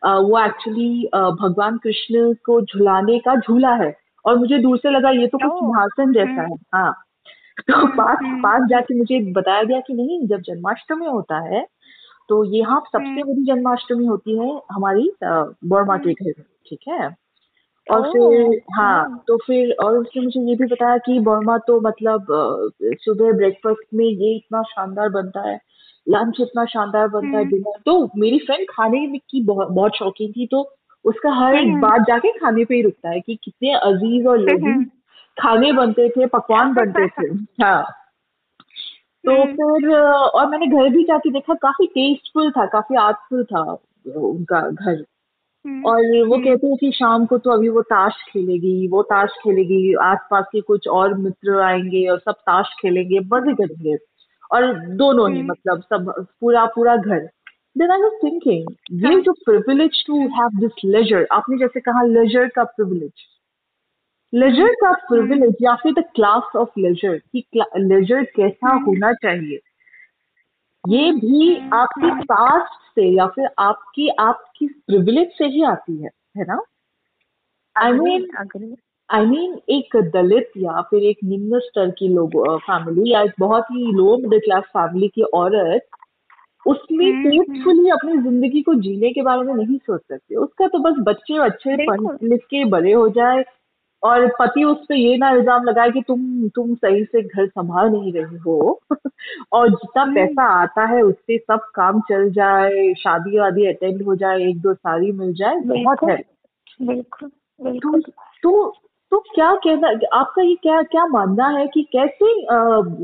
वो 0.03 0.39
एक्चुअली 0.39 1.09
भगवान 1.13 1.77
कृष्ण 1.77 2.33
को 2.45 2.59
झुलाने 2.61 3.19
का 3.19 3.35
झूला 3.37 3.73
है। 3.75 3.93
और 4.25 4.37
मुझे 4.37 4.57
दूर 4.59 4.77
से 4.77 4.89
लगा 4.89 5.09
ये 5.11 5.27
तो 5.27 5.37
कुछ 5.39 5.51
सिंहासन 5.53 6.13
जैसा 6.13 6.41
है। 6.41 6.55
हाँ। 6.75 6.93
तो 7.61 7.85
पास 7.87 8.17
पास 8.43 8.61
जाके 8.69 8.97
मुझे 8.97 9.19
बताया 9.33 9.63
गया 9.63 9.79
कि 9.79 9.93
नहीं 9.93 10.27
जब 10.27 10.41
जन्माष्टमी 10.41 11.05
होता 11.05 11.39
है 11.47 11.65
तो 12.29 12.43
यहाँ 12.53 12.79
सबसे 12.85 13.23
बड़ी 13.23 13.43
जन्माष्टमी 13.45 14.05
होती 14.05 14.37
है 14.37 14.49
हमारी 14.71 15.11
बर्मा 15.23 15.97
के 15.97 16.13
घर 16.13 16.31
में 16.39 16.45
ठीक 16.69 16.79
है? 16.89 17.09
और 17.87 18.01
फिर 18.11 18.61
हाँ 18.75 19.23
तो 19.27 19.37
फिर 19.37 19.71
और 19.83 19.97
उसने 19.97 20.21
मुझे 20.21 20.41
ये 20.41 20.55
भी 20.55 20.65
बताया 20.65 20.97
कि 20.97 21.19
बर्मा 21.19 21.57
तो 21.67 21.79
मतलब 21.81 22.27
सुबह 22.99 23.31
ब्रेकफास्ट 23.37 23.93
में 23.93 24.05
ये 24.05 24.35
इतना 24.35 24.61
शानदार 24.63 25.09
बनता 25.11 25.41
है। 25.49 25.59
लंच 26.09 26.37
इतना 26.41 26.65
शानदार 26.65 27.07
बनता 27.07 27.37
है 27.37 27.45
डिनर 27.45 27.79
तो 27.85 28.09
मेरी 28.17 28.39
फ्रेंड 28.39 28.65
खाने 28.69 29.07
की 29.07 29.43
बहुत 29.43 29.67
बहुत 29.67 29.95
शौकीन 29.95 30.31
थी 30.31 30.47
तो 30.47 30.75
उसका 31.05 31.31
हर 31.31 31.55
एक 31.55 31.75
बात 31.75 32.01
जाके 32.01 32.31
खाने 32.31 32.65
पे 32.65 32.75
ही 32.75 32.81
रुकता 32.81 33.09
है 33.09 33.19
कि 33.21 33.39
कितने 33.43 33.73
अज़ीज़ 33.73 34.27
और 34.27 34.39
लजीज 34.39 34.87
खाने 35.41 35.71
बनते 35.71 36.09
थे 36.09 36.25
पकवान 36.25 36.73
बनते 36.73 37.07
थे। 37.07 37.27
हाँ। 37.63 37.83
तो 39.25 39.31
हम्म। 39.31 39.79
फिर 39.79 39.97
और 40.09 40.49
मैंने 40.49 40.67
घर 40.67 40.89
भी 40.89 41.03
जाके 41.03 41.29
देखा 41.31 41.53
काफ़ी 41.53 41.87
टेस्टफुल 41.87 42.51
था 42.51 42.65
काफ़ी 42.65 42.95
आर्टफुल 42.95 43.43
था 43.43 43.61
उनका 44.15 44.61
घर। 44.61 45.05
हम्म। 45.65 45.85
और 45.85 46.25
वो 46.27 46.35
हम्म। 46.35 46.45
कहते 46.45 46.67
हैं 46.67 46.77
कि 46.77 46.91
शाम 46.91 47.25
को 47.25 47.37
तो 47.37 47.51
अभी 47.51 47.69
वो 47.69 47.81
ताश 47.81 48.13
खेलेगी 48.29 48.87
वो 48.87 49.01
ताश 49.03 49.29
खेलेगी 49.29 49.93
आसपास 49.93 50.45
के 50.51 50.61
कुछ 50.61 50.87
और 50.87 51.13
मित्र 51.13 51.61
आएँगे 51.61 52.07
और 52.07 52.19
सब 52.19 52.31
ताश 52.31 52.65
खेलेंगे 52.81 53.19
मज़े 53.19 53.53
करेंगे। 53.53 53.97
और 54.53 54.73
दोनों 54.95 55.31
ही 55.31 55.43
मतलब 55.43 55.81
सब 55.81 56.25
पूरा 56.41 56.65
पूरा 56.65 56.95
घर। 56.97 57.19
देन 57.77 57.91
आई 57.91 58.01
वाज 58.01 58.11
थिंकिंग 58.23 58.71
ये 59.05 59.21
जो 59.21 59.33
privilege 59.33 60.03
to 60.07 60.19
have 60.27 60.49
this 60.59 60.81
leisure 60.85 61.27
आपने 61.31 61.57
जैसे 61.57 61.79
कहा 61.79 62.03
लेजर 62.03 62.47
का 62.47 62.63
प्रिविलेज 62.63 63.11
लेजर 64.33 64.73
का 64.73 64.91
प्रिविलेज 64.91 65.55
या 65.61 65.75
फिर 65.75 65.93
द 65.93 66.03
क्लास 66.15 66.55
ऑफ़ 66.55 66.79
लेजर 66.79 67.17
कि 67.17 67.43
लेजर 67.77 68.23
कैसा 68.23 68.73
होना 68.73 69.13
चाहिए। 69.13 69.59
ये 70.87 71.11
भी 71.11 71.69
आपकी 71.73 72.09
कास्ट 72.23 72.73
से 72.95 73.09
या 73.17 73.27
फिर 73.27 73.49
आपकी 73.59 74.07
आपकी 74.19 74.67
प्रिविलेज 74.67 75.27
से 75.37 75.45
ही 75.45 75.63
आती 75.63 75.97
है 76.03 76.09
है 76.37 76.43
ना? 76.43 76.61
I 77.75 77.91
mean 77.91 78.75
I 79.13 79.25
I 79.25 79.29
mean 79.29 79.51
mean, 79.51 79.69
एक 79.69 79.95
दलित 79.97 80.51
या 80.57 80.81
फिर 80.81 81.03
एक 81.03 81.17
निम्न 81.23 81.59
स्तर 81.59 81.89
की 81.89 82.07
लोग 82.07 82.57
फैमिली 82.57 83.11
या 83.13 83.21
एक 83.21 83.31
बहुत 83.39 83.63
ही 83.63 83.91
लो 83.91 84.17
मिडिल 84.17 84.39
क्लास 84.39 84.63
फैमिली 84.63 85.07
की 85.07 85.21
औरत 85.21 85.87
उसमें 86.67 87.23
पेसफुली 87.23 87.37
हम्म, 87.37 87.71
हम्म। 87.71 87.91
अपनी 87.91 88.17
ज़िंदगी 88.17 88.61
को 88.61 88.73
जीने 88.73 89.09
के 89.09 89.21
बारे 89.21 89.41
में 89.41 89.53
नहीं 89.53 89.77
सोच 89.77 90.01
सकते। 90.01 90.35
उसका 90.35 90.67
तो 90.67 90.79
बस 90.79 90.95
बच्चे 90.99 91.37
अच्छे 91.37 91.75
पढ़ 91.85 92.17
लिख 92.23 92.43
के 92.43 92.65
बड़े 92.65 92.91
हो 92.91 93.09
जाए 93.09 93.43
और 94.03 94.27
पति 94.39 94.63
उस 94.63 94.77
पर 94.77 94.95
ये 94.95 95.17
ना 95.17 95.29
इल्ज़ाम 95.29 95.63
लगाए 95.63 95.91
कि 95.91 96.01
तुम 96.01 96.47
तुम 96.49 96.75
सही 96.75 97.03
से 97.03 97.21
घर 97.21 97.47
संभाल 97.47 97.89
नहीं 97.89 98.13
रही 98.13 98.37
हो। 98.37 98.81
और 99.53 99.69
जितना 99.69 100.01
हम्म। 100.01 100.15
पैसा 100.15 100.43
आता 100.61 100.85
है 100.85 101.01
उससे 101.01 101.37
सब 101.37 101.59
काम 101.75 102.01
चल 102.01 102.29
जाए 102.31 102.93
शादी 102.93 103.39
वादी 103.39 103.65
अटेंड 103.65 104.01
हो 104.01 104.15
जाए 104.15 104.49
एक 104.49 104.61
दो 104.61 104.73
साड़ी 104.73 105.11
मिल 105.11 105.33
जाए 105.33 105.55
बहुत 105.55 106.09
है। 106.09 106.23
बिल्कुल 106.81 107.31
बिल्कुल। 107.61 108.01
तो, 108.43 108.73
तो 109.13 109.19
क्या 109.19 109.55
कहना 109.55 109.87
आपका 110.13 110.41
ये 110.41 110.55
क्या 110.55 110.81
क्या 110.81 111.05
मानना 111.05 111.47
है 111.47 111.67
कि 111.67 111.83
कैसे 111.83 112.45
आ, 112.45 112.57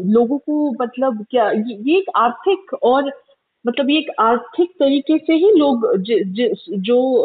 लोगों 0.06 0.38
को 0.38 0.72
मतलब 0.82 1.26
क्या 1.32 1.52
ये 1.52 1.98
एक 1.98 2.06
आर्थिक 2.16 2.74
और 2.84 3.12
मतलब 3.68 3.90
ये 3.90 3.98
एक 3.98 4.12
आर्थिक 4.20 4.70
तरीके 4.72 5.18
से 5.18 5.34
ही 5.34 5.52
लोग 5.52 5.98
ज, 5.98 6.06
ज, 6.10 6.56
जो 6.70 7.22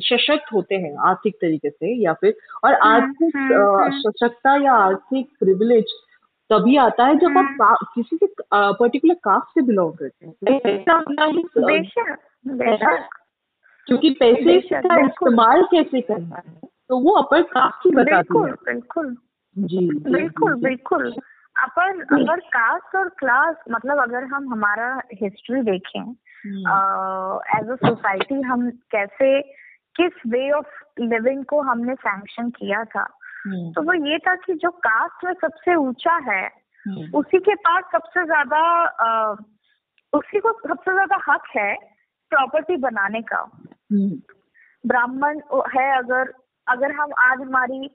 सशक्त 0.00 0.52
होते 0.52 0.74
हैं 0.74 0.96
आर्थिक 0.96 1.34
तरीके 1.34 1.70
से 1.70 2.02
या 2.04 2.12
फिर 2.12 2.36
और 2.64 2.74
हम्म, 2.74 2.84
आर्थिक 2.84 3.36
हम्म, 3.36 3.54
हम्म। 4.44 4.64
या 4.64 4.72
आर्थिक 4.72 5.26
प्रिविलेज 5.40 5.84
तभी 6.50 6.76
आता 6.76 7.06
है 7.06 7.14
जब 7.14 7.62
आप 7.62 7.78
किसी 7.94 8.16
से 8.16 8.26
पर्टिकुलर 8.54 9.14
कास्ट 9.14 9.48
से 9.48 9.62
बिलोंग 9.62 9.92
करते 9.92 10.26
हैं। 10.26 10.34
क्योंकि 13.86 14.10
पैसे 14.10 14.60
का 14.60 15.00
इस्तेमाल 15.00 15.62
कैसे 15.62 16.00
करना 16.00 16.36
है? 16.36 16.70
तो 16.90 16.98
वो 16.98 17.12
अपर 17.12 17.42
कास्ट 17.42 17.86
ही 17.86 17.90
बताती 17.96 18.38
है 18.38 18.52
बिल्कुल। 18.64 19.16
जी 19.56 19.86
बिल्कुल 20.10 20.54
बिल्कुल। 20.54 21.10
अपर 21.56 22.00
अगर 22.14 22.40
कास्ट 22.40 22.96
और 22.96 23.08
क्लास 23.08 23.56
मतलब 23.70 23.98
अगर 23.98 24.24
हम 24.24 24.48
हमारा 24.52 24.88
हिस्ट्री 25.22 25.62
देखें 25.62 26.00
एज 27.58 27.70
अ 27.70 27.74
सोसाइटी 27.74 28.40
हम 28.40 28.70
कैसे 28.90 29.40
किस 29.96 30.12
वे 30.26 30.50
ऑफ़ 30.50 31.00
लिविंग 31.00 31.44
को 31.44 31.60
हमने 31.60 31.94
सैंक्शन 31.94 32.50
किया 32.50 32.84
था। 32.84 33.04
तो 33.74 33.82
वो 33.82 33.92
ये 34.08 34.18
था 34.18 34.34
कि 34.36 34.54
जो 34.54 34.70
कास्ट 34.70 35.24
में 35.24 35.32
सबसे 35.34 35.74
ऊँचा 35.74 36.16
है। 36.30 36.44
उसी 37.14 37.38
के 37.38 37.54
पास 37.54 37.84
सबसे 37.92 38.24
ज़्यादा 38.24 38.60
उसी 40.12 40.40
को 40.40 40.52
सबसे 40.68 40.92
ज़्यादा 40.92 41.16
हक 41.28 41.42
है 41.56 41.74
प्रॉपर्टी 42.32 42.76
बनाने 42.76 43.22
का। 43.22 43.42
ब्राह्मण 44.84 45.40
है 45.76 45.90
अगर 45.98 46.32
अगर 46.68 46.92
हम 46.92 47.12
आज 47.18 47.40
हमारी 47.40 47.90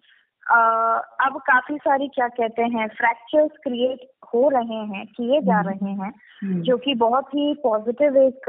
अब 0.52 1.38
काफ़ी 1.38 1.78
सारी 1.78 2.08
क्या 2.08 2.28
कहते 2.28 2.62
हैं 2.62 2.88
फ्रैक्चर्स 2.88 3.52
क्रिएट 3.64 4.08
हो 4.34 4.50
रहे 4.50 4.80
हैं 4.88 5.06
किए 5.08 5.42
जा 5.42 5.58
हम्म। 5.58 5.70
रहे 5.70 5.92
हैं 5.92 6.14
हम्म। 6.44 6.62
जो 6.62 6.78
कि 6.78 6.94
बहुत 6.96 7.28
ही 7.28 7.54
पॉजिटिव 7.54 8.18
एक 8.18 8.42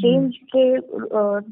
चेंज 0.00 0.36
के 0.56 0.64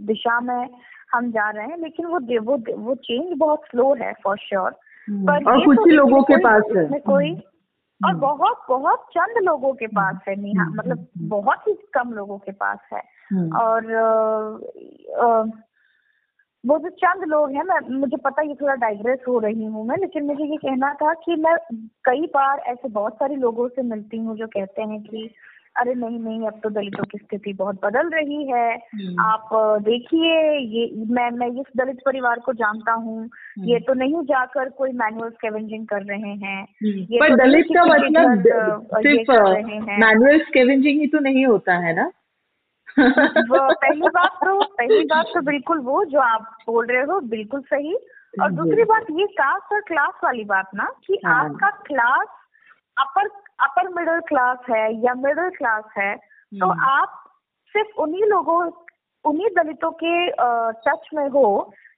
दिशा 0.07 0.41
में 0.41 0.69
हम 1.15 1.31
जा 1.31 1.51
रहे 1.51 1.67
हैं 1.67 1.79
लेकिन 1.79 2.07
वो 2.07 2.19
वो 2.43 2.83
वो 2.83 2.95
चेंज 2.95 3.39
बहुत 3.39 3.63
स्लो 3.71 3.95
है 3.95 4.13
फॉर 4.25 4.37
श्योर 4.39 4.77
हम्म। 5.09 5.27
पर 5.27 5.51
और 5.51 5.65
कुछ 5.65 5.79
तो 5.79 5.85
लोगों 5.85 6.23
के 6.23 6.37
पास 6.37 6.63
है। 6.77 6.99
कोई 6.99 7.33
और 8.07 8.15
बहुत 8.15 8.67
बहुत 8.69 9.07
चंद 9.11 9.45
लोगों 9.45 9.73
के 9.73 9.87
पास 9.87 10.17
है 10.29 10.37
निहा 10.37 10.65
मतलब 10.65 11.07
बहुत 11.19 11.69
ही 11.69 11.73
कम 11.95 12.13
लोगों 12.13 12.39
के 12.39 12.53
पास 12.53 12.79
है। 12.93 13.01
और 13.51 13.85
वो 16.67 16.79
जो 16.79 16.89
चंद 16.97 17.25
लोग 17.29 17.53
हैं 17.53 17.63
मैं 17.65 17.79
मुझे 17.97 18.17
पता 18.19 18.43
ये 18.43 18.55
थोड़ा 18.55 18.75
डाइग्रेस 18.77 19.19
हो 19.29 19.39
रही 19.39 19.65
हूँ 19.65 19.87
मैं 19.87 19.97
लेकिन 19.97 20.25
मुझे 20.25 20.45
ये 20.45 20.57
कहना 20.59 20.93
था 20.95 21.13
कि 21.17 21.37
मैं 21.39 21.57
कई 22.05 22.27
बार 22.35 22.63
ऐसे 22.69 22.89
बहुत 22.91 23.15
सारे 23.15 23.37
लोगों 23.37 23.69
से 23.69 23.83
मिलती 23.85 24.19
हूँ 24.19 24.37
जो 24.37 24.47
कहते 24.47 24.83
हैं 24.83 25.03
कि 25.03 25.29
अरे 25.77 25.95
नहीं 25.95 26.19
नहीं 26.19 26.47
अब 26.47 26.61
तो 26.63 26.71
दलितों 26.71 27.05
की 27.05 27.19
स्थिति 27.19 27.53
बहुत 27.53 27.81
बदल 27.83 28.09
रही 28.11 28.45
है 28.45 28.69
हम्म। 28.75 29.23
आप 29.23 29.49
देखिए 29.83 30.35
ये 30.69 30.91
मैं 31.11 31.31
मैं 31.33 31.49
इस 31.61 31.67
दलित 31.77 31.99
परिवार 32.07 32.39
को 32.39 32.53
जानता 32.55 32.93
हूँ 32.95 33.19
हम्म। 33.19 33.69
ये 33.69 33.81
तो 33.81 33.95
नहीं 33.95 34.23
जाकर 34.25 34.69
कोई 34.79 34.93
मैनुअल 34.97 35.31
स्केवेंजिंग 35.31 35.87
कर 35.87 36.03
रहे 36.05 36.35
हैं 36.37 36.61
हम्म। 36.61 37.07
ये 37.11 37.21
पर 37.21 37.29
तो 37.29 37.37
दलित 37.37 37.67
का 37.71 37.85
मतलब 37.87 38.47
सिर्फ़ 39.01 39.33
मैनुअल 39.99 40.39
स्केवेंजिंग 40.43 41.01
ही 41.01 41.07
तो 41.07 41.19
नहीं 41.21 41.47
होता 41.47 41.79
है 41.79 41.95
ना 41.97 42.11
वो 42.99 43.59
पहली 43.73 44.09
बात 44.09 44.39
तो 44.45 44.61
पहली 44.63 45.05
बात 45.05 45.27
तो 45.35 45.41
बिल्कुल 45.41 45.79
वो 45.79 46.05
जो 46.05 46.21
आप 46.21 46.57
बोल 46.67 46.87
रहे 46.87 47.03
हो 47.03 47.19
बिल्कुल 47.29 47.61
सही 47.63 47.95
और 48.43 48.51
दूसरी 48.53 48.85
बात 48.85 49.07
ये 49.11 49.27
कास्ट 49.33 49.73
और 49.73 49.81
क्लास 49.81 50.21
वाली 50.25 50.45
बात 50.45 50.71
ना 50.75 50.89
कि 51.07 51.19
हाँ। 51.27 51.35
आपका 51.45 51.71
class 51.87 52.27
upper 52.97 53.29
upper 53.61 53.89
middle 53.89 54.21
class 54.21 54.59
है 54.71 54.85
या 55.05 55.15
मिडिल 55.15 55.51
क्लास 55.51 55.85
है 55.99 56.15
तो 56.17 56.67
हम्म। 56.67 56.85
आप 56.85 57.23
सिर्फ़ 57.75 58.01
उन्हीं 58.01 58.25
लोगों 58.25 58.59
उन्हीं 59.25 59.49
दलितों 59.49 59.91
के 60.03 60.31
टच 60.83 61.09
में 61.15 61.29
हो 61.29 61.47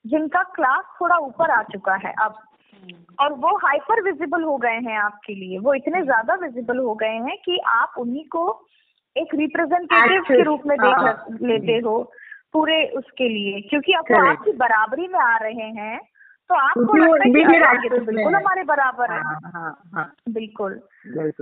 जिनका 0.04 0.42
क्लास 0.54 0.84
थोड़ा 1.00 1.16
ऊपर 1.16 1.50
आ 1.50 1.62
चुका 1.62 1.94
है 2.04 2.12
अब 2.22 2.34
और 3.20 3.32
वो 3.34 3.56
हाइपर 3.56 4.02
विजिबल 4.02 4.42
हो 4.42 4.56
गए 4.56 4.78
हैं 4.80 4.98
आपके 4.98 5.34
लिए 5.34 5.58
वो 5.58 5.74
इतने 5.74 6.02
ज़्यादा 6.02 6.34
विजिबल 6.34 6.78
हो 6.78 6.94
गए 6.94 7.16
हैं 7.26 7.36
कि 7.44 7.58
आप 7.66 7.94
उन्हीं 7.98 8.24
को 8.24 8.44
एक 9.20 9.34
रिप्रेजेंटेटिव 9.34 10.22
के 10.22 10.42
रूप 10.42 10.62
में 10.66 10.76
देख 10.78 10.94
हाँ। 10.94 11.26
लेते 11.42 11.72
हो 11.72 12.12
पूरे 12.52 12.86
उसके 12.96 13.28
लिए 13.28 13.60
क्योंकि 13.60 13.92
अब 13.92 14.04
वो 14.10 14.26
आपकी 14.30 14.52
बराबरी 14.52 15.08
में 15.08 15.20
आ 15.20 15.36
रहे 15.36 15.70
हैं 15.80 16.00
तो 16.48 16.54
आपको 16.54 16.96
लगता 16.96 17.68
है 17.68 17.76
कि 17.76 17.88
तो 17.88 18.04
बिल्कुल 18.04 18.34
हमारे 18.34 18.62
बराबर 18.62 19.12
है। 19.12 19.20
हाँ, 19.20 19.82
हाँ, 19.94 20.12
बिल्कुल। 20.28 20.72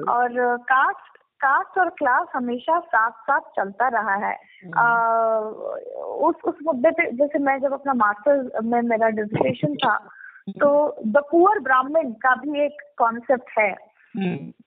और 0.09 0.57
कास्ट 0.57 1.16
कास्ट 1.41 1.79
और 1.79 1.89
क्लास 1.89 2.27
हमेशा 2.35 2.79
साथ 2.81 3.11
साथ 3.11 3.41
चलता 3.41 3.89
रहा 3.89 4.14
है। 4.14 4.39
आ, 4.77 4.83
हम्म। 5.37 5.51
उस 6.01 6.35
उस 6.45 6.55
मुद्दे 6.62 6.91
पे 6.91 7.11
जैसे 7.12 7.39
मैं 7.39 7.59
जब 7.61 7.72
अपना 7.72 7.95
मास्टर्स 7.95 8.64
में 8.64 8.83
मेरा 8.83 9.09
डिजिटेशन 9.09 9.74
था 9.74 9.97
तो 10.51 10.97
द 11.07 11.22
पुअर 11.31 11.59
ब्राह्मण 11.59 12.11
का 12.11 12.35
भी 12.35 12.64
एक 12.64 12.77
कॉन्सेप्ट 12.99 13.59
है। 13.59 13.70
हम्म। 13.70 13.95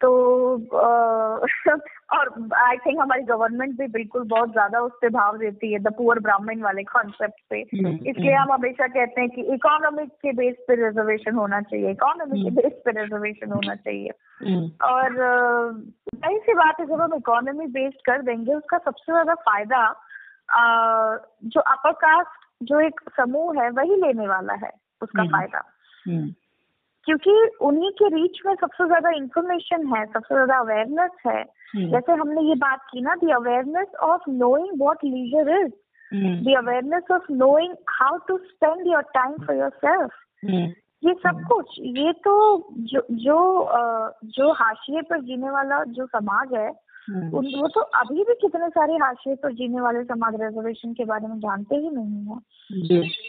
तो 0.02 0.56
और 2.10 2.50
आई 2.54 2.78
थिंक 2.78 3.00
हमारी 3.02 3.24
गवर्नमेंट 3.24 3.78
भी 3.78 3.88
बिल्कुल 3.88 4.24
बहुत 4.24 4.52
ज़्यादा 4.52 4.80
उस 4.80 4.92
पर 4.92 5.10
भाव 5.10 5.38
देती 5.38 5.74
है 5.74 5.80
द 5.80 5.88
पुअर 5.88 6.20
ब्राह्मण 6.20 6.62
वाले 6.62 6.84
कॉन्सेप्ट 6.84 7.42
पे। 7.50 7.58
हम्म, 7.58 8.10
इसलिए 8.10 8.34
हम 8.34 8.52
हमेशा 8.52 8.88
कहते 8.88 9.22
हैं 9.22 9.30
कि 9.30 9.42
इकोनॉमिक 9.42 10.10
के 10.10 10.32
बेस 10.32 10.56
पे 10.68 10.76
रिजर्वेशन 10.76 11.36
होना 11.36 11.62
चाहिए 11.62 11.92
इकोनॉमिक 11.92 12.44
के 12.44 12.50
बेस 12.50 12.82
पे 12.86 13.02
रिजर्वेशन 13.02 13.52
होना 13.52 13.76
चाहिए। 13.76 14.10
और 14.82 15.22
वही 16.26 16.40
सी 16.40 16.54
बात 16.54 16.76
है 16.80 16.86
जब 16.86 17.02
हम 17.02 17.14
इकोनॉमी 17.14 17.68
बेस्ड 17.68 18.06
कर 18.06 18.22
देंगे 18.22 18.54
उसका 18.54 18.78
सबसे 18.78 19.12
ज़्यादा 19.12 19.34
फ़ायदा 19.34 20.06
जो 21.44 21.62
अपर 21.62 21.92
कास्ट 21.92 22.48
जो 22.64 22.80
एक 22.80 23.00
समूह 23.18 23.64
है 23.64 23.70
वही 23.70 23.96
लेने 23.96 24.28
वाला 24.28 24.54
है 24.54 24.72
उसका 25.02 25.24
फ़ायदा। 25.24 25.64
क्योंकि 27.06 27.50
उन्हीं 27.62 27.92
के 27.92 28.08
रीच 28.08 28.40
में 28.46 28.56
सबसे 28.56 28.86
ज़्यादा 28.86 29.10
इंफॉर्मेशन 29.10 29.86
है 29.96 30.06
सबसे 30.06 30.36
ज़्यादा 30.36 30.58
अवेयरनेस 30.58 31.12
है 31.28 31.42
हम्म। 31.76 31.92
जैसे 31.92 32.12
हमने 32.12 32.42
ये 32.42 32.56
बात 32.56 32.80
की 32.92 33.02
ना 33.02 33.16
the 33.16 33.32
awareness 33.32 33.96
of 34.04 34.22
knowing 34.30 34.82
what 34.82 34.98
leisure 35.04 35.50
is 35.60 35.72
the 36.14 36.54
awareness 36.54 37.12
of 37.12 37.32
knowing 37.32 37.74
how 37.90 38.18
to 38.18 38.38
spend 38.38 38.88
your 38.88 39.02
time 39.02 39.34
for 39.46 39.56
yourself 39.70 40.12
ये 41.04 41.14
सब। 41.14 41.42
कुछ 41.48 41.76
ये 41.80 42.12
तो 42.14 42.34
जो 42.78 43.02
जो 43.12 43.38
जो 44.26 44.52
हाशिए 44.52 45.02
पर 45.02 45.22
जीने 45.22 45.50
वाला 45.50 45.84
जो 45.84 46.06
समाज 46.06 46.54
है 46.54 46.70
हम्म। 47.10 47.30
वो 47.30 47.68
तो 47.68 47.82
अभी 47.82 48.24
भी 48.24 48.34
कितने 48.34 48.70
सारे 48.70 48.94
हाशिए 48.94 49.36
पर 49.36 49.54
जीने 49.54 49.82
वाले 49.82 50.04
समाज 50.04 50.42
रिजर्वेशन 50.42 50.94
के 50.94 51.06
बारे 51.06 51.28
में 51.28 51.40
जानते 51.40 51.76
ही 51.76 51.90
नहीं 51.90 52.26
है। 52.26 52.38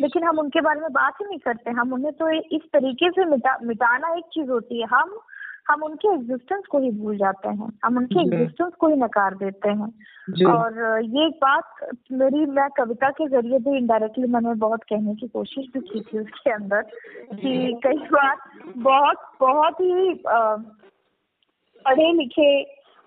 लेकिन 0.00 0.24
हम 0.24 0.38
उनके 0.38 0.60
बारे 0.60 0.80
में 0.80 0.92
बात 0.92 1.14
ही 1.20 1.26
नहीं 1.26 1.38
करते। 1.38 1.70
हम 1.70 1.92
उन्हें 1.92 2.12
तो 2.12 2.30
इस 2.30 2.62
तरीके 2.72 3.10
से 3.10 3.24
मिटा 3.24 3.58
मिटाना 3.62 4.14
एक 4.14 4.24
चीज़ 4.24 4.50
होती 4.50 4.80
है। 4.80 4.86
हम 4.86 5.18
हम 5.68 5.82
उनके 5.82 6.14
एग्जिस्टेंस 6.14 6.64
को 6.66 6.78
ही 6.78 6.90
भूल 6.90 7.16
जाते 7.16 7.48
हैं। 7.48 7.78
हम 7.84 7.96
उनके 7.96 8.20
एग्जिस्टेंस 8.20 8.72
को 8.74 8.88
ही 8.88 8.96
नकार 8.96 9.34
देते 9.34 9.68
हैं। 9.68 9.88
और 10.46 11.00
ये 11.04 11.26
एक 11.26 11.34
बात 11.34 11.64
मेरी 12.12 12.46
मैं 12.46 12.68
कविता 12.70 13.10
के 13.10 13.26
ज़रिए 13.26 13.58
भी 13.58 13.78
इनडायरेक्टली 13.78 14.26
मैंने 14.26 14.54
बहुत 14.54 14.82
कहने 14.82 15.14
की 15.14 15.28
कोशिश 15.28 15.66
भी 15.74 15.80
की 15.80 16.00
थी 16.00 16.18
उसके 16.18 16.50
अंदर 16.50 16.82
कि 17.34 17.80
कई 17.84 17.98
बार 17.98 18.36
बहुत 18.76 19.16
बहुत 19.40 19.74
ही 19.74 20.14
पढ़े 21.84 22.12
लिखे 22.12 22.79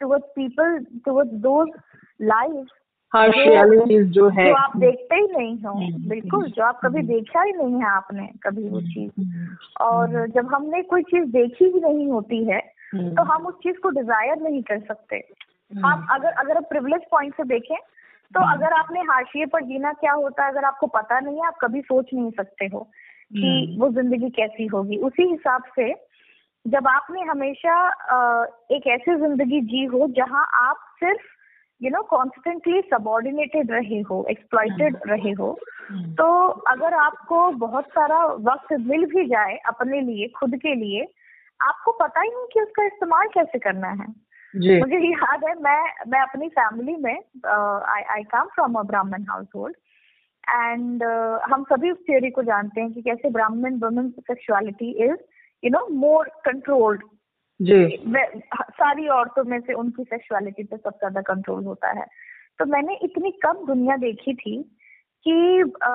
towards 0.00 0.26
people 0.34 0.76
towards 1.06 1.32
those 1.42 1.72
lives 2.20 2.68
जो 3.12 4.28
है। 4.28 4.44
जो 4.46 4.54
आप 4.54 4.76
देखते 4.76 5.16
ही 5.16 5.26
नहीं 5.28 5.56
हो। 5.58 5.74
बिल्कुल 6.08 6.48
जो 6.48 6.62
आप 6.64 6.80
कभी 6.84 7.02
देखा 7.04 7.42
ही 7.42 7.52
नहीं 7.52 7.74
है 7.74 7.86
आपने 7.88 8.26
कभी 8.42 8.68
वो 8.68 8.80
चीज़। 8.82 9.12
और 9.80 10.26
जब 10.28 10.54
हमने 10.54 10.82
कोई 10.84 11.02
चीज़ 11.04 11.24
देखी 11.32 11.64
ही 11.64 11.80
नहीं 11.80 12.06
होती 12.08 12.44
है 12.44 12.60
तो 12.94 13.22
हम 13.24 13.46
उस 13.46 13.54
चीज़ 13.62 13.76
को 13.76 13.90
डिज़ायर 13.90 14.40
नहीं 14.42 14.62
कर 14.62 14.80
सकते। 14.80 15.16
आप 15.86 16.06
अगर 16.10 16.32
अगर 16.34 16.56
आप 16.56 16.68
प्रिविलेज 16.68 17.02
पॉइंट 17.10 17.34
से 17.34 17.44
देखें 17.44 17.76
तो 18.32 18.40
अगर 18.52 18.72
आपने 18.72 19.00
हाशिए 19.10 19.46
पर 19.46 19.64
जीना 19.64 19.92
क्या 19.94 20.12
होता 20.14 20.44
है 20.44 20.50
अगर 20.50 20.64
आपको 20.64 20.86
पता 20.86 21.20
नहीं 21.20 21.36
है 21.36 21.46
आप 21.46 21.56
कभी 21.60 21.80
सोच 21.82 22.06
नहीं 22.14 22.30
सकते 22.30 22.66
हो 22.66 22.80
कि 23.32 23.76
वो 23.80 23.88
ज़िंदगी 23.90 24.30
कैसी 24.30 24.66
होगी। 24.66 24.96
उसी 25.06 25.22
हिसाब 25.30 25.62
से 25.76 25.92
जब 26.66 26.86
आपने 26.88 27.20
हमेशा 27.22 27.74
एक 28.72 28.86
ऐसी 28.86 29.14
ज़िंदगी 29.16 29.60
जी 29.66 29.84
हो 29.86 30.06
जहाँ 30.16 30.44
आप 30.60 30.84
सिर्फ़ 31.00 31.26
यू 31.80 31.90
नो 31.90 32.02
कॉन्स्टेंटली 32.10 32.80
सबॉर्डिनेटेड 32.90 33.70
रहे 33.70 34.00
हो 34.00 34.24
एक्सप्लॉइटेड 34.30 34.96
हम्म। 34.96 35.10
रहे 35.10 35.32
हो 35.32 35.50
हम्म। 35.90 36.12
तो 36.14 36.26
अगर 36.70 36.94
आपको 36.94 37.50
बहुत 37.58 37.88
सारा 37.88 38.24
वक्त 38.46 38.72
मिल 38.82 39.04
भी 39.06 39.26
जाए 39.26 39.56
अपने 39.68 40.00
लिए 40.00 40.28
खुद 40.38 40.56
के 40.62 40.74
लिए 40.74 41.06
आपको 41.60 41.92
पता 42.00 42.20
ही 42.20 42.30
नहीं 42.30 42.46
कि 42.52 42.60
उसका 42.60 42.84
इस्तेमाल 42.86 43.28
कैसे 43.28 43.58
करना 43.58 43.88
है 43.92 44.06
जी. 44.54 44.78
मुझे 44.80 44.98
याद 44.98 45.44
है 45.44 45.54
मैं 45.62 45.80
मैं 46.08 46.20
अपनी 46.20 46.48
फैमिली 46.50 46.96
में 46.96 47.14
आई 47.14 48.02
आई 48.10 48.22
come 48.30 48.48
from 48.54 48.74
a 48.74 48.82
Brahmin 48.82 49.24
house 49.30 49.46
hold 49.54 49.76
and 50.44 51.02
हम 51.52 51.64
सभी 51.64 51.90
उस 51.90 51.98
थियोरी 52.08 52.30
को 52.30 52.42
जानते 52.42 52.80
हैं 52.80 52.92
कि 52.92 53.02
कैसे 53.02 53.30
Brahmin 53.30 53.78
women 53.78 54.10
sexuality 54.20 54.90
is 55.04 55.16
you 55.64 55.70
know 55.70 55.86
more 55.88 56.28
controlled 56.44 57.02
जी। 57.60 58.04
सारी 58.54 59.08
औरतों 59.08 59.44
में 59.44 59.60
से 59.60 59.72
उनकी 59.72 60.04
सेक्सुअलिटी 60.04 60.62
पे 60.62 60.76
सबसे 60.76 60.98
ज़्यादा 60.98 61.20
कंट्रोल 61.20 61.64
होता 61.64 61.88
है। 61.88 62.06
तो 62.58 62.64
मैंने 62.64 62.98
इतनी 63.02 63.30
कम 63.30 63.66
दुनिया 63.66 63.96
देखी 63.96 64.34
थी 64.34 64.62
कि 65.26 65.60
आ, 65.82 65.90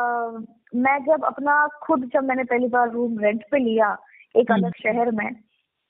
मैं 0.76 0.98
जब 1.06 1.26
अपना 1.26 1.68
खुद 1.68 2.10
जब 2.14 2.24
मैंने 2.24 2.44
पहली 2.44 2.68
बार 2.68 2.92
रूम 2.92 3.20
रेंट 3.20 3.44
पे 3.52 3.58
लिया 3.58 3.98
एक 4.36 4.52
हम्म। 4.52 4.64
अलग 4.64 4.74
शहर 4.74 5.12
में 5.12 5.30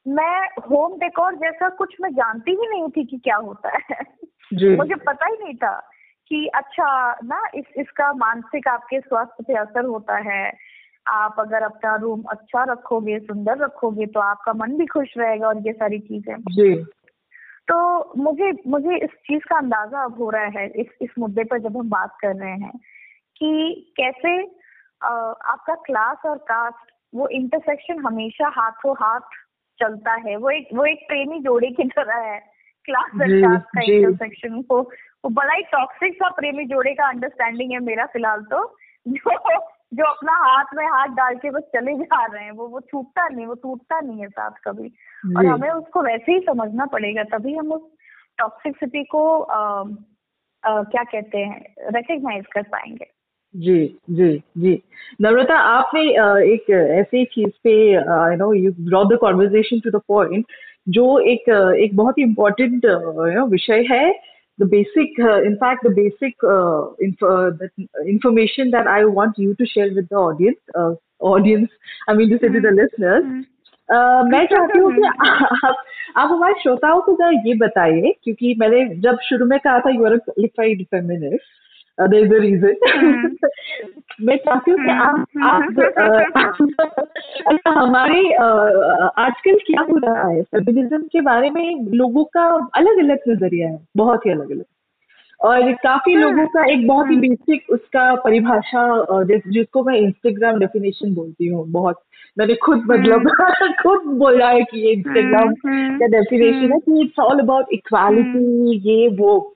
मैं 0.08 0.48
होम 0.70 0.98
डेकोर 1.00 1.36
जैसा 1.36 1.70
कुछ 1.70 1.96
मैं 2.02 2.10
जानती 2.14 2.52
ही 2.52 2.68
नहीं 2.70 2.90
थी 2.90 3.06
कि 3.06 3.18
क्या 3.18 3.36
होता 3.36 3.70
है। 3.70 3.98
मुझे 4.76 4.96
पता 4.96 5.26
ही 5.26 5.38
नहीं 5.44 5.56
था 5.56 5.90
कि 6.28 6.48
अच्छा 6.48 7.16
ना 7.24 7.42
इस 7.56 7.66
इसका 7.78 8.14
मानसिक 8.14 8.68
आपके 8.68 9.00
स्वास्थ्य 9.00 9.44
पे 9.48 9.54
असर 9.54 9.86
होता 9.86 10.18
है 10.18 10.54
आप 11.08 11.36
अगर 11.40 11.64
अपना 11.64 11.96
रूम 11.96 12.24
अच्छा 12.30 12.64
रखोगे 12.64 13.20
सुंदर 13.20 13.58
रखोगे 13.58 14.06
तो 14.06 14.20
आपका 14.20 14.54
मन 14.54 14.78
भी 14.78 14.86
खुश 14.86 15.14
रहेगा 15.18 15.48
और 15.48 15.58
ये 15.58 15.74
सारी 15.74 16.00
चीज़ें। 16.00 16.36
जी। 16.40 16.84
तो 17.68 18.14
मुझे 18.18 18.52
मुझे 18.68 18.98
इस 18.98 19.10
चीज़ 19.10 19.44
का 19.44 19.58
अंदाज़ा 19.58 20.04
अब 20.04 20.18
हो 20.18 20.30
रहा 20.30 20.44
है 20.44 20.68
इस 20.68 20.88
इस 21.02 21.10
मुद्दे 21.20 21.44
पर 21.44 21.60
जब 21.60 21.78
हम 21.78 21.90
बात 21.90 22.18
कर 22.22 22.36
रहे 22.36 22.52
हैं 22.52 22.80
कि 23.38 23.74
कैसे 23.98 24.44
आ, 25.04 25.10
आपका 25.46 25.76
क्लास 25.76 26.18
और 26.26 26.38
कास्ट 26.38 26.92
वो 27.16 27.28
इंटरसेक्शन 27.28 28.00
हमेशा 28.00 28.48
हाथों 28.48 28.94
हाथ 28.94 29.20
चलता 29.80 30.14
है। 30.14 30.36
वो 30.36 30.50
एक 30.50 30.68
वो 30.74 30.86
एक 30.86 31.00
प्रेमी 31.08 31.40
जोड़े 31.40 31.70
की 31.72 31.84
तरह 31.84 32.16
है 32.16 32.40
क्लास 32.86 33.12
और 33.22 33.42
कास्ट 33.42 33.66
का 33.66 33.82
इंटरसेक्शन 33.82 34.64
वो 34.72 34.82
वो 35.26 35.30
बड़ा 35.30 35.54
ही 35.54 35.64
टॉक्सिक 35.64 36.14
सा 36.16 36.30
प्रेमी 36.30 36.66
जोड़े 36.66 36.94
का 36.94 37.08
अंडरस्टैंडिंग 37.08 37.72
है 37.72 37.80
मेरा 37.80 38.06
फ़िलहाल 38.06 38.42
तो। 38.42 38.78
जो 39.08 39.60
जो 39.94 40.04
अपना 40.04 40.34
हाथ 40.34 40.66
में 40.76 40.86
हाथ 40.86 41.08
डाल 41.08 41.36
के 41.36 41.50
बस 41.50 41.62
चले 41.62 41.94
जा 41.96 42.26
रहे 42.26 42.44
हैं 42.44 42.52
वो 42.52 42.68
वो 42.68 42.80
छूटता 42.80 43.28
नहीं 43.28 43.46
वो 43.46 43.54
टूटता 43.54 44.00
नहीं 44.00 44.22
है 44.22 44.28
साथ 44.28 44.52
कभी। 44.64 44.88
और 45.38 45.46
हमें 45.46 45.70
उसको 45.70 46.02
वैसे 46.02 46.32
ही 46.32 46.40
समझना 46.40 46.86
पड़ेगा 46.86 47.24
तभी 47.24 47.56
हम 47.56 47.72
उस 47.72 47.82
टॉक्सिसिटी 48.38 49.04
को 49.04 49.42
आ, 49.42 49.84
आ, 50.64 50.84
क्या 50.84 51.04
कहते 51.04 51.38
हैं 51.38 51.76
रिकग्नाइज 51.80 52.46
कर 52.48 52.62
पाएँगे। 52.62 53.08
जी 53.56 54.00
जी 54.10 54.44
जी। 54.58 54.84
नम्रता 55.22 55.56
आपने 55.56 56.02
एक 56.54 56.70
ऐसी 56.72 57.26
चीज़ 57.26 57.52
पे 57.64 57.94
you 57.94 58.36
know 58.36 58.54
you 58.54 58.72
brought 58.72 59.14
the 59.14 59.18
conversation 59.18 59.80
to 59.80 59.98
the 59.98 60.02
point 60.08 60.46
जो 60.90 61.20
एक 61.20 61.50
एक 61.80 61.96
बहुत 61.96 62.18
ही 62.18 62.24
इम्पोर्टेंट 62.24 62.86
विषय 63.50 63.86
है। 63.92 64.33
the 64.59 64.67
basic, 64.67 65.11
uh, 65.21 65.43
in 65.43 65.57
fact, 65.59 65.85
the 65.85 65.91
basic 65.91 66.35
uh, 66.43 66.91
info, 67.03 67.53
the 67.53 67.71
information 68.07 68.71
that 68.73 68.87
I 68.87 69.05
want 69.05 69.39
you 69.39 69.55
to 69.55 69.67
share 69.67 69.93
with 69.95 70.09
the 70.09 70.17
audience, 70.17 70.59
uh, 70.77 70.95
audience, 71.21 71.71
I 72.09 72.15
mean 72.15 72.29
to 72.31 72.39
say 72.39 72.49
to 72.49 72.61
the 72.61 72.75
listeners. 72.81 73.47
Uh, 73.89 74.23
मैं 74.31 74.45
चाहती 74.47 74.79
हूँ 74.79 74.93
कि 74.95 75.03
आप 75.03 75.77
आप 76.17 76.29
हमारे 76.31 76.55
श्रोताओं 76.63 77.01
को 77.03 77.13
जरा 77.21 77.29
ये 77.47 77.55
बताइए 77.59 78.13
क्योंकि 78.25 78.55
मैंने 78.61 78.83
जब 79.05 79.19
शुरू 79.29 79.47
में 79.53 79.59
कहा 79.59 79.79
था 79.87 79.91
you 79.91 80.05
are 80.07 80.17
qualified 80.27 80.85
feminist 80.91 81.57
there 82.02 82.26
is 82.26 82.34
reason 82.34 83.36
मैं 84.22 84.38
चाहती 84.38 84.72
हूँ 84.72 84.80
कि 84.80 84.92
आप 84.92 85.26
आप 85.44 85.64
अच्छा 87.48 87.70
हमारे 87.70 88.34
आजकल 89.24 89.56
क्या 89.56 89.82
हो 89.82 89.98
रहा 89.98 90.28
है? 90.28 90.42
फेमिनिज्म 90.42 91.02
के 91.02 91.22
बारे 91.22 91.50
में 91.50 91.86
लोगों 91.94 92.24
का 92.24 92.70
अलग 92.76 93.00
अलग 93.00 93.20
नज़रिया 93.30 93.70
है 93.70 93.88
बहुत 93.98 94.26
ही 94.26 94.32
अलग 94.32 94.52
अलग 94.52 94.64
और 95.42 95.74
काफ़ी 95.74 96.14
हाँ। 96.14 96.22
लोगों 96.22 96.48
का 96.48 96.72
एक 96.72 96.88
बहुत 96.88 97.10
ही 97.10 97.16
बेसिक 97.16 97.62
हाँ। 97.62 97.76
उसका 97.76 98.16
परिभाषा 98.16 99.06
जिस, 99.24 99.42
जिसको 99.48 99.84
मैं 99.84 99.96
इंस्टाग्राम 99.96 100.60
डेफिनेशन 100.60 101.14
बोलती 101.14 101.48
हूँ 101.48 101.72
बहुत 101.72 102.02
मैंने 102.38 102.56
खुद 102.56 102.84
मतलब। 102.88 103.28
खुद 103.84 104.02
बोला 104.18 104.50
है 104.50 104.64
कि 104.64 104.88
ये 104.88 104.94
इंस्टाग्राम 104.94 105.54
का 106.00 106.08
डेफिनेशन 106.08 106.74
है 106.74 106.80
कि 106.80 107.02
इट्स 107.02 107.20
ऑल 107.20 107.40
अबाउट 107.40 107.66
इक्वालिटी 107.72 108.78
ये 108.78 109.08
वो। 109.08 109.53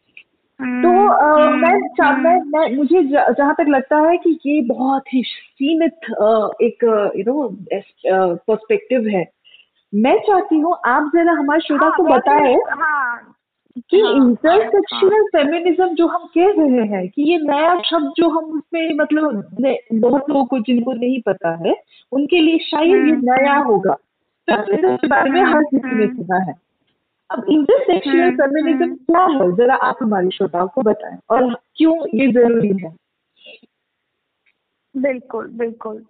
तो 0.62 1.08
आ, 1.08 1.49
मैं 1.49 1.80
मैं 2.22 2.39
मैं 2.45 2.76
मुझे 2.76 3.03
जहाँ 3.03 3.53
तक 3.53 3.66
लगता 3.70 3.97
है 3.97 4.18
कि 4.18 4.39
ये 4.45 4.62
बहुत 4.62 5.14
ही 5.14 5.22
सीमित 5.26 5.93
एक 6.62 7.12
यू 7.18 7.24
नो 7.28 7.49
पर्सपेक्टिव 8.36 9.08
है। 9.08 9.26
मैं 9.95 10.18
चाहती 10.20 10.55
हूँ 10.55 10.76
आप 10.86 11.12
जरा 11.16 11.32
हमारे 11.32 11.62
श्रोता 11.62 11.86
हाँ, 11.86 11.93
को 11.97 12.03
बताए 12.03 12.53
हाँ, 12.53 13.36
कि 13.78 13.97
इंटरसेक्शनल 13.97 15.14
हाँ, 15.14 15.24
फेमिनिज्म 15.24 15.88
जो 15.88 16.08
हम 16.08 16.26
कह 16.38 16.53
रहे 16.58 16.86
हैं 16.88 17.08
कि 17.10 17.32
ये 17.32 17.38
नया 17.38 17.82
शब्द 17.82 18.14
जो 18.18 18.30
हम 18.30 18.45
उसमें 18.45 18.93
मतलब 18.93 19.47
बहुत 19.93 20.30
लोगों 20.30 20.45
को 20.45 20.60
जिनको 20.60 20.93
नहीं 20.93 21.22
पता 21.22 21.55
है 21.55 21.76
उनके 22.12 22.39
लिए 22.39 22.58
शायद 22.58 22.89
ये 22.89 22.99
हम्म, 22.99 23.32
नया 23.32 23.53
हम्म। 23.53 23.68
होगा। 23.68 23.97
के 24.49 25.08
बारे 25.08 25.30
में 25.30 25.41
हर 25.41 25.64
किसी 25.64 25.95
ने 25.95 26.05
हम्म, 26.05 26.16
सुना 26.16 26.43
है। 26.43 26.66
अब 27.30 27.45
इंटरसेक्शनल 27.49 28.36
फेमिनिज्म 28.36 28.95
क्या 28.95 29.23
है? 29.25 29.51
जरा 29.55 29.75
आप 29.75 29.97
हमारे 30.01 30.30
श्रोताओं 30.30 30.67
को 30.67 30.82
बताएँ 30.82 31.17
और 31.30 31.53
क्यों 31.75 31.95
ये 32.15 32.32
ज़रूरी 32.32 32.78
है? 32.84 32.95
बिल्कुल 34.95 35.47
बिल्कुल। 35.47 36.05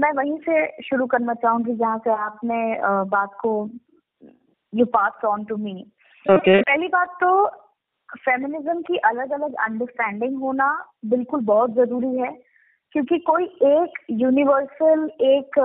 मैं 0.00 0.12
वहीं 0.12 0.36
से 0.38 0.82
शुरू 0.82 1.06
करना 1.06 1.34
चाहूँगी 1.34 1.74
जहाँ 1.74 1.98
से 1.98 2.10
आपने 2.10 2.60
बात 3.10 3.34
को 3.40 3.52
you 4.72 4.84
pass 4.86 5.24
on 5.24 5.44
to 5.44 5.56
me 5.56 5.84
पहली 6.26 6.88
बात 6.88 7.16
तो 7.20 7.46
फेमिनिज्म 8.18 8.80
की 8.82 8.96
अलग 8.96 9.30
अलग 9.30 9.54
अंडरस्टैंडिंग 9.54 10.38
होना 10.40 10.68
बिल्कुल 11.06 11.40
बहुत 11.44 11.74
ज़रूरी 11.74 12.14
है 12.16 12.30
क्योंकि 12.94 13.18
कोई 13.18 13.44
एक 13.62 13.98
यूनिवर्सल 14.10 15.08
एक 15.20 15.58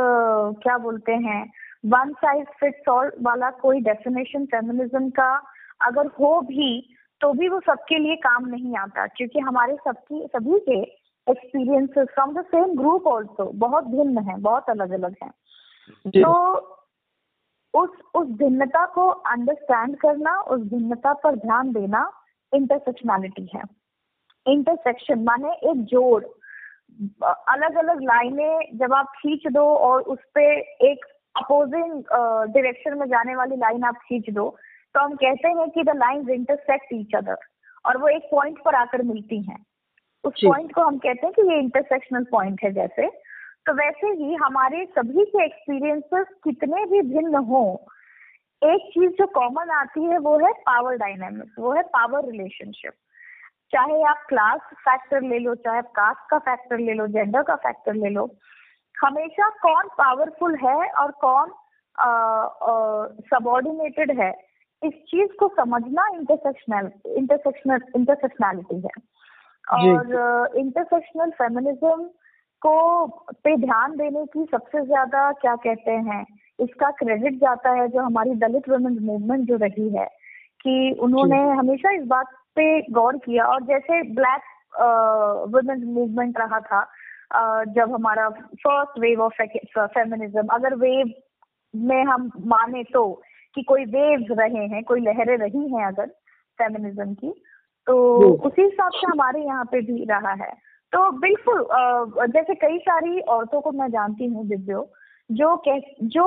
क्या 0.63 0.77
बोलते 0.77 1.11
हैं 1.11 1.43
वन 1.83 2.11
साइज़ 2.13 2.47
फिट्स 2.59 2.89
ऑल 2.89 3.11
वाला 3.21 3.49
कोई 3.51 3.79
डेफिनेशन 3.81 4.45
फेमिनिज्म 4.45 5.09
का 5.09 5.31
अगर 5.81 6.07
हो 6.19 6.39
भी 6.41 6.95
तो 7.21 7.31
भी 7.33 7.49
वो 7.49 7.59
सबके 7.59 7.97
लिए 7.99 8.15
काम 8.15 8.45
नहीं 8.45 8.75
आता 8.77 9.07
क्योंकि 9.07 9.39
हमारे 9.39 9.75
सबकी 9.75 10.27
सभी 10.35 10.59
के 10.59 10.79
experiences 11.27 12.07
from 12.13 12.33
the 12.33 12.43
same 12.45 12.75
group 12.77 13.07
also 13.07 13.51
बहुत 13.55 13.83
भिन्न 13.83 14.23
है 14.29 14.39
बहुत 14.39 14.69
अलग 14.69 14.91
अलग 14.91 15.15
है 15.23 15.29
तो 16.21 16.33
उस 17.73 17.89
उस 18.15 18.27
भिन्नता 18.39 18.85
को 18.85 19.07
अंडरस्टैंड 19.31 19.95
करना 19.97 20.39
उस 20.41 20.61
भिन्नता 20.61 21.13
पर 21.13 21.35
ध्यान 21.35 21.71
देना 21.73 22.09
इंटरसेक्शनैलिटी 22.53 23.49
है। 23.55 23.61
इंटरसेक्शन 24.45 25.23
माने 25.23 25.53
एक 25.71 25.83
जोड़ 25.83 26.23
अलग 27.23 27.75
अलग 27.75 28.01
लाइनें 28.01 28.77
जब 28.77 28.93
आप 28.93 29.11
खींच 29.17 29.47
दो 29.53 29.65
और 29.77 30.01
उस 30.01 30.19
पे 30.35 30.45
एक 30.91 31.05
अपोजिंग 31.35 32.01
डायरेक्शन 32.53 32.97
में 32.97 33.05
जाने 33.09 33.35
वाली 33.35 33.55
लाइन 33.55 33.83
आप 33.83 33.97
खींच 34.07 34.29
दो 34.29 34.49
तो 34.95 34.99
हम 34.99 35.15
कहते 35.15 35.47
हैं 35.49 35.69
कि 35.69 35.83
the 35.83 35.95
line 35.97 36.29
intersect 36.29 36.93
each 36.93 37.15
other 37.15 37.37
और 37.85 37.97
वो 37.97 38.07
एक 38.07 38.27
पॉइंट 38.31 38.59
पर 38.65 38.75
आकर 38.75 39.01
मिलती 39.03 39.41
हैं। 39.41 39.63
उस 40.23 40.33
पॉइंट 40.45 40.73
को 40.73 40.81
हम 40.81 40.97
कहते 40.97 41.25
हैं 41.27 41.33
कि 41.35 41.41
ये 41.51 41.59
इंटरसेक्शनल 41.59 42.23
पॉइंट 42.31 42.63
है 42.63 42.71
जैसे। 42.73 43.07
तो 43.65 43.73
वैसे 43.73 44.07
ही 44.21 44.35
हमारे 44.35 44.85
सभी 44.97 45.25
के 45.25 45.43
एक्सपीरियंसेस 45.45 46.27
कितने 46.43 46.85
भी 46.85 47.01
भिन्न 47.09 47.43
हो 47.45 47.63
एक 48.61 48.89
चीज़ 48.93 49.11
जो 49.11 49.25
कॉमन 49.33 49.69
आती 49.69 50.03
है 50.03 50.17
वो 50.17 50.37
है 50.37 50.51
पावर 50.65 50.97
डायनेमिक्स 50.97 51.59
वो 51.59 51.73
है 51.73 51.81
पावर 51.93 52.25
रिलेशनशिप 52.25 52.93
चाहे 53.73 54.01
आप 54.03 54.25
क्लास 54.29 54.59
फैक्टर 54.79 55.21
ले 55.21 55.39
लो 55.39 55.55
चाहे 55.55 55.77
आप 55.77 55.91
कास्ट 55.95 56.29
का 56.29 56.37
फैक्टर 56.39 56.79
ले 56.79 56.93
लो 56.93 57.07
जेंडर 57.07 57.43
का 57.43 57.55
फैक्टर 57.55 57.93
ले 57.93 58.09
लो 58.09 58.25
हमेशा 58.97 59.49
कौन 59.61 59.87
पावरफुल 59.97 60.55
है 60.63 60.75
और 60.91 61.11
कौन 61.21 61.51
सबॉर्डिनेटेड 63.29 64.11
है 64.19 64.31
इस 64.81 64.93
चीज़ 65.09 65.35
को 65.39 65.47
समझना 65.57 66.07
इंटरसेक्शनल 66.15 66.89
इंटरसेक्शनल 67.17 67.79
इंटरसेक्शनलिटी 67.95 68.79
है। 68.79 68.93
और 69.67 70.55
इंटरसेक्शनल 70.57 71.29
फेमिनिज्म 71.31 72.03
को 72.61 73.05
पे 73.43 73.55
ध्यान 73.57 73.95
देने 73.97 74.25
की 74.25 74.45
सबसे 74.51 74.85
ज़्यादा 74.85 75.31
क्या 75.41 75.55
कहते 75.63 75.91
हैं 76.09 76.25
इसका 76.59 76.89
क्रेडिट 76.99 77.39
जाता 77.39 77.71
है 77.71 77.87
जो 77.87 78.01
हमारी 78.01 78.35
दलित 78.39 78.69
वुमेन्स 78.69 79.01
मूवमेंट 79.01 79.47
जो 79.47 79.55
रही 79.57 79.89
है 79.89 80.05
कि 80.61 80.91
उन्होंने 81.01 81.39
हमेशा 81.51 81.91
इस 81.91 82.03
बात 82.07 82.27
पे 82.55 82.65
गौर 82.91 83.17
किया। 83.17 83.45
और 83.45 83.63
जैसे 83.63 84.01
ब्लैक 84.13 84.41
वुमेन्स 85.55 85.83
मूवमेंट 85.87 86.39
रहा 86.39 86.59
था 86.61 86.81
जब 87.75 87.93
हमारा 87.93 88.29
फ़र्स्ट 88.29 88.99
वेव 88.99 89.21
ऑफ़ 89.21 89.41
फेमिनिज्म 89.77 90.47
अगर 90.53 90.75
वेव 90.75 91.13
में 91.73 92.03
हम 92.05 92.29
माने 92.47 92.83
तो 92.83 93.03
कि 93.55 93.63
कोई 93.63 93.85
वेव्स 93.85 94.37
रहे 94.39 94.65
हैं 94.67 94.83
कोई 94.83 95.01
लहरें 95.01 95.37
रही 95.37 95.67
हैं 95.73 95.85
अगर 95.87 96.07
फेमिनिज्म 96.59 97.13
की 97.13 97.33
तो 97.87 97.95
उसी 98.47 98.61
हिसाब 98.61 98.91
से 98.91 99.07
हमारे 99.07 99.41
यहाँ 99.41 99.65
पे 99.65 99.81
भी 99.81 100.03
रहा 100.09 100.33
है। 100.33 100.51
तो 100.93 101.09
बिल्कुल 101.19 101.67
जैसे 102.31 102.53
कई 102.55 102.77
सारी 102.79 103.19
औरतों 103.35 103.61
को 103.61 103.71
मैं 103.71 103.89
जानती 103.91 104.25
हूँ 104.25 104.47
दिव्यो 104.47 104.87
जो 105.29 105.55
कह 105.67 105.79
जो 106.15 106.25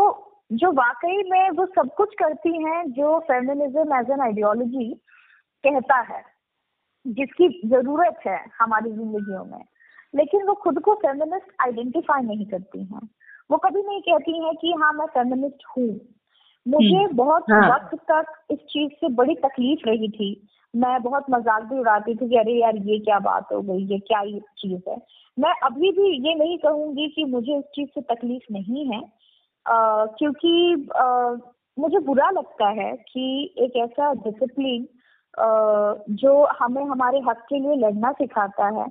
जो 0.53 0.71
वाकई 0.73 1.23
में 1.31 1.51
वो 1.51 1.67
सब 1.67 1.95
कुछ 1.97 2.15
करती 2.19 2.53
हैं 2.65 2.83
जो 2.93 3.19
फेमिनिज्म 3.29 3.99
एज 3.99 4.11
एन 4.11 4.21
आइडियोलॉजी 4.21 4.93
कहता 5.65 6.01
है 6.11 6.23
जिसकी 7.07 7.49
ज़रूरत 7.69 8.21
है 8.27 8.39
हमारी 8.61 8.91
जिंदगियों 8.91 9.45
में। 9.45 9.65
लेकिन 10.17 10.47
वो 10.47 10.55
खुद 10.55 10.81
को 10.81 10.95
फेमिनिस्ट 10.95 11.47
आइडेंटिफाई 11.61 12.23
नहीं 12.23 12.47
करती 12.47 12.85
हैं। 12.85 13.09
वो 13.51 13.57
कभी 13.57 13.83
नहीं 13.83 14.01
कहती 14.01 14.45
हैं 14.45 14.55
कि 14.57 14.73
हाँ 14.73 14.93
मैं 14.93 15.07
फेमिनिस्ट 15.07 15.65
हूँ। 15.77 15.89
मुझे 16.67 16.97
हम्म, 16.97 17.17
बहुत 17.17 17.45
हाँ. 17.51 17.69
वक्त 17.69 17.95
तक 18.11 18.33
इस 18.51 18.59
चीज़ 18.59 18.93
से 18.93 19.09
बड़ी 19.09 19.35
तकलीफ़ 19.35 19.89
रही 19.89 20.09
थी। 20.09 20.49
मैं 20.75 21.03
बहुत 21.03 21.25
मज़ाक 21.31 21.63
भी 21.63 21.79
उड़ाती 21.79 22.15
थी 22.15 22.29
कि 22.29 22.37
अरे 22.37 22.53
यार 22.53 22.77
ये 22.77 22.99
क्या 22.99 23.19
बात 23.19 23.53
हो 23.53 23.61
गई 23.63 23.87
ये 23.87 23.99
क्या 23.99 24.21
ये 24.21 24.41
चीज़ 24.59 24.91
है। 24.91 24.97
मैं 25.39 25.53
अभी 25.63 25.91
भी 25.93 26.29
ये 26.29 26.35
नहीं 26.35 26.59
कहूँगी 26.59 27.09
कि 27.09 27.25
मुझे 27.25 27.59
इस 27.59 27.65
चीज़ 27.75 27.89
से 27.89 28.01
तकलीफ़ 28.15 28.53
नहीं 28.53 28.87
है। 28.87 29.01
आ, 29.67 30.07
क्योंकि 30.07 30.89
आ, 30.97 31.07
मुझे 31.79 31.99
बुरा 31.99 32.31
लगता 32.31 32.69
है 32.69 32.93
कि 33.13 33.55
एक 33.59 33.77
ऐसा 33.77 34.13
डिसिप्लिन 34.15 34.89
जो 36.11 36.45
हमें 36.61 36.85
हमारे 36.85 37.19
हक 37.19 37.47
के 37.49 37.59
लिए 37.59 37.77
लड़ना 37.77 38.13
सिखाता 38.13 38.69
है 38.69 38.87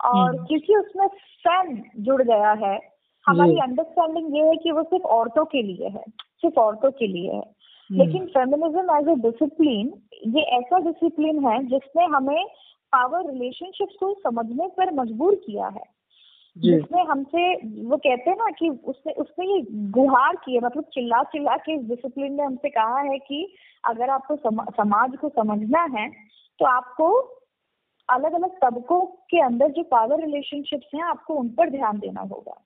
और 0.00 0.28
हम्म। 0.28 0.44
क्योंकि 0.46 0.76
उसमें 0.76 1.06
फ़ैन 1.44 1.82
जुड़ 1.98 2.22
गया 2.22 2.52
है 2.60 2.78
हमारी 3.24 3.58
अंडरस्टैंडिंग 3.60 4.36
ये 4.36 4.44
है 4.44 4.56
कि 4.56 4.72
वो 4.72 4.82
सिर्फ़ 4.82 5.06
औरतों 5.12 5.44
के 5.44 5.62
लिए 5.62 5.88
है 5.88 6.04
सिर्फ़ 6.42 6.60
औरतों 6.60 6.90
के 6.90 7.06
लिए 7.06 7.32
है 7.32 7.40
हम्म। 7.40 7.98
लेकिन 7.98 8.26
फेमिनिज्म 8.26 8.96
एज 8.98 9.08
ए 9.08 9.14
डिसिप्लिन 9.22 9.92
ये 10.36 10.42
ऐसा 10.58 10.78
डिसिप्लिन 10.78 11.46
है 11.46 11.58
जिसने 11.66 12.04
हमें 12.06 12.44
पावर 12.92 13.26
रिलेशनशिप्स 13.30 13.96
को 14.00 14.12
समझने 14.20 14.68
पर 14.68 14.92
मजबूर 14.94 15.34
किया 15.46 15.66
है 15.66 15.82
जिसने 16.56 17.02
हमसे 17.02 17.42
वो 17.82 17.96
कहते 17.96 18.30
हैं 18.30 18.36
ना 18.36 18.50
कि 18.50 18.68
उसने 18.68 19.12
उसने 19.12 19.46
ये 19.46 19.60
गुहार 19.90 20.36
की 20.36 20.54
है 20.54 20.60
मतलब 20.60 20.84
चिल्ला 20.84 21.22
चिल्ला 21.22 21.56
के 21.56 21.74
इस 21.74 21.82
डिसिप्लिन 21.88 22.32
ने 22.32 22.42
हमसे 22.42 22.68
कहा 22.68 22.98
है 23.00 23.18
कि 23.18 23.46
अगर 23.84 24.10
आपको 24.10 24.36
समा, 24.36 24.64
समाज 24.64 25.16
को 25.16 25.28
समझना 25.28 25.82
है 25.92 26.08
तो 26.60 26.66
आपको 26.66 27.10
अलग 28.10 28.32
अलग 28.32 28.50
तबकों 28.64 29.00
के 29.30 29.40
अंदर 29.40 29.68
जो 29.70 29.82
पावर 29.90 30.20
रिलेशनशिप्स 30.20 30.94
हैं 30.94 31.02
आपको 31.02 31.34
उन 31.34 31.48
पर 31.48 31.70
ध्यान 31.70 31.98
देना 31.98 32.20
होगा। 32.20 32.60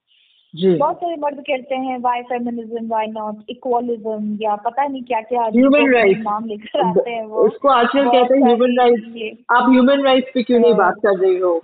बहुत 0.54 0.96
सारे 0.96 1.16
मर्द 1.16 1.38
कहते 1.40 1.74
हैं 1.74 1.98
why 1.98 2.22
feminism 2.22 2.86
why 2.88 3.06
not 3.06 3.50
equalism 3.50 4.38
या 4.42 4.54
पता 4.56 4.86
नहीं 4.86 5.02
क्या 5.02 5.20
क्या 5.20 5.44
ह्यूमन 5.44 5.92
राइट 5.94 6.18
नाम 6.18 6.44
लेकर 6.46 6.80
आते 6.80 7.10
हैं 7.10 7.24
वो। 7.26 7.46
उसको 7.46 7.68
आजकल 7.68 8.08
कहते 8.08 8.34
हैं 8.34 8.46
ह्यूमन 8.46 8.78
राइट्स 8.78 9.44
आप 9.52 9.70
ह्यूमन 9.70 10.02
राइट्स 10.02 10.30
पे 10.34 10.42
क्यों 10.42 10.58
नहीं। 10.60 10.74
बात 10.74 10.94
कर 10.96 11.18
रही 11.18 11.38
हो? 11.38 11.54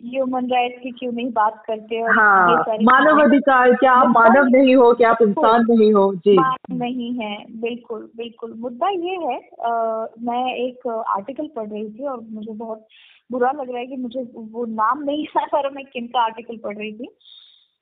ह्यूमन 0.00 0.46
राइट्स 0.46 0.82
की 0.82 0.90
क्यों 0.90 1.12
नहीं 1.12 1.30
बात 1.32 1.62
करते 1.66 1.98
हो? 1.98 2.12
हाँ, 2.12 2.64
मानव 2.82 3.22
अधिकार 3.22 3.72
क्या 3.74 3.92
आप 3.92 4.06
मानव 4.08 4.46
नहीं 4.46 4.74
हो 4.76 4.92
क्या 4.92 5.10
आप 5.10 5.22
इंसान 5.22 5.66
नहीं 5.70 5.92
हो? 5.92 6.12
जी। 6.16 6.36
नहीं 6.72 7.12
है 7.14 7.36
बिल्कुल 7.60 8.08
बिल्कुल। 8.16 8.54
मुद्दा 8.58 8.88
ये 8.88 9.16
है 9.26 9.36
आ, 9.62 10.06
मैं 10.22 10.54
एक 10.54 10.88
आर्टिकल 10.88 11.48
पढ़ 11.56 11.68
रही 11.68 11.88
थी 11.90 12.06
और 12.06 12.20
मुझे 12.30 12.52
बहुत 12.54 12.86
बुरा 13.30 13.50
लग 13.52 13.70
रहा 13.70 13.78
है 13.78 13.86
कि 13.86 13.96
मुझे 13.96 14.22
वो 14.34 14.64
नाम 14.66 15.02
नहीं 15.04 15.26
आ 15.36 15.44
पर 15.46 15.70
मैं 15.70 15.84
किन 15.86 16.06
का 16.06 16.20
आर्टिकल 16.20 16.56
पढ़ 16.64 16.76
रही 16.76 16.92
थी। 16.92 17.08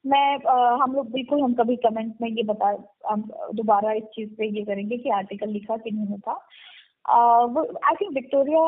मैं 0.04 0.38
आ, 0.46 0.76
हम 0.82 0.92
लोग 0.94 1.10
बिल्कुल 1.12 1.40
हम 1.42 1.54
कभी 1.54 1.76
कमेंट 1.78 2.14
में 2.22 2.28
ये 2.28 2.42
बता 2.44 2.68
हम 3.06 3.22
दोबारा 3.54 3.92
इस 3.92 4.04
चीज़ 4.14 4.34
पे 4.34 4.46
ये 4.48 4.64
करेंगे 4.64 4.96
कि 4.96 5.10
आर्टिकल 5.16 5.48
लिखा 5.50 5.76
कि 5.76 5.90
नहीं 5.90 6.18
था 6.18 6.32
आई 7.08 7.94
थिंक 7.94 8.12
विक्टोरिया 8.14 8.62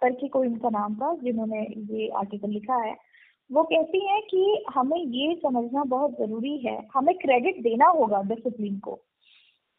करके 0.00 0.28
कोई 0.28 0.46
उनका 0.48 0.70
नाम 0.70 0.94
था 0.94 1.14
जिन्होंने 1.16 1.60
ये 1.92 2.08
आर्टिकल 2.18 2.50
लिखा 2.50 2.76
है। 2.76 2.94
वो 3.50 3.62
कहती 3.62 4.00
है 4.06 4.20
कि 4.30 4.64
हमें 4.74 4.98
ये 4.98 5.34
समझना 5.42 5.84
बहुत 5.86 6.12
ज़रूरी 6.18 6.56
है। 6.58 6.76
हमें 6.94 7.14
क्रेडिट 7.18 7.62
देना 7.62 7.88
होगा 7.90 8.22
डिसिप्लिन 8.28 8.78
को 8.78 8.94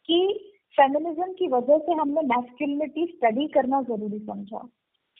कि 0.08 0.18
फेमिनिज्म 0.74 1.32
की 1.32 1.46
वजह 1.48 1.78
से 1.78 1.92
हमने 1.92 2.22
मैस्कुलिनिटी 2.26 3.06
स्टडी 3.06 3.46
करना 3.48 3.82
ज़रूरी 3.82 4.18
समझा। 4.20 4.68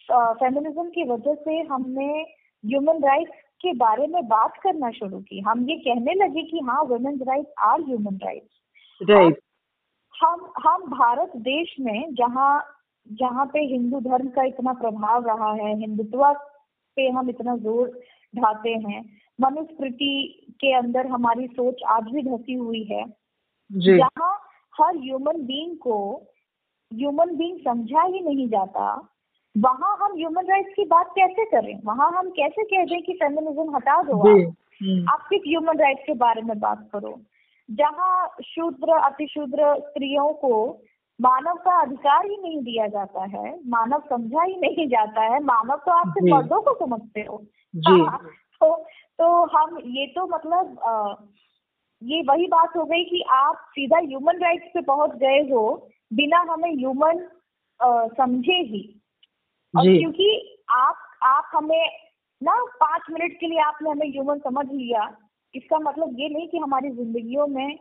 फेमिनिज्म 0.09 0.89
की 0.91 1.05
वजह 1.05 1.35
से 1.37 1.61
हमने 1.63 2.07
ह्यूमन 2.65 3.03
राइट्स 3.05 3.43
के 3.63 3.73
बारे 3.77 4.07
में 4.07 4.23
बात 4.29 4.57
करना 4.63 4.91
शुरू 4.93 5.19
की। 5.21 5.41
हम 5.41 5.69
ये 5.71 5.77
कहने 5.79 6.15
लगे 6.15 6.43
कि 6.43 6.61
हाँ 6.65 6.83
women's 6.85 7.21
rights 7.29 7.53
are 7.65 7.81
human 7.81 8.19
rights 8.23 9.09
right 9.11 9.39
हम 10.15 10.47
हम 10.59 10.83
भारत 10.91 11.33
देश 11.45 11.75
में 11.81 12.15
जहाँ 12.15 12.53
जहाँ 13.07 13.45
पे 13.47 13.61
हिंदू 13.65 14.01
धर्म 14.01 14.29
का 14.29 14.45
इतना 14.45 14.73
प्रभाव 14.75 15.27
रहा 15.27 15.53
है 15.55 15.75
हिंदुत्व 15.81 16.23
पे 16.97 17.09
हम 17.09 17.29
इतना 17.31 17.57
ज़ोर 17.57 17.89
ढाते 18.35 18.71
हैं 18.87 19.05
मनुस्मृति 19.39 20.15
के 20.61 20.73
अंदर 20.75 21.07
हमारी 21.07 21.47
सोच 21.49 21.83
आज 21.89 22.05
भी 22.13 22.23
धसी 22.23 22.55
हुई 22.55 22.83
है। 22.85 23.05
जहाँ 23.71 24.33
हर 24.75 24.97
ह्यूमन 24.97 25.43
बीइंग 25.47 25.77
को 25.79 25.99
ह्यूमन 26.91 27.37
बीइंग 27.37 27.59
समझा 27.59 28.03
ही 28.03 28.21
नहीं 28.21 28.49
जाता 28.49 28.87
वहाँ 29.57 29.97
हम 30.01 30.17
ह्यूमन 30.17 30.47
राइट्स 30.47 30.73
की 30.77 30.85
बात 30.85 31.07
कैसे 31.17 31.45
करें? 31.45 31.81
वहाँ 31.85 32.11
हम 32.13 32.31
कैसे 32.31 32.65
कह 32.65 32.85
दें 32.85 33.03
कि 33.03 33.13
फेमिनिज्म 33.13 33.77
हटा 33.77 34.03
दो 34.03 34.19
आप। 34.19 34.55
आप 35.09 35.21
सिर्फ़ 35.21 35.49
ह्यूमन 35.49 35.79
राइट्स 35.79 36.03
के 36.07 36.15
बारे 36.15 36.43
में 36.43 36.59
बात 36.61 36.89
करो। 36.93 37.21
जहाँ 37.71 38.29
शूद्र 38.45 38.93
अतिशूद्र 38.93 39.75
स्त्रियों 39.81 40.33
को 40.33 40.83
मानव 41.21 41.55
का 41.55 41.81
अधिकार 41.81 42.27
ही 42.27 42.37
नहीं 42.43 42.63
दिया 42.63 42.87
जाता 42.87 43.25
है 43.25 43.61
मानव 43.67 44.03
समझा 44.11 44.43
ही 44.43 44.57
नहीं 44.57 44.89
जाता 44.89 45.23
है 45.23 45.41
मानव 45.41 45.77
तो 45.77 45.93
आप 45.93 46.09
सिर्फ़ 46.09 46.35
मर्दों 46.35 46.61
को 46.63 46.87
समझते 46.87 47.21
हो। 47.21 47.37
हाँ, 48.05 48.19
तो 48.61 48.77
तो 49.19 49.45
हम 49.45 49.79
ये 49.85 50.07
तो 50.07 50.27
मतलब 50.27 50.79
आ, 50.81 51.15
ये 52.03 52.23
वही 52.23 52.47
बात 52.47 52.77
हो 52.77 52.85
गई 52.85 53.05
कि 53.05 53.23
आप 53.31 53.57
सीधा 53.57 53.99
ह्यूमन 53.99 54.37
राइट्स 54.37 54.67
पे 54.75 54.81
पहुँच 54.81 55.11
गए 55.11 55.39
हो 55.39 55.89
बिना 56.13 56.39
हमें 56.39 56.75
ह्यूमन 56.77 57.29
समझे 58.15 58.53
ही। 58.53 59.01
और 59.77 59.99
क्योंकि 59.99 60.59
आप 60.71 60.97
आप 61.23 61.51
हमें 61.55 61.91
ना 62.43 62.64
पाँच 62.64 63.03
मिनट 63.11 63.33
के 63.41 63.47
लिए 63.47 63.59
आपने 63.59 63.91
हमें 63.91 64.09
ह्यूमन 64.09 64.39
समझ 64.39 64.67
लिया 64.67 65.17
इसका 65.55 65.79
मतलब 65.79 66.17
ये 66.21 66.29
नहीं 66.29 66.49
कि 66.49 66.59
हमारी 66.59 66.89
जिंदगियों 66.89 67.47
में 67.47 67.79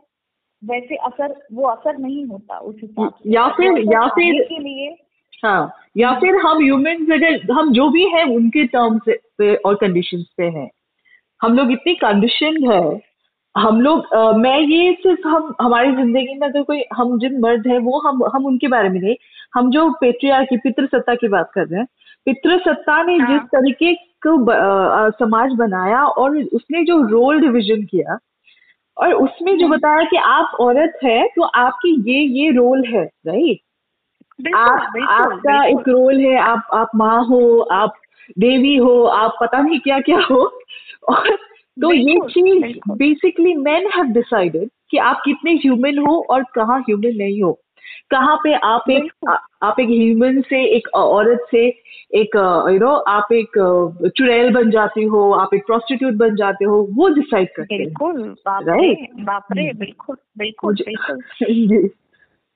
वैसे 0.64 0.96
असर 0.96 1.46
वो 1.52 1.66
असर 1.68 1.98
नहीं 1.98 2.24
होता 2.24 2.58
उस 2.58 2.76
हिसाब 2.82 3.10
से। 3.10 3.32
या 3.32 3.48
फिर 3.48 3.78
या 3.92 4.06
फिर 4.06 4.44
के 4.44 4.58
लिए 4.58 4.96
हाँ 5.44 5.72
या 5.96 6.12
फिर 6.12 6.36
हम 6.36 6.58
ह्यूमन 6.62 7.12
अगर 7.12 7.52
हम 7.52 7.72
जो 7.72 7.90
भी 7.90 8.06
है 8.08 8.24
उनके 8.24 8.64
टर्म्स 8.64 9.02
पे 9.38 9.54
और 9.54 9.74
कंडीशन 9.74 10.24
पे 10.36 10.44
हैं। 10.44 10.70
हम 11.42 11.56
लोग 11.56 11.72
इतनी 11.72 11.94
कंडीशन 11.94 12.72
है। 12.72 13.15
हम 13.56 13.80
लोग 13.80 14.14
आ, 14.14 14.32
मैं 14.32 14.58
ये 14.60 14.92
सिर्फ़ 14.92 15.26
हम 15.28 15.54
हमारी 15.60 15.92
ज़िंदगी 15.92 16.38
में 16.38 16.46
अगर 16.48 16.62
कोई 16.62 16.84
हम 16.94 17.18
जिन 17.18 17.38
मर्द 17.40 17.66
है 17.66 17.78
वो 17.78 18.00
हम 18.00 18.22
हम 18.34 18.46
उनके 18.46 18.68
बारे 18.68 18.88
में 18.88 19.00
नहीं 19.00 19.14
हम 19.54 19.70
जो 19.70 19.88
पेट्रिया 20.00 20.42
की 20.44 20.56
पितृसत्ता 20.56 21.14
की 21.14 21.28
बात 21.28 21.50
कर 21.54 21.66
रहे 21.66 21.80
हैं 21.80 21.86
पितृसत्ता 22.26 23.02
ने 23.02 23.16
हाँ. 23.16 23.28
जिस 23.28 23.48
तरीके 23.48 23.94
को 24.26 24.50
आ, 24.50 25.08
समाज 25.10 25.52
बनाया 25.52 26.04
और 26.04 26.36
उसने 26.36 26.84
जो 26.84 27.00
रोल 27.08 27.40
डिविजन 27.40 27.84
किया 27.84 28.18
और 28.96 29.12
उसमें 29.14 29.56
जो 29.58 29.68
बताया 29.68 30.02
कि 30.02 30.16
आप 30.16 30.56
औरत 30.60 30.98
है 31.04 31.26
तो 31.26 31.42
आपकी 31.56 31.94
ये 32.10 32.20
ये 32.40 32.50
रोल 32.50 32.84
है 32.86 33.04
राइट 33.26 34.54
आप 34.54 34.92
आपका 35.08 35.64
एक 35.64 35.88
रोल 35.88 36.20
है 36.20 36.36
आप 36.38 36.68
आप 36.74 36.90
माँ 36.96 37.24
हो 37.24 37.60
आप 37.72 37.94
देवी 38.38 38.76
हो 38.76 39.02
आप 39.16 39.36
पता 39.40 39.60
नहीं 39.60 39.78
क्या 39.80 40.00
क्या 40.00 40.20
हो 40.30 40.40
और 41.08 41.36
तो 41.76 41.92
ये 41.92 42.18
चीज़ 42.28 42.78
बेसिकली 42.90 43.54
मैन 43.54 43.86
हैव 43.96 44.04
डिसाइडेड 44.04 44.68
कि 44.90 44.98
आप 44.98 45.22
कितने 45.24 45.52
ह्यूमन 45.54 45.98
हो 45.98 46.16
और 46.30 46.42
कहाँ 46.54 46.80
ह्यूमन 46.80 47.16
नहीं 47.16 47.42
हो। 47.42 47.52
कहाँ 48.10 48.36
पे 48.36 48.54
आप 48.54 48.84
एक 48.90 49.30
आप 49.62 49.80
एक 49.80 49.88
ह्यूमन 49.88 50.40
से 50.40 50.64
एक 50.76 50.88
औरत 50.94 51.46
से 51.50 51.66
एक 52.14 52.36
यू 52.72 52.78
नो 52.78 52.92
आप 53.08 53.32
एक 53.32 53.58
चुड़ैल 54.16 54.50
बन 54.54 54.70
जाती 54.70 55.04
हो 55.04 55.30
आप 55.32 55.54
एक 55.54 55.66
प्रोस्टिट्यूट 55.66 56.14
बन 56.14 56.36
जाते 56.36 56.64
हो 56.64 56.88
वो 56.94 57.08
डिसाइड 57.08 57.48
करते 57.56 57.78
बिल्कुल 57.78 58.22
बाप 58.46 59.44
रे 59.50 59.62
हम्म। 59.62 59.78
बिल्कुल 59.78 60.16
बिल्कुल 60.38 60.74
बिल्कुल। 60.74 61.88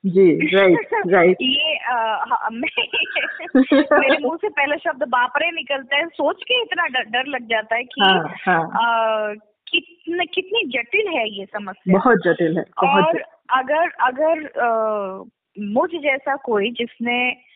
जी 0.05 0.55
राइट 0.55 0.89
राइट 1.07 1.37
ये 1.41 1.77
आ, 1.77 2.49
मेरे 2.51 4.17
मुँह 4.17 4.35
से 4.35 4.49
पहले 4.49 4.77
शब्द 4.77 5.03
बापरे 5.03 5.51
निकलता 5.51 5.97
है। 5.97 6.07
सोच 6.07 6.43
के 6.43 6.61
इतना 6.61 6.85
डर, 6.87 7.03
डर 7.03 7.25
लग 7.25 7.47
जाता 7.47 7.75
है 7.75 7.83
कि 7.83 8.01
हाँ, 8.01 8.35
हाँ. 8.45 8.63
आ, 8.63 9.33
कितने 9.67 10.25
कितनी 10.25 10.63
जटिल 10.69 11.07
है 11.07 11.29
ये 11.29 11.45
समस्या। 11.45 11.97
बहुत 11.97 12.17
जटिल 12.17 12.57
है 12.57 12.63
बहुत 12.63 13.05
और 13.05 13.23
अगर 13.49 13.89
अगर 14.01 14.61
आ, 14.61 15.23
मुझ 15.59 15.89
जैसा 15.89 16.35
कोई 16.35 16.71
जिसने 16.71 17.51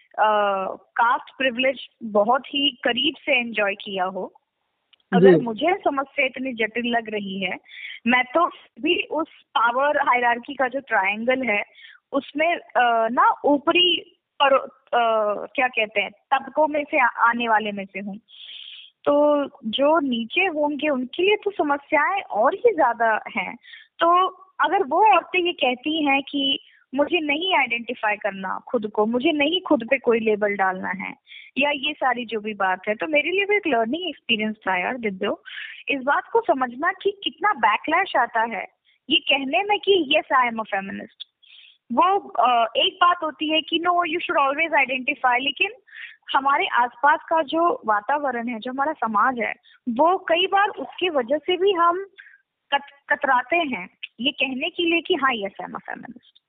कास्ट 1.00 1.38
प्रिविलेज 1.38 1.88
बहुत 2.04 2.46
ही 2.46 2.80
करीब 2.84 3.14
से 3.26 3.40
एंजॉय 3.40 3.76
किया 3.76 4.06
हो 4.06 4.34
अगर 5.14 5.42
मुझे 5.42 5.74
समस्या 5.74 6.26
इतनी 6.26 6.54
जटिल 6.54 6.86
लग 6.86 7.10
रही 7.10 7.44
है 7.44 7.58
मैं 8.08 8.24
तो 8.24 8.46
भी 8.82 9.04
उस 9.04 9.28
पावर 9.30 9.98
हायरार्की 9.98 10.54
का 10.54 10.68
जो 10.68 10.80
ट्रायंगल 10.80 11.42
है 11.42 11.64
उसमें 12.16 12.60
ना 13.12 13.30
ऊपरी 13.46 13.90
पर 14.40 14.58
क्या 14.94 15.68
कहते 15.70 16.02
हैं, 16.02 16.12
तबकों 16.32 16.68
में 16.68 16.84
से 16.84 17.00
आने 17.00 17.48
वाले 17.50 17.72
में 17.72 17.86
से 17.86 18.00
हूँ। 18.00 18.18
तो 19.06 19.14
जो 19.72 20.00
नीचे 20.02 20.46
होंगे, 20.48 20.90
उनके 20.90 21.24
लिए 21.24 21.36
तो 21.44 21.52
समस्याएँ 21.54 22.22
और 22.22 22.56
ही 22.56 22.74
ज़्यादा 22.74 23.20
हैं। 23.38 23.56
तो 24.00 24.08
अगर 24.60 24.84
वो 24.86 25.04
औरतें 25.08 25.40
ये 25.40 25.52
कहती 25.56 26.04
हैं 26.06 26.22
कि 26.24 26.60
मुझे 26.94 27.20
नहीं 27.22 27.54
आइडेंटिफाई 27.56 28.16
करना 28.16 28.58
खुद 28.68 28.88
को, 28.88 29.06
मुझे 29.06 29.32
नहीं 29.34 29.62
खुद 29.62 29.84
पे 29.90 29.98
कोई 30.00 30.20
लेबल 30.22 30.56
डालना 30.56 30.90
है, 30.98 31.14
या 31.58 31.70
ये 31.72 31.94
सारी 31.94 32.26
जो 32.26 32.40
भी 32.40 32.54
बात 32.56 32.88
है 32.88 32.96
तो 32.96 33.08
मेरे 33.08 33.32
लिए 33.32 33.46
भी 33.46 33.56
एक 33.56 33.68
लर्निंग 33.68 34.08
एक्सपीरियंस 34.10 34.56
था 34.68 34.78
यार 34.78 34.98
दिद्यो 35.00 35.42
इस 35.90 36.02
बात 36.04 36.30
को 36.34 36.42
समझना 36.42 36.92
कि 37.02 37.12
कितना 37.24 37.54
बैकलैश 37.60 38.16
आता 38.18 38.42
है। 38.56 38.66
ये 39.10 39.20
कहने 39.30 39.64
में 39.64 39.78
कि 39.80 40.04
yes 40.10 40.32
I 40.34 40.48
am 40.48 40.60
a 40.60 40.64
feminist 40.66 41.28
वो 41.92 42.06
एक 42.78 42.98
बात 43.02 43.24
होती 43.24 43.50
है 43.50 43.62
कि 43.62 43.80
no 43.80 44.04
you 44.04 44.20
should 44.20 44.38
always 44.38 44.74
identify 44.74 45.40
लेकिन 45.40 45.72
हमारे 46.36 46.68
आसपास 46.68 47.20
का 47.30 47.42
जो 47.42 47.82
वातावरण 47.86 48.48
है 48.48 48.60
जो 48.60 48.72
हमारा 48.72 48.94
समाज 48.94 49.40
है 49.40 49.54
वो 49.88 50.18
कई 50.18 50.48
बार 50.48 50.70
उसकी 50.80 51.10
वजह 51.10 51.38
से 51.38 51.58
भी 51.58 51.72
हम 51.72 52.06
कत, 52.72 52.82
कतराते 53.10 53.56
हैं 53.56 53.88
ये 54.20 54.32
कहने 54.32 54.70
के 54.70 54.86
लिए 54.86 55.02
कि 55.02 55.16
हाँ 55.16 55.34
yes 55.34 55.62
I 55.62 55.66
am 55.66 55.76
a 55.76 55.80
feminist 55.80 56.42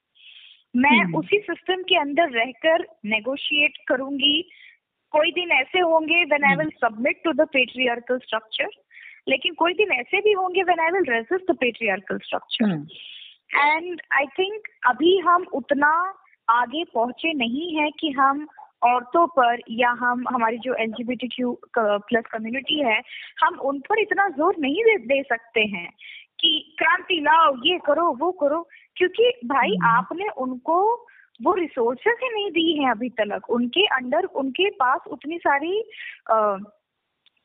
मैं 0.77 0.99
हम्म। 1.01 1.19
उसी 1.19 1.39
सिस्टम 1.39 1.83
के 1.83 1.97
अंदर 1.97 2.31
रहकर 2.31 2.87
नेगोशिएट 3.07 3.77
करूँगी। 3.89 4.43
कोई 5.13 5.31
दिन 5.33 5.51
ऐसे 5.51 5.81
होंगे 5.81 6.25
when 6.25 6.45
I 6.45 6.57
will 6.57 6.71
submit 6.77 7.23
to 7.25 7.33
the 7.33 7.47
patriarchal 7.49 8.19
structure 8.19 8.69
लेकिन 9.29 9.55
कोई 9.55 9.75
दिन 9.75 9.93
ऐसे 9.93 10.21
भी 10.21 10.33
होंगे 10.33 10.63
when 10.63 10.81
I 10.81 10.91
will 10.91 11.13
resist 11.13 11.51
the 11.51 11.57
patriarchal 11.57 12.19
structure 12.19 12.75
and 13.51 14.01
I 14.13 14.27
think 14.39 14.69
अभी 14.87 15.19
हम 15.19 15.47
उतना 15.55 15.91
आगे 16.51 16.85
पहुँचे 16.85 17.33
नहीं 17.33 17.77
है 17.77 17.91
कि 17.91 18.11
हम 18.11 18.47
औरतों 18.83 19.27
पर 19.27 19.61
या 19.71 19.91
हम 19.91 20.25
हमारी 20.29 20.59
जो 20.59 20.75
एल 20.75 20.93
प्लस 21.73 22.25
कम्युनिटी 22.33 22.79
है 22.81 23.01
हम 23.45 23.59
उन 23.61 23.79
पर 23.79 23.99
इतना 23.99 24.29
ज़ोर 24.29 24.57
नहीं 24.61 24.85
दे, 24.85 24.97
दे 24.99 25.23
सकते 25.23 25.61
हैं 25.61 25.91
कि 26.41 26.75
क्रांति 26.79 27.21
लाओ 27.21 27.55
ये 27.65 27.79
करो 27.79 28.11
वो 28.13 28.31
करो 28.33 28.69
क्योंकि 28.97 29.33
भाई 29.45 29.71
हम्म। 29.71 29.87
आपने 29.89 30.29
उनको 30.39 31.07
वो 31.43 31.55
रिसोर्सेस 31.55 32.19
ही 32.23 32.29
नहीं 32.29 32.51
दी 32.51 32.73
है 32.73 32.91
अभी 32.91 33.09
तक 33.21 33.51
उनके 33.51 33.87
अंडर 33.87 34.25
उनके 34.35 34.71
पास 34.71 35.01
उतनी 35.07 35.39
सारी 35.39 35.83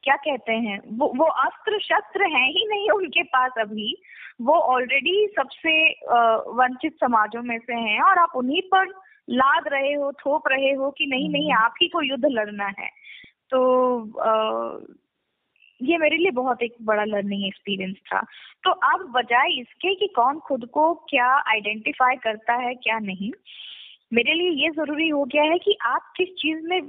क्या 0.03 0.15
कहते 0.15 0.53
हैं 0.53 0.79
वो 0.97 1.11
वो 1.15 1.25
अस्त्र 1.41 1.79
शस्त्र 1.79 2.23
हैं 2.23 2.47
ही 2.49 2.65
नहीं 2.69 2.89
उनके 2.89 3.23
पास 3.23 3.51
अभी। 3.59 3.95
वो 4.41 4.53
ऑलरेडी 4.53 5.27
सबसे 5.35 5.73
वंचित 6.51 6.95
समाजों 6.95 7.41
में 7.43 7.57
से 7.59 7.73
हैं 7.73 8.01
और 8.01 8.17
आप 8.17 8.31
उन्हीं 8.35 8.61
पर 8.61 8.87
लाद 9.29 9.67
रहे 9.67 9.93
हो 9.93 10.11
थोप 10.11 10.47
रहे 10.47 10.71
हो 10.71 10.89
कि 10.91 11.05
नहीं 11.05 11.29
नहीं 11.29 11.51
हम्म। 11.53 11.63
आप 11.63 11.73
ही 11.81 11.87
को 11.87 12.01
युद्ध 12.01 12.25
लड़ना 12.25 12.67
है। 12.79 12.89
तो 13.49 13.59
आ, 14.19 14.31
ये 15.81 15.97
मेरे 15.97 16.17
लिए 16.17 16.31
बहुत 16.31 16.61
एक 16.63 16.75
बड़ा 16.81 17.03
लर्निंग 17.03 17.45
एक्सपीरियंस 17.45 17.95
था। 17.95 18.19
तो 18.63 18.71
अब 18.71 19.05
बजाय 19.11 19.59
इसके 19.59 19.95
कि 19.95 20.07
कौन 20.07 20.39
खुद 20.39 20.65
को 20.65 20.93
क्या 21.09 21.27
आइडेंटिफाई 21.49 22.15
करता 22.15 22.53
है 22.53 22.73
क्या 22.75 22.99
नहीं 22.99 23.31
मेरे 24.13 24.33
लिए 24.33 24.49
ये 24.63 24.69
ज़रूरी 24.69 25.07
हो 25.09 25.23
गया 25.25 25.43
है 25.43 25.57
कि 25.57 25.77
आप 25.81 26.13
किस 26.17 26.29
चीज़ 26.29 26.61
में 26.67 26.81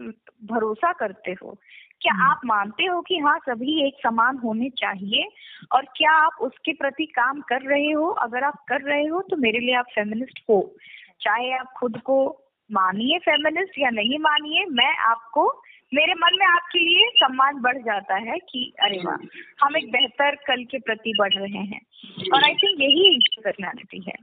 भरोसा 0.44 0.92
करते 0.92 1.32
हो। 1.32 1.56
क्या 2.02 2.12
हम्म। 2.12 2.30
आप 2.30 2.40
मानते 2.44 2.84
हो 2.84 3.00
कि 3.00 3.18
हाँ 3.18 3.38
सभी 3.38 3.86
एक 3.86 3.94
समान 4.02 4.38
होने 4.38 4.68
चाहिए? 4.70 5.28
और 5.72 5.84
क्या 5.96 6.12
आप 6.12 6.32
उसके 6.40 6.72
प्रति 6.72 7.06
काम 7.06 7.40
कर 7.40 7.60
रहे 7.62 7.90
हो? 7.92 8.08
अगर 8.08 8.44
आप 8.44 8.64
कर 8.68 8.80
रहे 8.80 9.06
हो 9.06 9.20
तो 9.20 9.36
मेरे 9.36 9.58
लिए 9.58 9.74
आप 9.74 9.86
फेमिनिस्ट 9.94 10.38
हो। 10.50 10.74
चाहे 11.20 11.52
आप 11.58 11.72
खुद 11.76 11.98
को 11.98 12.16
मानिए 12.72 13.18
फेमिनिस्ट 13.18 13.78
या 13.78 13.90
नहीं 13.90 14.18
मानिए 14.18 14.64
मैं 14.64 14.96
आपको 14.96 15.62
मेरे 15.94 16.14
मन 16.14 16.36
में 16.38 16.46
आपके 16.46 16.78
लिए 16.78 17.08
सम्मान 17.16 17.60
बढ़ 17.60 17.78
जाता 17.78 18.14
है 18.14 18.38
कि 18.38 18.72
अरे 18.80 18.98
वाह 18.98 19.16
हम 19.60 19.76
एक 19.76 19.90
बेहतर 19.92 20.34
कल 20.34 20.64
के 20.64 20.78
प्रति 20.78 21.12
बढ़ 21.18 21.34
रहे 21.34 21.64
हैं। 21.64 21.80
और 22.34 22.44
आई 22.44 22.54
थिंक 22.54 22.80
यही 22.80 23.18
पर्सनैलिटी 23.40 24.00
है। 24.06 24.16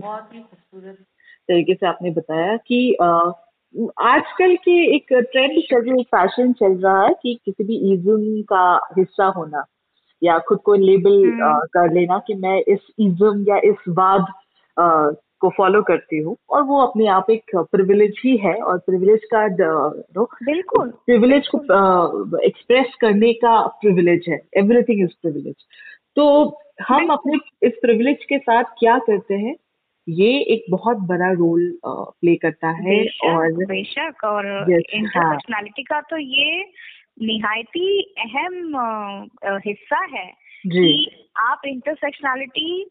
बहुत 0.00 0.34
ही 0.34 0.40
खूबसूरत 0.40 1.04
तरीके 1.48 1.74
से 1.74 1.86
आपने 1.86 2.10
बताया 2.10 2.56
कि 2.56 2.96
आजकल 4.00 4.56
के 4.56 4.94
एक 4.96 5.06
ट्रेंड 5.12 5.62
चल 5.70 5.90
रही 5.90 6.02
फ़ैशन 6.02 6.52
चल 6.52 6.72
रहा 6.72 7.02
है 7.02 7.14
कि 7.22 7.38
किसी 7.44 7.64
भी 7.64 7.94
इज्म 7.94 8.42
का 8.42 8.80
हिस्सा 8.98 9.26
होना 9.26 9.64
या 10.22 10.38
खुद 10.38 10.58
को 10.58 10.74
लेबल 10.74 11.24
हम्म। 11.24 11.58
कर 11.58 11.92
लेना 11.92 12.18
कि 12.18 12.34
मैं 12.34 12.58
इस 12.68 12.78
इज्म 12.98 13.44
या 13.48 13.56
इस 13.64 13.76
वाद 13.88 14.26
को 15.40 15.48
फॉलो 15.48 15.82
करती 15.82 16.18
हूँ 16.18 16.36
और 16.50 16.62
वो 16.62 16.80
अपने 16.80 17.06
आप 17.06 17.30
एक 17.30 17.56
प्रिविलेज 17.56 18.20
ही 18.24 18.36
है 18.36 18.54
और 18.54 18.78
प्रिविलेज 18.78 19.20
का 19.34 19.46
नो 19.46 20.24
बिल्कुल। 20.24 20.90
प्रिविलेज 21.06 21.48
को 21.54 21.58
एक्सप्रेस 22.38 22.94
करने 23.00 23.32
का 23.32 23.66
प्रिविलेज 23.66 24.24
है। 24.28 24.40
एवरीथिंग 24.56 25.02
इज़ 25.02 25.10
प्रिविलेज 25.22 25.54
तो 26.16 26.26
हम 26.88 27.08
अपने 27.08 27.38
इस 27.66 27.72
प्रिविलेज 27.82 28.24
के 28.24 28.38
साथ 28.38 28.64
क्या 28.78 28.98
करते 28.98 29.34
हैं? 29.34 29.54
ये 30.08 30.38
एक 30.40 30.64
बहुत 30.70 30.96
बड़ा 30.96 31.30
रोल 31.32 31.78
प्ले 31.86 32.36
करता 32.36 32.68
है 32.68 33.04
और 33.24 33.52
बेशक 33.52 34.24
और 34.24 34.46
इंटरनेशनलिटी 34.72 35.82
हाँ. 35.82 36.00
का 36.00 36.00
तो 36.00 36.16
ये 36.16 36.64
निहायती 37.22 38.14
अहम 38.18 38.72
हिस्सा 39.66 40.04
है 40.04 40.26
कि 40.66 41.10
आप 41.36 41.62
इंटरसेक्शनलिटी 41.66 42.90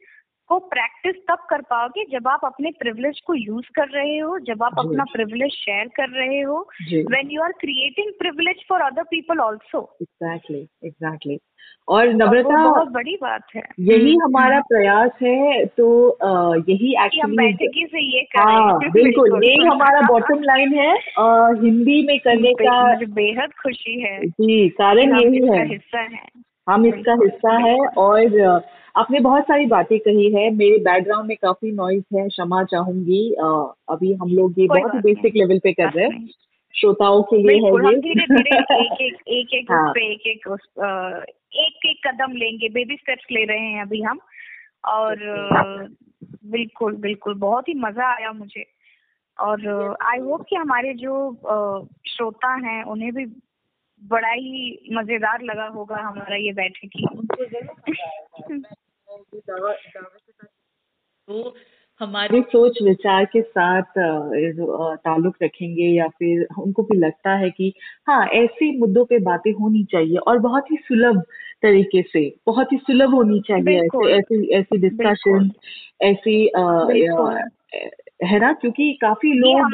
को 0.51 0.59
प्रैक्टिस 0.59 1.15
तब 1.15 1.37
कर 1.49 1.61
पाओगे 1.61 2.03
जब 2.11 2.27
आप 2.27 2.39
अपने 2.45 2.71
प्रिविलेज 2.79 3.19
को 3.27 3.33
यूज़ 3.33 3.65
कर 3.75 3.87
रहे 3.87 4.17
हो 4.17 4.39
जब 4.39 4.63
आप 4.63 4.79
अपना 4.79 5.03
प्रिविलेज 5.03 5.51
शेयर 5.51 5.87
कर 5.87 6.09
रहे 6.09 6.41
हो 6.41 6.67
when 6.93 7.29
you 7.31 7.41
are 7.41 7.51
creating 7.51 8.11
privilege 8.19 8.65
for 8.69 8.81
other 8.81 9.03
people 9.03 9.39
also 9.39 9.97
exactly 10.01 10.67
exactly 10.85 11.39
और 11.87 12.07
नम्रता 12.07 12.63
बहुत 12.63 12.87
बड़ी 12.87 13.17
बात 13.21 13.43
है। 13.55 13.61
यही 13.79 14.13
हम्म, 14.13 14.23
हमारा। 14.23 14.59
प्रयास 14.59 15.11
है 15.21 15.65
तो 15.65 16.09
आ, 16.09 16.55
यही 16.69 16.93
एक्चुअली 17.05 17.85
से 17.85 18.01
ये 18.01 18.21
हाँ 18.37 18.79
बिल्कुल 18.91 19.43
यही 19.43 19.65
हमारा 19.65 20.01
बॉटम 20.01 20.43
लाइन 20.43 20.73
है 20.73 20.93
आ, 21.19 21.49
हिंदी 21.63 22.07
में 22.07 22.19
करने 22.19 22.53
का 22.53 22.93
बेहद 22.93 23.49
खुशी 23.63 24.01
है 24.01 24.19
जी 24.27 24.69
कारण 24.69 25.19
यही 25.21 25.47
है। 25.47 25.67
हिस्सा 25.67 25.99
है। 25.99 26.50
हम 26.67 26.85
इसका 26.85 27.13
हिस्सा 27.13 27.57
है 27.57 27.77
और 27.97 28.63
आपने 28.95 29.19
बहुत 29.19 29.43
सारी 29.43 29.65
बातें 29.65 29.97
कही 29.99 30.31
है। 30.33 30.49
मेरे 30.55 30.77
बैकग्राउंड 30.83 31.27
में 31.27 31.35
काफ़ी 31.41 31.71
नॉइज़ 31.71 32.03
है 32.15 32.27
क्षमा 32.27 32.63
चाहूँगी। 32.63 33.21
अभी 33.89 34.13
हम 34.13 34.29
लोग 34.29 34.59
ये 34.59 34.67
बहुत 34.67 34.93
ही 34.95 34.99
बेसिक 34.99 35.35
लेवल 35.35 35.59
पे 35.59 35.73
कर 35.73 35.91
रहे 35.91 36.05
हैं। 36.05 36.27
श्रोताओं 36.75 37.21
के 37.23 37.37
लिए 37.37 37.57
है 37.57 37.71
ये। 37.75 39.07
एक 39.39 39.53
एक 39.53 39.71
हाँ. 39.71 39.91
पे 39.91 40.05
एक 40.11 40.27
एक 40.27 40.47
एक 41.55 41.85
एक 41.85 42.07
कदम 42.07 42.31
लेंगे। 42.33 42.69
बेबी 42.69 42.95
स्टेप्स 42.95 43.25
ले 43.31 43.43
रहे 43.45 43.59
हैं 43.59 43.81
अभी 43.81 44.01
हम। 44.01 44.19
और 44.87 45.15
बिल्कुल 46.45 46.95
बिल्कुल 46.97 47.33
बहुत 47.39 47.69
ही 47.69 47.73
मज़ा 47.77 48.05
आया 48.13 48.31
मुझे। 48.31 48.63
और 49.39 49.95
आई 50.01 50.19
होप 50.19 50.45
कि 50.49 50.55
हमारे 50.55 50.93
जो 50.93 51.13
श्रोता 52.07 52.53
हैं 52.67 52.83
उन्हें 52.83 53.11
भी 53.13 53.25
बड़ा 54.03 54.29
ही 54.29 54.89
मज़ेदार 54.93 55.41
लगा 55.41 55.65
होगा 55.65 55.95
हमारा 55.95 56.35
ये 56.35 56.51
बैठक 56.53 56.89
ही 56.95 57.07
तो 61.27 61.55
हमारे 61.99 62.41
सोच 62.41 62.81
विचार 62.83 63.25
के 63.25 63.41
साथ 63.41 63.81
ताल्लुक 64.95 65.35
रखेंगे 65.43 65.83
या 65.83 66.07
फिर 66.07 66.47
उनको 66.59 66.83
भी 66.83 66.97
लगता 66.97 67.35
है 67.35 67.49
कि 67.49 67.73
हाँ 68.07 68.27
ऐसे 68.27 68.77
मुद्दों 68.77 69.05
पे 69.05 69.19
बातें 69.19 69.51
होनी 69.51 69.83
चाहिए 69.83 70.17
और 70.17 70.37
बहुत 70.37 70.71
ही 70.71 70.77
सुलभ 70.77 71.23
तरीके 71.61 72.01
से 72.01 72.35
बहुत 72.47 72.73
ही 72.73 72.77
सुलभ 72.77 73.09
होनी 73.09 73.41
चाहिए 73.47 73.79
ऐसे 73.79 74.11
ऐसी 74.13 74.49
ऐसी 74.49 74.77
डिस्कशन 74.77 75.51
ऐसी 76.01 76.51
है 78.25 78.39
ना? 78.39 78.53
क्योंकि 78.53 78.97
काफ़ी 79.01 79.33
लोग 79.33 79.71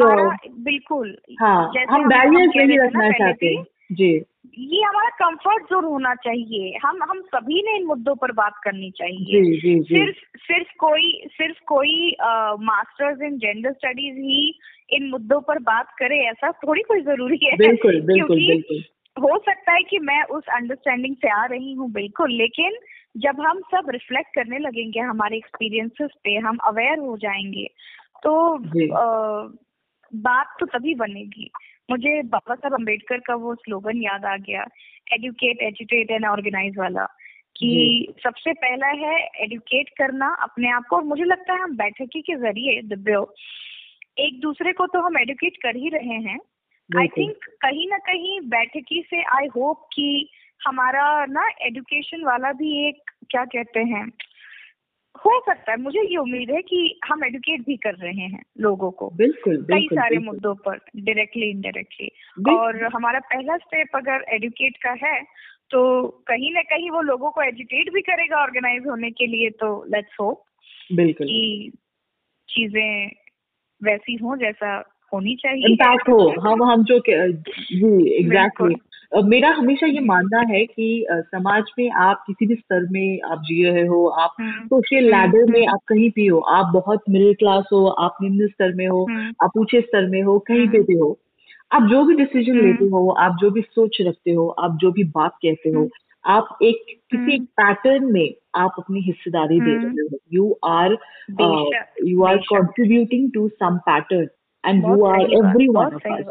बिल्कुल। 0.63 1.17
हाँ 1.39 1.73
हम 1.89 2.07
बैरियर्स 2.07 2.53
नहीं 2.55 2.79
रखना 2.79 3.09
चाहते। 3.11 3.76
जी। 3.91 4.09
ये 4.57 4.81
हमारा 4.83 5.09
कंफर्ट 5.09 5.63
जोन 5.63 5.85
होना 5.85 6.13
चाहिए। 6.15 6.77
हम 6.85 7.03
हम 7.03 7.21
सभी 7.21 7.61
ने 7.61 7.75
इन 7.75 7.85
मुद्दों 7.85 8.15
पर 8.15 8.31
बात 8.31 8.53
करनी 8.63 8.91
चाहिए। 8.91 9.41
जी, 9.41 9.57
जी, 9.57 9.73
जी. 9.75 9.95
सिर्फ़ 9.95 10.17
सिर्फ़ 10.37 10.67
कोई 10.79 11.11
सिर्फ़ 11.27 11.57
कोई 11.67 12.15
मास्टर्स 12.65 13.21
इन 13.21 13.37
जेंडर 13.37 13.71
स्टडीज़ 13.71 14.17
ही 14.17 14.59
इन 14.89 15.09
मुद्दों 15.09 15.41
पर 15.41 15.59
बात 15.59 15.87
करे 15.99 16.19
ऐसा 16.19 16.51
थोड़ी 16.51 16.81
कोई 16.81 17.01
ज़रूरी 17.01 17.39
है। 17.43 17.57
बिल्कुल, 17.57 18.01
बिल्कुल, 18.01 18.15
क्योंकि 18.15 18.85
हो 19.17 19.37
सकता 19.39 19.73
है 19.73 19.83
कि 19.83 19.99
मैं 19.99 20.23
उस 20.23 20.43
अंडरस्टैंडिंग 20.47 21.15
से 21.15 21.29
आ 21.29 21.45
रही 21.45 21.73
हूँ 21.73 21.91
बिल्कुल 21.91 22.33
लेकिन 22.33 22.77
जब 23.17 23.41
हम 23.41 23.59
सब 23.71 23.89
रिफ्लेक्ट 23.89 24.35
करने 24.35 24.57
लगेंगे 24.59 24.99
हमारे 24.99 25.37
एक्सपीरियंसेस 25.37 26.09
पे 26.23 26.35
हम 26.37 26.57
अवेयर 26.67 26.99
हो 26.99 27.17
जाएँगे 27.17 27.67
तो 28.23 28.33
आ, 28.93 29.47
बात 30.15 30.55
तो 30.59 30.65
तभी 30.65 30.95
बनेगी। 30.95 31.51
मुझे 31.91 32.21
बाबा 32.21 32.55
साहब 32.55 32.73
अंबेडकर 32.73 33.17
का 33.17 33.35
वो 33.35 33.55
स्लोगन 33.55 34.01
याद 34.01 34.25
आ 34.25 34.35
गया 34.37 34.65
एडुकेट 35.13 35.61
एजुकेट 35.61 36.11
एंड 36.11 36.25
ऑर्गेनाइज 36.25 36.77
वाला 36.77 37.05
कि 37.55 37.69
सबसे 38.23 38.53
पहला 38.53 38.87
है 38.87 39.15
एडुकेट 39.43 39.89
करना 39.89 40.27
अपने 40.41 40.71
आप 40.71 40.85
को 40.89 40.95
और 40.95 41.03
मुझे 41.03 41.23
लगता 41.23 41.53
है 41.53 41.59
हम 41.59 41.77
बैठकी 41.77 42.21
के 42.21 42.35
ज़रिए 42.35 42.81
दिव्यो 42.81 43.35
एक 44.19 44.39
दूसरे 44.41 44.73
को 44.73 44.87
तो 44.87 45.01
हम 45.01 45.17
एडुकेट 45.17 45.57
कर 45.57 45.75
ही 45.75 45.89
रहे 45.89 46.19
हैं। 46.27 46.39
आई 46.89 47.07
थिंक 47.07 47.35
कहीं 47.61 47.87
ना 47.89 47.97
कहीं 47.97 48.39
बैठकी 48.41 49.01
से 49.09 49.23
आई 49.23 49.47
होप 49.47 49.87
कि 49.93 50.29
हमारा 50.67 51.25
ना 51.25 51.49
एडुकेशन 51.61 52.23
वाला 52.23 52.51
भी 52.51 52.87
एक 52.87 53.11
क्या 53.29 53.45
कहते 53.45 53.79
हैं 53.79 54.11
हो 55.27 55.39
सकता 55.39 55.71
है 55.71 55.77
मुझे 55.77 55.99
ये 55.99 56.17
उम्मीद 56.17 56.51
है 56.51 56.61
कि 56.61 56.99
हम 57.05 57.23
एडुकेट 57.23 57.61
भी 57.61 57.77
कर 57.77 57.93
रहे 57.93 58.23
हैं 58.23 58.43
लोगों 58.59 58.91
को 58.91 59.11
बिल्कुल 59.15 59.67
कई 59.71 59.87
सारे 59.93 60.17
मुद्दों 60.17 60.55
पर 60.55 60.77
डायरेक्टली 60.97 61.45
इनडायरेक्टली 61.49 62.09
और 62.55 62.83
हमारा 62.83 63.19
पहला 63.19 63.57
स्टेप 63.57 63.87
अगर 63.95 64.25
एडुकेट 64.29 64.77
का 64.77 65.07
है 65.07 65.21
तो 65.69 66.07
कहीं 66.07 66.53
ना 66.53 66.61
कहीं 66.61 66.91
वो 66.91 67.01
लोगों 67.01 67.31
को 67.31 67.41
एजुकेट 67.41 67.93
भी 67.93 68.01
करेगा 68.01 68.41
ऑर्गेनाइज 68.41 68.87
होने 68.87 69.11
के 69.11 69.27
लिए 69.27 69.49
तो 69.49 69.83
लेट्स 69.83 70.17
होप 70.19 70.43
बिल्कुल। 70.93 71.27
कि 71.27 71.71
चीज़ें 72.49 73.11
वैसी 73.83 74.15
हों 74.15 74.37
जैसा 74.37 74.93
होनी 75.13 75.35
चाहिए। 75.35 75.67
इम्पैक्ट 75.69 76.09
हो। 76.09 76.41
हम 76.41 76.63
हम 76.63 76.83
जो 76.83 76.99
जी 76.99 78.15
एग्जैक्टली 78.19 78.75
मेरा 79.11 79.49
हमेशा 79.49 79.87
ये 79.87 79.99
मानना 79.99 80.39
है 80.49 80.65
कि 80.65 81.05
समाज 81.11 81.63
में 81.79 81.89
आप 81.91 82.23
किसी 82.27 82.45
भी 82.47 82.55
स्तर 82.55 82.87
में 82.91 83.21
आप 83.31 83.41
जी 83.41 83.63
रहे 83.63 83.85
हो 83.85 84.05
आप 84.07 84.33
सोशल 84.41 84.95
हम्म, 84.95 85.07
लैडर 85.07 85.41
हम्म, 85.41 85.51
में 85.51 85.59
हम्म। 85.59 85.73
आप 85.73 85.79
कहीं 85.87 86.09
भी 86.09 86.25
हो 86.25 86.39
आप 86.39 86.71
बहुत 86.73 87.03
मिडिल 87.09 87.33
क्लास 87.33 87.65
हो 87.73 87.85
आप 87.87 88.17
निम्न 88.21 88.47
स्तर 88.47 88.73
में 88.73 88.87
हो 88.87 89.07
आप 89.43 89.51
ऊँचे 89.57 89.81
स्तर 89.81 90.07
में 90.09 90.21
हो 90.23 90.39
कहीं 90.39 90.67
पे 90.67 90.79
भी 90.79 90.93
हो 90.93 91.19
आप 91.71 91.83
जो 91.83 92.03
भी 92.03 92.15
डिसीज़न 92.15 92.59
लेते 92.61 92.85
हो 92.85 93.09
आप 93.09 93.37
जो 93.41 93.51
भी 93.51 93.61
सोच 93.61 93.97
रखते 94.01 94.31
हो 94.31 94.47
आप 94.47 94.77
जो 94.81 94.91
भी 94.91 95.03
बात 95.03 95.31
कहते 95.31 95.69
हो 95.69 95.89
आप 96.25 96.57
एक 96.61 96.83
किसी 97.11 97.39
पैटर्न 97.39 98.11
में 98.13 98.33
आप 98.55 98.75
अपनी 98.79 98.99
हिस्सेदारी 98.99 99.59
दे 99.61 99.75
रहे 99.75 99.87
हो। 99.87 100.17
You 100.33 100.59
are 100.65 100.97
you 102.05 102.23
are 102.23 102.37
contributing 102.37 103.31
to 103.31 103.47
some 103.47 103.77
pattern 103.77 104.27
and 104.65 104.83
you 104.85 105.03
are 105.05 105.21
every 105.21 105.67
one 105.67 105.85
of 105.85 106.07
us 106.07 106.25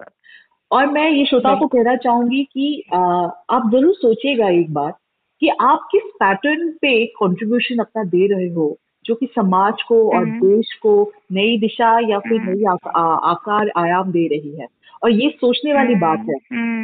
और 0.71 0.87
मैं 0.87 1.11
ये 1.11 1.25
श्रोताओं 1.25 1.59
को 1.59 1.67
कहना 1.67 1.95
चाहूँगी 1.97 2.43
कि 2.45 2.83
आ, 2.95 2.99
आप 2.99 3.71
ज़रूर 3.73 3.95
सोचिएगा 3.95 4.49
एक 4.51 4.73
बार 4.73 4.93
कि 5.43 5.49
आप 5.63 5.89
किस 5.93 6.03
पैटर्न 6.15 6.71
पे 6.83 7.05
कंट्रीब्यूशन 7.15 7.79
अपना 7.79 8.05
दे 8.05 8.27
रहे 8.27 8.49
हो 8.49 8.77
जो 9.05 9.15
कि 9.15 9.27
समाज 9.27 9.83
को 9.83 9.99
और 10.09 10.23
हम्म। 10.23 10.41
देश 10.41 10.73
को 10.83 10.93
नई 11.33 11.59
दिशा 11.59 11.99
या 12.11 12.19
फिर 12.19 12.41
हम्म। 12.41 12.51
नई 12.51 12.65
आकार 13.31 13.71
आयाम 13.77 14.11
दे 14.13 14.27
रही 14.29 14.57
है 14.61 14.67
और 15.03 15.11
ये 15.13 15.29
सोचने 15.31 15.75
वाली 15.75 15.93
हम्म। 15.93 16.01
बात 16.01 16.27
है 16.29 16.37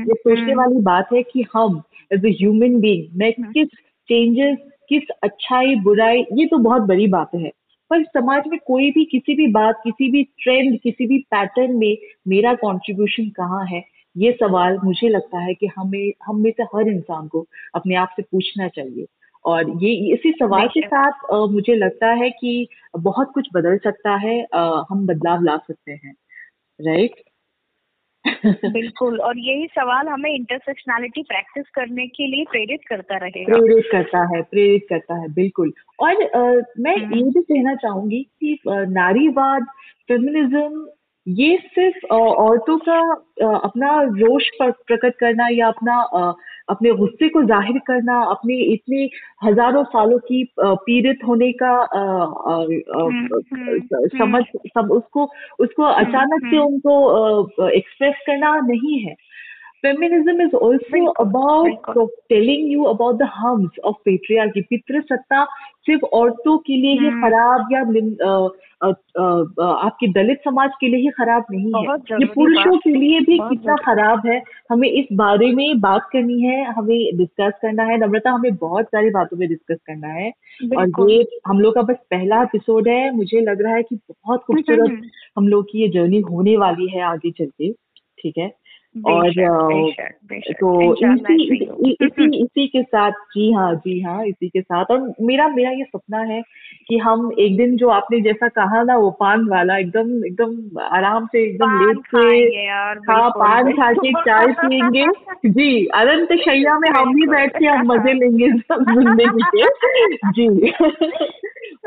ये 0.09 0.15
सोचने 0.15 0.55
वाली 0.55 0.81
बात 0.83 1.13
है 1.13 1.23
कि 1.23 1.45
हम 1.55 1.83
एज 2.11 2.25
ए 2.25 2.31
ह्यूमन 2.31 2.81
बींग 2.81 3.19
मैं 3.19 3.33
किस 3.33 3.69
चेंजेस 4.09 4.57
किस 4.89 5.11
अच्छाई 5.23 5.75
बुराई 5.83 6.25
ये 6.33 6.47
तो 6.47 6.59
बहुत 6.59 6.83
बड़ी 6.83 7.07
बात 7.09 7.35
है 7.35 7.51
पर 7.93 8.05
समाज 8.05 8.43
में 8.47 8.59
कोई 8.67 8.91
भी 8.91 9.05
किसी 9.05 9.35
भी 9.35 9.47
बात 9.47 9.81
किसी 9.85 10.11
भी 10.11 10.25
ट्रेंड 10.25 10.81
किसी 10.81 11.07
भी 11.07 11.19
पैटर्न 11.19 11.77
में 11.77 11.99
मेरा 12.29 12.55
कॉन्ट्रीब्यूशन 12.55 13.29
कहाँ 13.29 13.67
है? 13.67 13.85
ये 14.17 14.33
सवाल 14.33 14.79
मुझे 14.85 15.09
लगता 15.09 15.39
है 15.39 15.55
कि 15.55 15.67
हमें 15.67 16.13
हम 16.27 16.43
में 16.43 16.51
से 16.51 16.63
हर 16.63 16.89
इंसान 16.89 17.29
को 17.29 17.47
अपने 17.75 17.95
आप 17.95 18.09
से 18.17 18.23
पूछना 18.23 18.69
चाहिए। 18.69 19.07
और 19.45 19.85
ये 19.85 20.15
इसी 20.15 20.33
सवाल 20.33 20.67
के 20.67 20.81
साथ 20.81 21.13
आ, 21.33 21.47
मुझे 21.47 21.75
लगता 21.75 22.07
है 22.07 22.31
कि 22.31 22.69
बहुत 22.99 23.31
कुछ 23.35 23.49
बदल 23.55 23.77
सकता 23.77 24.17
है 24.17 24.47
आ, 24.55 24.83
हम 24.91 25.07
बदलाव 25.07 25.43
ला 25.43 25.57
सकते 25.57 25.93
हैं। 25.93 26.15
राइट 26.81 27.15
बिल्कुल 28.25 29.19
और 29.21 29.39
यही 29.39 29.67
सवाल 29.67 30.09
हमें 30.09 30.31
इंटरसेक्शनैलिटी 30.31 31.23
प्रैक्टिस 31.23 31.69
करने 31.75 32.07
के 32.07 32.27
लिए 32.27 32.45
प्रेरित 32.45 32.81
करता 32.89 33.17
रहे 33.17 33.45
प्रेरित 33.45 33.89
करता 33.93 34.23
है 34.27 34.43
प्रेरित 34.43 34.87
करता 34.89 35.15
है 35.15 35.29
बिल्कुल 35.33 35.73
और 36.01 36.13
आ, 36.13 36.41
मैं 36.79 36.97
हम्म। 36.97 37.17
ये 37.17 37.23
भी 37.25 37.43
कहना 37.43 37.75
चाहूँगी 37.75 38.23
कि 38.41 38.59
नारीवाद 38.67 39.67
फेमिनिज्म 40.09 40.87
ये 41.27 41.57
सिर्फ़ 41.75 42.07
औरतों 42.07 42.77
का 42.79 43.01
अपना 43.57 43.91
रोष 44.03 44.49
प्रकट 44.59 45.15
करना 45.15 45.49
या 45.49 45.67
अपना 45.67 45.99
अपने 46.71 46.93
गुस्से 46.93 47.29
को 47.29 47.43
ज़ाहिर 47.43 47.79
करना 47.79 48.23
अपने 48.23 48.55
इतने 48.55 49.11
हज़ारों 49.45 49.85
सालों 49.85 50.19
की 50.19 50.49
पीड़ित 50.61 51.19
होने 51.29 51.53
का 51.53 51.73
हम्म, 51.95 53.29
हम्म, 53.55 53.79
समझ 54.19 54.43
सब 54.69 54.93
उसको 54.93 55.33
उसको 55.61 55.83
अचानक 55.83 56.47
से 56.51 56.59
उनको 56.59 57.69
एक्सप्रेस 57.69 58.15
करना 58.27 58.57
नहीं 58.61 58.99
है। 59.01 59.15
Feminism 59.87 60.41
is 60.41 60.53
also 60.55 61.01
about 61.21 61.71
telling 62.33 62.65
you 62.73 62.83
about 62.87 63.19
the 63.19 63.29
harms 63.39 63.73
of 63.85 63.95
patriarchy. 64.09 64.63
पितृसत्ता 64.71 65.45
सिर्फ़ 65.83 66.03
औरतों 66.03 66.59
के 66.59 66.77
लिए 66.77 66.93
ही 66.93 67.07
हम्म। 67.07 67.23
खराब 67.23 67.69
या 67.73 67.81
आपके 69.85 70.07
दलित 70.07 70.39
समाज 70.39 70.71
के 70.81 70.89
लिए 70.89 71.01
ही 71.01 71.09
खराब 71.09 71.45
नहीं 71.51 71.73
है। 71.77 71.95
ये 71.95 72.27
पुरुषों 72.27 72.79
के 72.79 72.91
लिए 72.91 73.21
भी 73.21 73.39
कितना 73.39 73.77
खराब 73.77 74.27
है। 74.27 74.43
हमें 74.71 74.89
इस 74.89 75.07
बारे 75.13 75.53
में 75.53 75.81
बात 75.81 76.09
करनी 76.13 76.41
है 76.43 76.65
हमें 76.65 77.17
डिस्कस 77.17 77.53
करना 77.63 77.83
है। 77.83 77.99
नम्रता 77.99 78.31
हमें 78.31 78.55
बहुत 78.55 78.85
सारी 78.85 79.11
बातों 79.11 79.37
में 79.37 79.49
डिस्कस 79.49 79.79
करना 79.87 80.09
है। 80.09 80.33
और 80.79 81.11
ये 81.11 81.27
हम 81.47 81.61
लोग 81.61 81.75
का 81.75 81.83
बस 81.83 81.97
पहला 82.11 82.43
एपिसोड 82.43 82.89
है। 82.89 83.17
मुझे 83.17 83.41
लग 83.41 83.63
रहा 83.63 83.75
है 83.75 83.83
कि 83.83 83.97
बहुत 83.97 84.45
हम्म, 84.51 84.63
खूबसूरत 84.63 84.91
हम्म, 84.91 85.01
हम 85.37 85.49
लोग 85.49 85.65
की 85.65 85.79
ये 85.79 85.89
जर्नी 85.89 86.21
होने 86.21 86.57
वाली 86.57 86.89
है 86.89 87.01
आगे 87.01 87.31
चल 87.31 87.47
के। 87.47 87.73
ठीक 88.19 88.39
है? 88.39 88.62
और 88.97 89.31
तो 90.61 90.93
इसी 91.05 91.45
इसी 91.93 92.25
इसी 92.43 92.67
के 92.67 92.83
साथ 92.83 93.11
जी 93.11 93.53
हाँ 93.53 93.75
जी 93.75 94.01
हाँ 94.03 94.25
इसी 94.27 94.49
के 94.49 94.61
साथ। 94.61 94.85
और 94.91 95.13
मेरा 95.21 95.49
मेरा 95.49 95.71
ये 95.71 95.85
सपना 95.85 96.19
है 96.19 96.43
कि 96.89 96.99
हम 96.99 97.31
एक 97.41 97.57
दिन 97.57 97.77
जो 97.77 97.89
आपने 97.89 98.21
जैसा 98.21 98.49
कहा 98.49 98.83
ना 98.83 98.97
वो 98.97 99.11
पान 99.11 99.49
वाला 99.49 99.77
एकदम 99.79 100.25
एकदम 100.27 100.81
आराम 100.83 101.27
से 101.27 101.43
एकदम 101.43 101.79
लेट 101.83 101.99
के 102.15 102.67
हाँ 103.13 103.31
पान 103.31 103.73
खा 103.73 103.93
के 103.93 104.13
चाय 104.13 104.47
पियेंगे। 104.47 105.07
जी 105.51 105.87
अनंत 105.87 106.33
शैया 106.41 106.79
में 106.79 106.89
हम 106.91 107.15
भी 107.15 107.27
बैठ 107.27 107.59
के 107.59 107.67
हम 107.67 107.93
मज़े 107.93 108.13
लेंगे 108.13 108.49
ज़िंदगी 108.49 109.43
के 109.57 109.63
जी। 110.33 110.73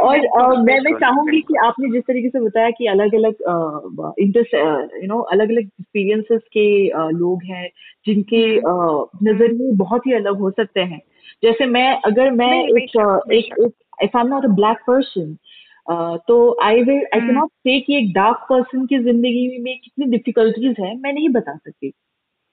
और 0.01 0.17
मैं 0.57 0.79
मैं 0.79 0.91
चाहूँगी 0.99 1.39
कि 1.41 1.55
आपने 1.65 1.89
जिस 1.91 2.03
तरीके 2.03 2.29
से 2.29 2.39
बताया 2.39 2.69
कि 2.69 2.87
अलग 2.87 3.13
अलग 3.15 3.35
इंटर 4.19 4.45
यू 5.01 5.07
नो 5.07 5.19
अलग 5.19 5.49
अलग 5.49 5.59
एक्सपीरियंसेस 5.59 6.41
के 6.57 6.65
लोग 6.95 7.43
हैं 7.43 7.67
जिनके 8.05 8.45
हम्म। 8.57 9.29
नज़रिए 9.29 9.71
बहुत 9.75 10.07
ही 10.07 10.13
अलग 10.13 10.39
हो 10.39 10.51
सकते 10.51 10.81
हैं 10.83 11.01
जैसे 11.43 11.65
मैं 11.65 11.89
अगर 12.05 12.31
मैं 12.31 12.53
एक 12.53 12.95
एक 13.33 13.53
if 14.03 14.17
I 14.17 14.21
am 14.21 14.27
not 14.27 14.45
a 14.45 14.53
black 14.53 14.77
person 14.87 15.35
तो 16.27 16.37
I 16.63 16.81
will 16.83 17.03
I 17.13 17.19
can 17.19 17.33
not 17.33 17.49
say 17.49 17.79
कि 17.79 17.97
एक 17.97 18.11
डार्क 18.13 18.45
पर्सन 18.49 18.85
की 18.85 18.99
ज़िंदगी 18.99 19.61
में 19.61 19.77
कितनी 19.79 20.05
डिफिकल्टीज 20.05 20.75
है 20.79 20.95
मैं 20.97 21.13
नहीं 21.13 21.29
बता 21.29 21.55
सकती 21.55 21.91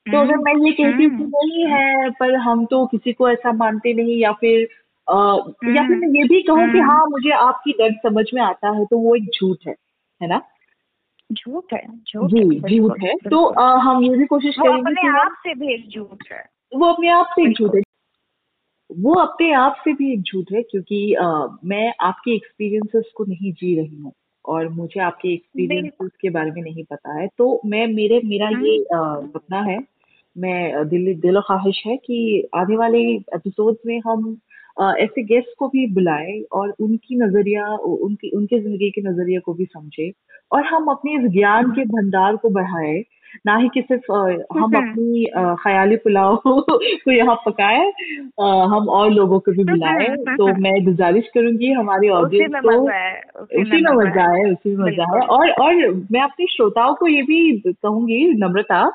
तो 0.05 0.17
अगर 0.17 0.33
हम्म। 0.33 0.43
मैं 0.43 0.53
ये 0.65 0.71
कहती 0.73 1.03
हूँ 1.03 1.27
नहीं 1.27 1.65
है 1.65 2.09
पर 2.09 2.35
हम 2.35 2.65
तो 2.65 2.85
किसी 2.85 3.13
को 3.13 3.29
ऐसा 3.29 3.51
मानते 3.51 3.93
नहीं 3.93 4.17
या 4.19 4.31
फिर 4.31 4.61
या 5.07 5.87
फिर 5.87 5.95
मैं 5.97 6.07
ये 6.09 6.23
भी 6.23 6.41
कहूँ 6.41 6.71
कि 6.71 6.79
हम्म। 6.79 6.89
हाँ 6.89 7.05
मुझे 7.07 7.31
आपकी 7.31 7.71
दर्द 7.71 7.95
समझ 8.03 8.25
में 8.33 8.41
आता 8.41 8.69
है 8.69 8.85
तो 8.85 8.97
वो 8.97 9.15
एक 9.15 9.29
झूठ 9.39 9.67
है 9.67 9.75
है 10.21 10.27
ना 10.27 10.41
झूठ 11.33 11.73
है 11.73 11.87
झूठ 11.87 12.29
जी 12.29 12.79
झूठ 12.79 13.03
है। 13.03 13.13
तो 13.15 13.45
आ, 13.45 13.77
हम 13.77 14.03
ये 14.03 14.17
भी 14.17 14.25
कोशिश 14.25 14.55
करेंगे 14.55 14.81
अपने 14.81 15.19
आप 15.21 15.31
से 15.31 15.53
भी 15.53 15.73
एक 15.73 15.89
झूठ 15.89 16.31
है। 16.31 16.45
वो 16.75 16.85
अपने 16.85 17.09
आप 17.09 17.25
से 17.25 17.49
एक 17.49 17.57
झूठ 17.57 17.75
है। 17.75 17.81
वो 18.91 19.13
अपने 19.13 19.51
आप 19.53 19.75
से 19.77 19.93
भी 19.93 20.13
एक 20.13 20.21
झूठ 20.21 20.45
है 20.53 20.61
क्योंकि 20.61 21.13
आ, 21.13 21.47
मैं 21.65 21.93
आपके 22.01 22.31
एक्सपीरियंसेस 22.31 23.11
को 23.15 23.25
नहीं 23.25 23.53
जी 23.53 23.79
रही 23.79 23.95
हूँ 23.95 24.11
और 24.45 24.69
मुझे 24.69 24.99
आपके 24.99 25.29
एक्सपीरियंसेस 25.33 26.11
के 26.21 26.29
बारे 26.29 26.51
में 26.51 26.61
नहीं 26.61 26.83
पता 26.83 27.19
है। 27.19 27.27
तो 27.37 27.61
मैं 27.65 27.87
मेरे 27.87 28.21
मेरा 28.25 28.49
ये 28.49 28.85
हम्म। 28.93 29.27
सपना 29.27 29.61
है 29.61 29.79
मैं 30.37 30.89
दिल 30.89 31.13
दिल 31.19 31.39
ख्वाहिश 31.39 31.83
है 31.87 31.97
कि 31.97 32.47
आने 32.55 32.77
वाले 32.77 32.99
एपिसोड 33.15 33.75
में 33.85 34.01
हम 34.07 34.37
ऐसे 34.81 35.23
गेस्ट 35.23 35.47
को 35.59 35.67
भी 35.67 35.93
बुलाए 35.93 36.41
और 36.51 36.75
उनकी 36.79 37.15
नज़रिया 37.15 37.67
उनकी 37.75 38.29
उनके 38.29 38.59
ज़िंदगी 38.59 38.89
के 38.89 39.01
नज़रिए 39.01 39.39
को 39.39 39.53
भी 39.53 39.65
समझे 39.65 40.11
और 40.51 40.63
हम 40.63 40.85
अपने 40.85 41.25
इस 41.25 41.31
ज्ञान 41.31 41.71
के 41.71 41.85
भंडार 41.85 42.35
को 42.35 42.49
बढ़ाए। 42.49 43.03
ना 43.45 43.55
ही 43.57 43.69
कि 43.73 43.81
सिर्फ़ 43.81 44.11
हम 44.11 44.63
हम्म। 44.63 44.75
अपनी 44.75 45.25
ख्याली 45.37 45.95
पुलाव 45.95 46.35
को 46.45 47.11
यहाँ 47.11 47.35
पकाए 47.35 47.85
हम 48.41 48.89
और 48.89 49.11
लोगों 49.11 49.39
को 49.39 49.51
भी 49.51 49.63
बुलाए। 49.63 50.07
तो 50.07 50.47
मैं 50.61 50.85
गुजारिश 50.85 51.23
करूँगी 51.33 51.71
हमारे 51.71 52.09
ऑडियंस 52.09 52.51
को 52.55 52.79
उसी 53.61 53.81
में 53.81 53.91
मज़ा 53.91 54.23
आए। 54.23 54.51
उसी 54.51 54.75
में 54.75 54.85
मज़ा 54.85 55.03
आए। 55.03 55.27
और 55.27 55.49
और 55.49 55.75
मैं 56.11 56.21
अपने 56.21 56.45
श्रोताओं 56.45 56.95
को 56.95 57.07
ये 57.07 57.21
भी 57.21 57.59
कहूँगी 57.67 58.33
नम्रता 58.33 58.91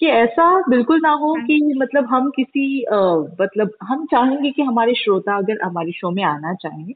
कि 0.00 0.06
ऐसा 0.06 0.62
बिल्कुल 0.68 1.00
ना 1.02 1.10
हो 1.10 1.34
हाँ। 1.34 1.44
कि 1.46 1.74
मतलब 1.76 2.06
हम 2.06 2.30
किसी 2.30 2.84
आ, 2.84 2.96
मतलब 3.40 3.70
हम 3.82 4.06
चाहेंगे 4.06 4.50
कि 4.50 4.62
हमारे 4.62 4.94
श्रोता 4.94 5.36
अगर 5.36 5.58
हमारे 5.64 5.92
शो 5.92 6.10
में 6.10 6.24
आना 6.24 6.54
चाहें 6.54 6.92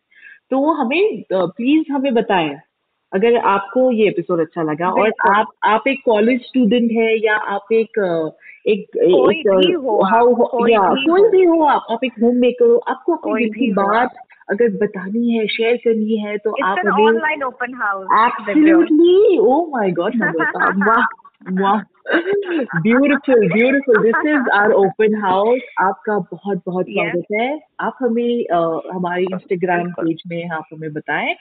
तो 0.51 0.59
वो 0.59 0.73
हमें 0.73 1.23
प्लीज़ 1.33 1.93
हमें 1.93 2.15
बताएँ। 2.15 2.57
अगर 3.13 3.37
आपको 3.37 3.91
ये 3.93 4.09
एपिसोड 4.09 4.41
अच्छा 4.41 4.63
लगा 4.63 4.91
और 4.91 5.13
आप 5.29 5.47
आप 5.65 5.85
एक 5.89 6.03
कॉलेज 6.05 6.41
स्टूडेंट 6.41 6.91
है 6.93 7.27
या 7.27 7.37
आप 7.37 7.67
एक 7.73 7.99
एक 8.67 8.87
कोई 8.97 9.35
एक, 9.35 9.49
भी 9.49 9.73
हो 9.73 10.03
हाउ 10.05 10.69
या, 10.69 10.81
कोई। 10.81 11.29
भी 11.29 11.45
हो। 11.45 11.65
आप 11.65 11.87
आप 11.91 12.05
एक 12.05 12.13
होम 12.23 12.37
मेकर 12.37 12.65
हो 12.65 12.77
आपको 12.89 13.15
अपनी 13.15 13.47
भी 13.47 13.73
बात 13.73 14.15
अगर 14.51 14.69
बतानी 14.69 15.31
है 15.31 15.47
शेयर 15.47 15.77
करनी 15.77 16.17
है 16.17 16.37
तो 16.37 16.51
आप 16.65 16.79
online 16.79 17.43
open 17.43 17.75
house 17.75 18.07
absolutely 18.27 19.39
oh 19.39 19.79
my 19.79 19.91
god 19.91 20.17
वाह 20.89 21.07
वाह 21.63 21.81
beautiful 22.07 23.49
beautiful 23.53 24.03
this 24.03 24.27
is 24.27 24.49
our 24.55 24.73
open 24.73 25.15
house 25.23 25.61
आपका 25.81 26.19
बहुत 26.33 26.61
बहुत 26.67 26.87
स्वागत 26.87 27.25
है। 27.33 27.49
आप 27.81 27.97
हमें 28.01 28.45
हमारे 28.95 29.23
इंस्टाग्राम 29.23 29.91
पेज 29.91 30.23
में 30.27 30.51
आप 30.51 30.65
हमें 30.73 30.93
बताएँ 30.93 31.35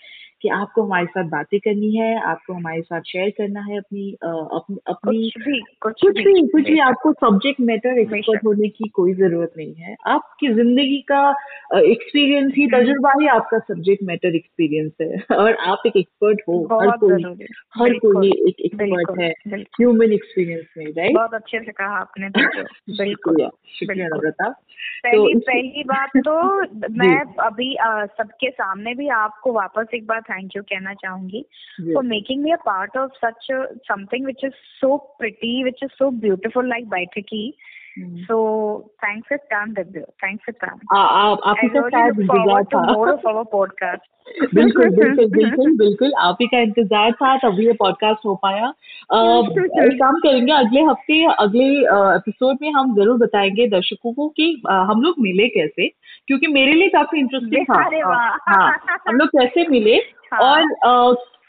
कि 0.43 0.49
आपको 0.49 0.83
हमारे 0.83 1.05
साथ 1.05 1.23
बातें 1.23 1.59
करनी 1.59 1.95
है 1.95 2.21
आपको 2.21 2.53
हमारे 2.53 2.81
साथ 2.81 3.01
शेयर 3.01 3.29
करना 3.29 3.61
है 3.61 3.77
अपनी 3.77 4.17
अपनी 4.23 4.77
अपनी 4.87 5.29
कुछ 5.29 5.45
भी 5.45 5.59
कुछ, 5.81 6.01
कुछ 6.01 6.17
भी 6.17 6.47
कुछ 6.47 6.63
भी 6.63 6.79
आपको 6.79 7.13
सब्जेक्ट 7.13 7.61
मैटर 7.61 7.99
एक्सपर्ट 7.99 8.45
होने 8.45 8.69
की 8.69 8.89
कोई 8.89 9.13
ज़रूरत 9.13 9.53
नहीं 9.57 9.73
है। 9.73 9.95
आपकी 10.07 10.53
ज़िंदगी 10.53 11.01
का 11.01 11.29
एक्सपीरियंस 11.75 12.53
ही 12.57 12.63
हम्म। 12.63 12.77
तजुर्बा 12.77 13.13
ही 13.21 13.27
आपका 13.27 13.59
सब्जेक्ट 13.59 14.03
मैटर 14.03 14.35
एक्सपीरियंस 14.35 14.91
है। 15.01 15.23
और 15.37 15.55
आप 15.55 15.83
एक 15.87 15.97
एक्सपर्ट 15.97 16.41
हो 16.49 16.79
हर 16.81 16.97
कोई 16.97 17.23
हर 17.77 17.93
कोई 17.93 18.27
एक 18.27 18.61
एक्सपर्ट 18.61 19.19
है 19.21 19.59
ह्यूमन 19.59 20.11
एक्सपीरियंस 20.11 20.65
में 20.77 20.85
राइट 20.85 21.15
बहुत 21.15 21.33
अच्छे 21.33 21.59
से 21.59 21.71
कहा 21.71 21.97
आपने 21.97 22.29
बिल्कुल 23.03 23.49
शुक्रिया 23.79 24.07
नम्रता। 24.07 24.53
पहली 25.05 25.33
तो 25.33 25.39
पहली 25.39 25.83
बात 25.83 26.09
तो 26.17 26.61
मैं 26.91 27.35
अभी 27.39 27.77
सबके 28.17 28.49
सामने 28.49 28.93
भी 28.93 29.07
आपको 29.07 29.51
वापस 29.51 29.87
एक 29.93 30.07
बार 30.07 30.21
थैंक 30.33 30.55
यू 30.55 30.63
कहना 30.63 30.93
चाहूँगी 30.93 31.45
for 31.81 32.03
making 32.03 32.43
me 32.43 32.51
a 32.51 32.63
part 32.65 32.97
of 32.97 33.25
such 33.25 33.47
something 33.91 34.25
which 34.25 34.43
is 34.43 34.63
so 34.81 34.97
pretty 35.19 35.63
which 35.63 35.83
is 35.83 35.91
so 35.91 36.11
beautiful 36.25 36.69
like 36.69 36.89
बैठकी 36.89 37.53
So 38.27 38.91
thanks 39.01 39.27
for 39.27 39.37
time, 39.51 39.73
Divya. 39.75 40.05
Thanks 40.19 40.43
for 40.45 40.53
time. 40.53 40.79
आप 40.93 41.41
आपकी 41.45 41.67
तो 41.69 41.89
शायद 41.89 42.19
इंतज़ार 42.19 42.63
था 42.63 42.79
more 42.87 43.11
of 43.11 43.27
our 43.31 43.43
podcast. 43.51 44.07
बिल्कुल 44.55 44.89
बिल्कुल 44.89 45.25
बिल्कुल 45.27 45.75
बिल्कुल। 45.77 46.11
आप 46.19 46.37
ही 46.41 46.47
का 46.47 46.59
इंतज़ार 46.59 47.11
था 47.11 47.35
तभी 47.37 47.65
ये 47.65 47.73
पॉडकास्ट 47.73 48.25
हो 48.25 48.35
पाया। 48.35 48.67
एक 48.67 49.97
काम 49.99 50.19
करेंगे 50.19 50.53
अगले 50.53 50.81
हफ़्ते 50.81 51.23
अगले 51.39 51.65
एपिसोड 52.15 52.57
में 52.61 52.71
हम 52.71 52.95
ज़रूर 52.95 53.17
बताएँगे 53.17 53.67
दर्शकों 53.67 54.13
को 54.13 54.27
कि 54.29 54.61
हम 54.67 55.01
लोग 55.01 55.15
मिले 55.19 55.47
कैसे 55.49 55.87
क्योंकि 56.27 56.47
मेरे 56.47 56.71
लिए 56.71 56.89
काफ़ी 56.89 57.19
इंटरेस्टिंग 57.19 57.65
था। 57.65 57.73
हाँ 58.49 58.97
हम 59.07 59.15
लोग 59.15 59.27
कैसे 59.29 59.67
मिले? 59.67 59.95
हाँ। 60.33 60.39
और 60.41 60.61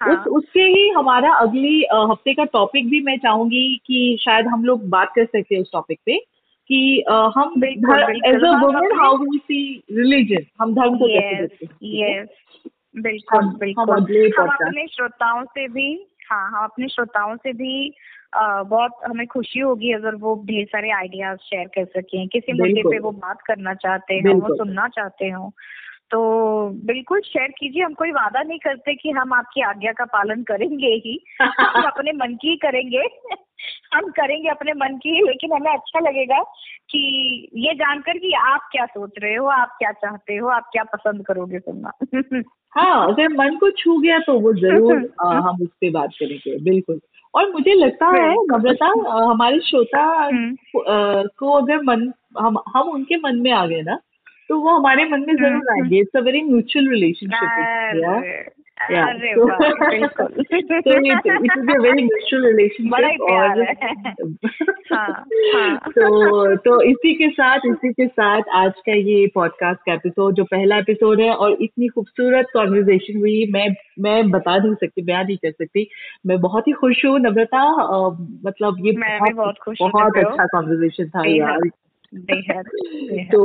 हाँ. 0.02 0.12
उस 0.12 0.26
उससे 0.28 0.62
ही 0.62 0.88
हमारा 0.90 1.32
अगली 1.34 1.80
हफ़्ते 1.94 2.34
का 2.34 2.44
टॉपिक 2.44 2.88
भी 2.90 3.00
मैं 3.00 3.16
चाहूँगी 3.18 3.66
कि 3.86 4.16
शायद 4.20 4.46
हम 4.46 4.64
लोग 4.64 4.88
बात 4.88 5.12
कर 5.14 5.24
सकते 5.24 5.54
हैं 5.54 5.62
उस 5.62 5.70
टॉपिक 5.72 5.98
पे। 6.06 6.18
कि 6.68 7.04
uh, 7.12 7.30
हम 7.36 7.64
as 7.64 8.44
a 8.44 8.60
women 8.62 9.00
how 9.00 9.16
we 9.16 9.38
see 9.38 9.82
religion 9.90 10.46
हम 10.60 10.74
धर्म 10.74 10.98
को 10.98 11.06
कैसे 11.06 11.46
देखते 11.46 11.86
हैं? 11.86 12.26
बिल्कुल 12.96 13.46
बिल्कुल। 13.46 13.90
हम 14.40 14.48
अपने 14.48 14.86
श्रोताओं 14.86 15.44
से 15.44 15.68
भी 15.68 16.06
हाँ 16.30 16.48
हम 16.48 16.64
अपने 16.64 16.88
श्रोताओं 16.88 17.36
से 17.36 17.52
भी 17.52 17.94
आ, 18.34 18.62
बहुत 18.62 18.90
हमें 19.04 19.26
खुशी 19.26 19.60
होगी 19.60 19.92
अगर 19.92 20.14
वो 20.14 20.42
ढेर 20.46 20.66
सारे 20.66 20.90
आइडियाज़ 20.90 21.38
शेयर 21.38 21.66
कर 21.66 21.84
सकें। 21.84 22.28
किसी 22.28 22.52
मुद्दे 22.52 22.80
पे 22.80 22.98
वो 22.98 23.10
बात 23.10 23.40
करना 23.40 23.74
चाहते 23.74 24.14
हो 24.14 24.40
वो 24.40 24.56
सुनना 24.56 24.88
चाहते 24.88 25.30
हो। 25.30 25.52
तो 26.10 26.68
बिल्कुल 26.68 27.20
शेयर 27.20 27.48
कीजिए 27.48 27.82
हम 27.82 27.94
कोई 27.94 28.10
वादा 28.10 28.42
नहीं 28.42 28.58
करते 28.58 28.94
कि 28.94 29.10
हम 29.10 29.32
आपकी 29.32 29.60
आज्ञा 29.60 29.92
का 29.92 30.04
पालन 30.04 30.42
करेंगे 30.42 30.86
ही। 30.86 31.24
हम 31.42 31.82
अपने 31.82 32.12
मन 32.12 32.34
की 32.34 32.56
करेंगे। 32.56 33.02
हम 33.95 34.09
करेंगे 34.11 34.49
अपने 34.49 34.72
मन 34.72 34.97
की 34.97 35.26
लेकिन 35.26 35.53
हमें 35.53 35.72
अच्छा 35.72 36.01
लगेगा 36.01 36.42
कि 36.90 37.01
ये 37.55 37.74
जानकर 37.74 38.18
कि 38.18 38.32
आप 38.32 38.68
क्या 38.72 38.86
सोच 38.86 39.11
रहे 39.18 39.34
हो 39.34 39.47
आप 39.47 39.76
क्या 39.78 39.92
चाहते 39.92 40.36
हो 40.36 40.49
आप 40.49 40.68
क्या 40.72 40.84
पसंद 40.84 41.26
करोगे 41.26 41.59
सुनना। 41.59 41.92
हाँ 42.78 43.09
अगर 43.09 43.28
मन 43.28 43.57
को 43.57 43.70
छू 43.70 43.99
गया 43.99 44.18
तो 44.18 44.40
वो 44.40 44.53
ज़रूर 44.53 45.12
आ, 45.24 45.32
हम 45.32 45.62
उस 45.62 45.68
पर 45.68 45.90
बात 45.90 46.11
करेंगे 46.11 46.70
बिल्कुल। 46.70 47.01
और 47.34 47.53
मुझे 47.53 47.74
लगता 47.74 48.07
है 48.07 48.34
नम्रता 48.34 48.86
हमारे 49.30 49.61
श्रोता 49.61 50.03
हम्म। 50.03 50.57
को 51.38 51.51
अगर 51.51 51.76
मन 51.76 52.12
हम 52.40 52.59
हम 52.76 52.88
उनके 52.88 53.16
मन 53.16 53.36
में 53.36 53.53
आ 53.53 53.66
गए 53.66 53.82
ना 53.82 53.99
तो 54.49 54.61
वो 54.61 54.70
हमारे 54.70 55.05
मन 55.05 55.20
में 55.20 55.34
ज़रूर 55.36 55.47
हम्म, 55.47 55.57
हम्म। 55.57 55.82
आएँगे। 55.82 56.01
It's 56.01 56.16
a 56.16 56.20
very 56.20 56.42
mutual 56.42 56.88
relationship 56.88 58.51
yeah. 58.90 59.06
So, 59.34 59.48
so 59.48 60.26
it, 60.36 61.20
it 61.24 61.50
will 61.56 61.78
a 61.78 61.82
very 61.82 62.02
natural 62.02 62.42
relationship 62.42 62.92
और 63.20 63.66
हाँ, 64.92 65.24
हाँ. 65.54 65.78
तो 65.78 66.56
तो 66.56 66.82
इसी 66.82 67.14
के 67.14 67.30
साथ 67.30 67.58
इसी 67.66 67.92
के 67.92 68.06
साथ 68.06 68.42
आज 68.54 68.72
का 68.76 68.92
ये 68.92 69.26
पॉडकास्ट 69.34 69.80
का 69.80 69.92
एपिसोड 69.92 70.34
जो 70.34 70.44
पहला 70.44 70.76
एपिसोड 70.76 71.20
है 71.20 71.30
और 71.30 71.56
इतनी 71.60 71.88
खूबसूरत 71.88 72.46
कॉन्वर्जेशन 72.52 73.18
हुई। 73.18 73.50
मैं 73.52 73.74
मैं 74.00 74.30
बता 74.30 74.56
नहीं 74.56 74.74
सकती 74.74 75.02
बयान 75.02 75.26
नहीं 75.26 75.36
कर 75.36 75.50
सकती। 75.50 75.90
मैं 76.26 76.40
बहुत 76.40 76.68
ही 76.68 76.72
खुश 76.72 77.04
हूँ 77.04 77.20
नम्रता 77.20 77.76
मतलब 78.44 78.76
ये 78.80 78.92
बहुत 78.92 79.34
बहुत, 79.34 79.92
बहुत 79.92 80.16
अच्छा 80.16 80.46
कॉन्वर्जेशन 80.46 81.08
था 81.08 81.22
यार। 81.26 81.70
बेहद 82.14 82.66
तो 83.24 83.40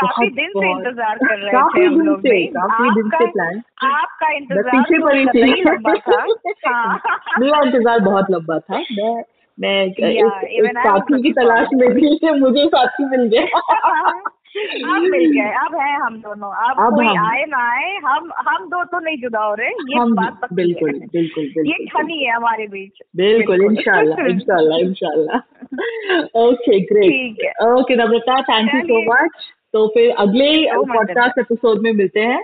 काफ़ी 0.00 0.30
दिन 0.30 0.48
से 0.48 0.70
इंतज़ार 0.70 1.18
कर 1.18 1.38
रहे 1.38 1.50
थे 1.50 1.84
हम 1.84 2.00
लोग 2.00 2.20
काफ़ी 2.56 2.90
दिन 2.90 3.08
से 3.08 3.26
प्लान 3.26 3.62
आपका 3.84 4.32
इंतज़ार 4.32 4.62
पीछे 4.64 5.02
पड़ी 5.02 5.26
थी। 5.26 5.62
लंबा 5.62 5.94
था। 5.94 6.26
हाँ। 6.66 7.00
मेरा 7.40 7.60
इंतज़ार 7.60 8.00
बहुत 8.00 8.26
लंबा 8.30 8.58
था। 8.58 8.78
मैं 8.78 9.24
मैं 9.60 9.84
एक 9.86 10.78
साथी 10.78 11.22
की 11.22 11.32
तलाश 11.32 11.68
में 11.74 11.90
थी 11.94 12.30
मुझे 12.40 12.66
साथी 12.66 13.04
मिल 13.04 13.28
गया। 13.28 13.60
अब 14.56 15.02
मिल 15.10 15.24
गए 15.30 15.50
अब 15.60 15.74
है 15.80 15.94
हम 16.00 16.16
दोनों 16.20 16.50
अब, 16.50 16.78
अब 16.84 16.94
कोई 16.94 17.06
आए 17.20 17.44
ना 17.48 17.58
आए 17.72 17.90
हम 18.04 18.30
हम 18.48 18.64
दो 18.66 18.82
तो 18.84 18.98
नहीं 18.98 19.16
जुदा 19.16 19.42
हो 19.44 19.54
रहे 19.54 19.68
ये 19.68 20.04
बात 20.12 20.48
बिल्कुल 20.52 20.92
बिल्कुल 20.92 21.44
बिल्कुल 21.44 21.66
ये 21.66 21.84
खनी 21.86 22.22
है 22.24 22.34
हमारे 22.34 22.66
बीच। 22.66 23.02
बिल्कुल 23.16 23.64
इंशाल्लाह 23.64 24.26
इंशाल्लाह 24.26 24.78
इंशाल्लाह। 24.78 25.38
Okay 26.42 26.80
great 26.92 27.62
okay 27.66 27.96
Namrata 27.96 28.40
thank 28.42 28.74
you 28.74 28.80
so 28.82 29.02
much 29.12 29.52
तो 29.72 29.86
फिर 29.94 30.10
अगले 30.18 30.50
पॉडकास्ट 30.94 31.38
एपिसोड 31.38 31.82
में 31.82 31.92
मिलते 31.92 32.20
हैं। 32.20 32.42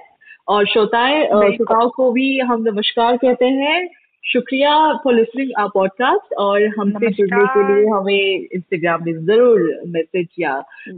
और 0.49 0.67
श्रोताएँ 0.67 1.25
श्रोताओं 1.27 1.89
को 1.97 2.11
भी 2.13 2.39
हम 2.39 2.63
नमस्कार 2.63 3.17
कहते 3.17 3.47
हैं। 3.47 3.77
शुक्रिया 4.25 4.73
फॉर 5.05 5.15
लिसनिंग 5.15 5.51
आवर 5.59 5.71
पॉडकास्ट 5.75 6.35
और 6.41 6.67
हमसे 6.79 7.09
जुड़ने 7.13 7.45
के 7.55 7.63
लिए 7.69 7.87
हमें 7.89 8.49
इंस्टाग्राम 8.55 9.05
में 9.05 9.13
ज़रूर 9.27 9.61
मैसेज 9.87 10.29
या 10.39 10.53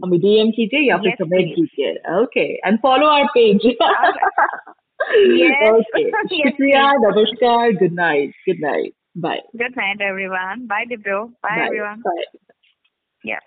हमें 0.05 0.19
डीएम 0.21 0.51
कीजिए 0.51 0.81
या 0.81 0.97
फिर 0.97 1.15
कमेंट 1.21 1.55
कीजिए। 1.55 1.93
Okay 2.21 2.45
and 2.67 2.79
follow 2.83 3.07
our 3.07 3.27
page 3.35 3.67
okay 5.71 6.11
शुक्रिया 6.11 6.93
नमस्कार 6.93 7.73
good 7.73 7.95
night 7.95 8.31
good 8.49 8.61
night 8.61 8.93
bye 9.19 9.43
good 9.57 9.75
night 9.79 10.03
everyone 10.03 10.67
bye 10.67 10.85
Divyo 10.87 11.25
bye 11.45 11.67
everyone 11.67 12.01
bye 12.07 12.23
या 13.25 13.39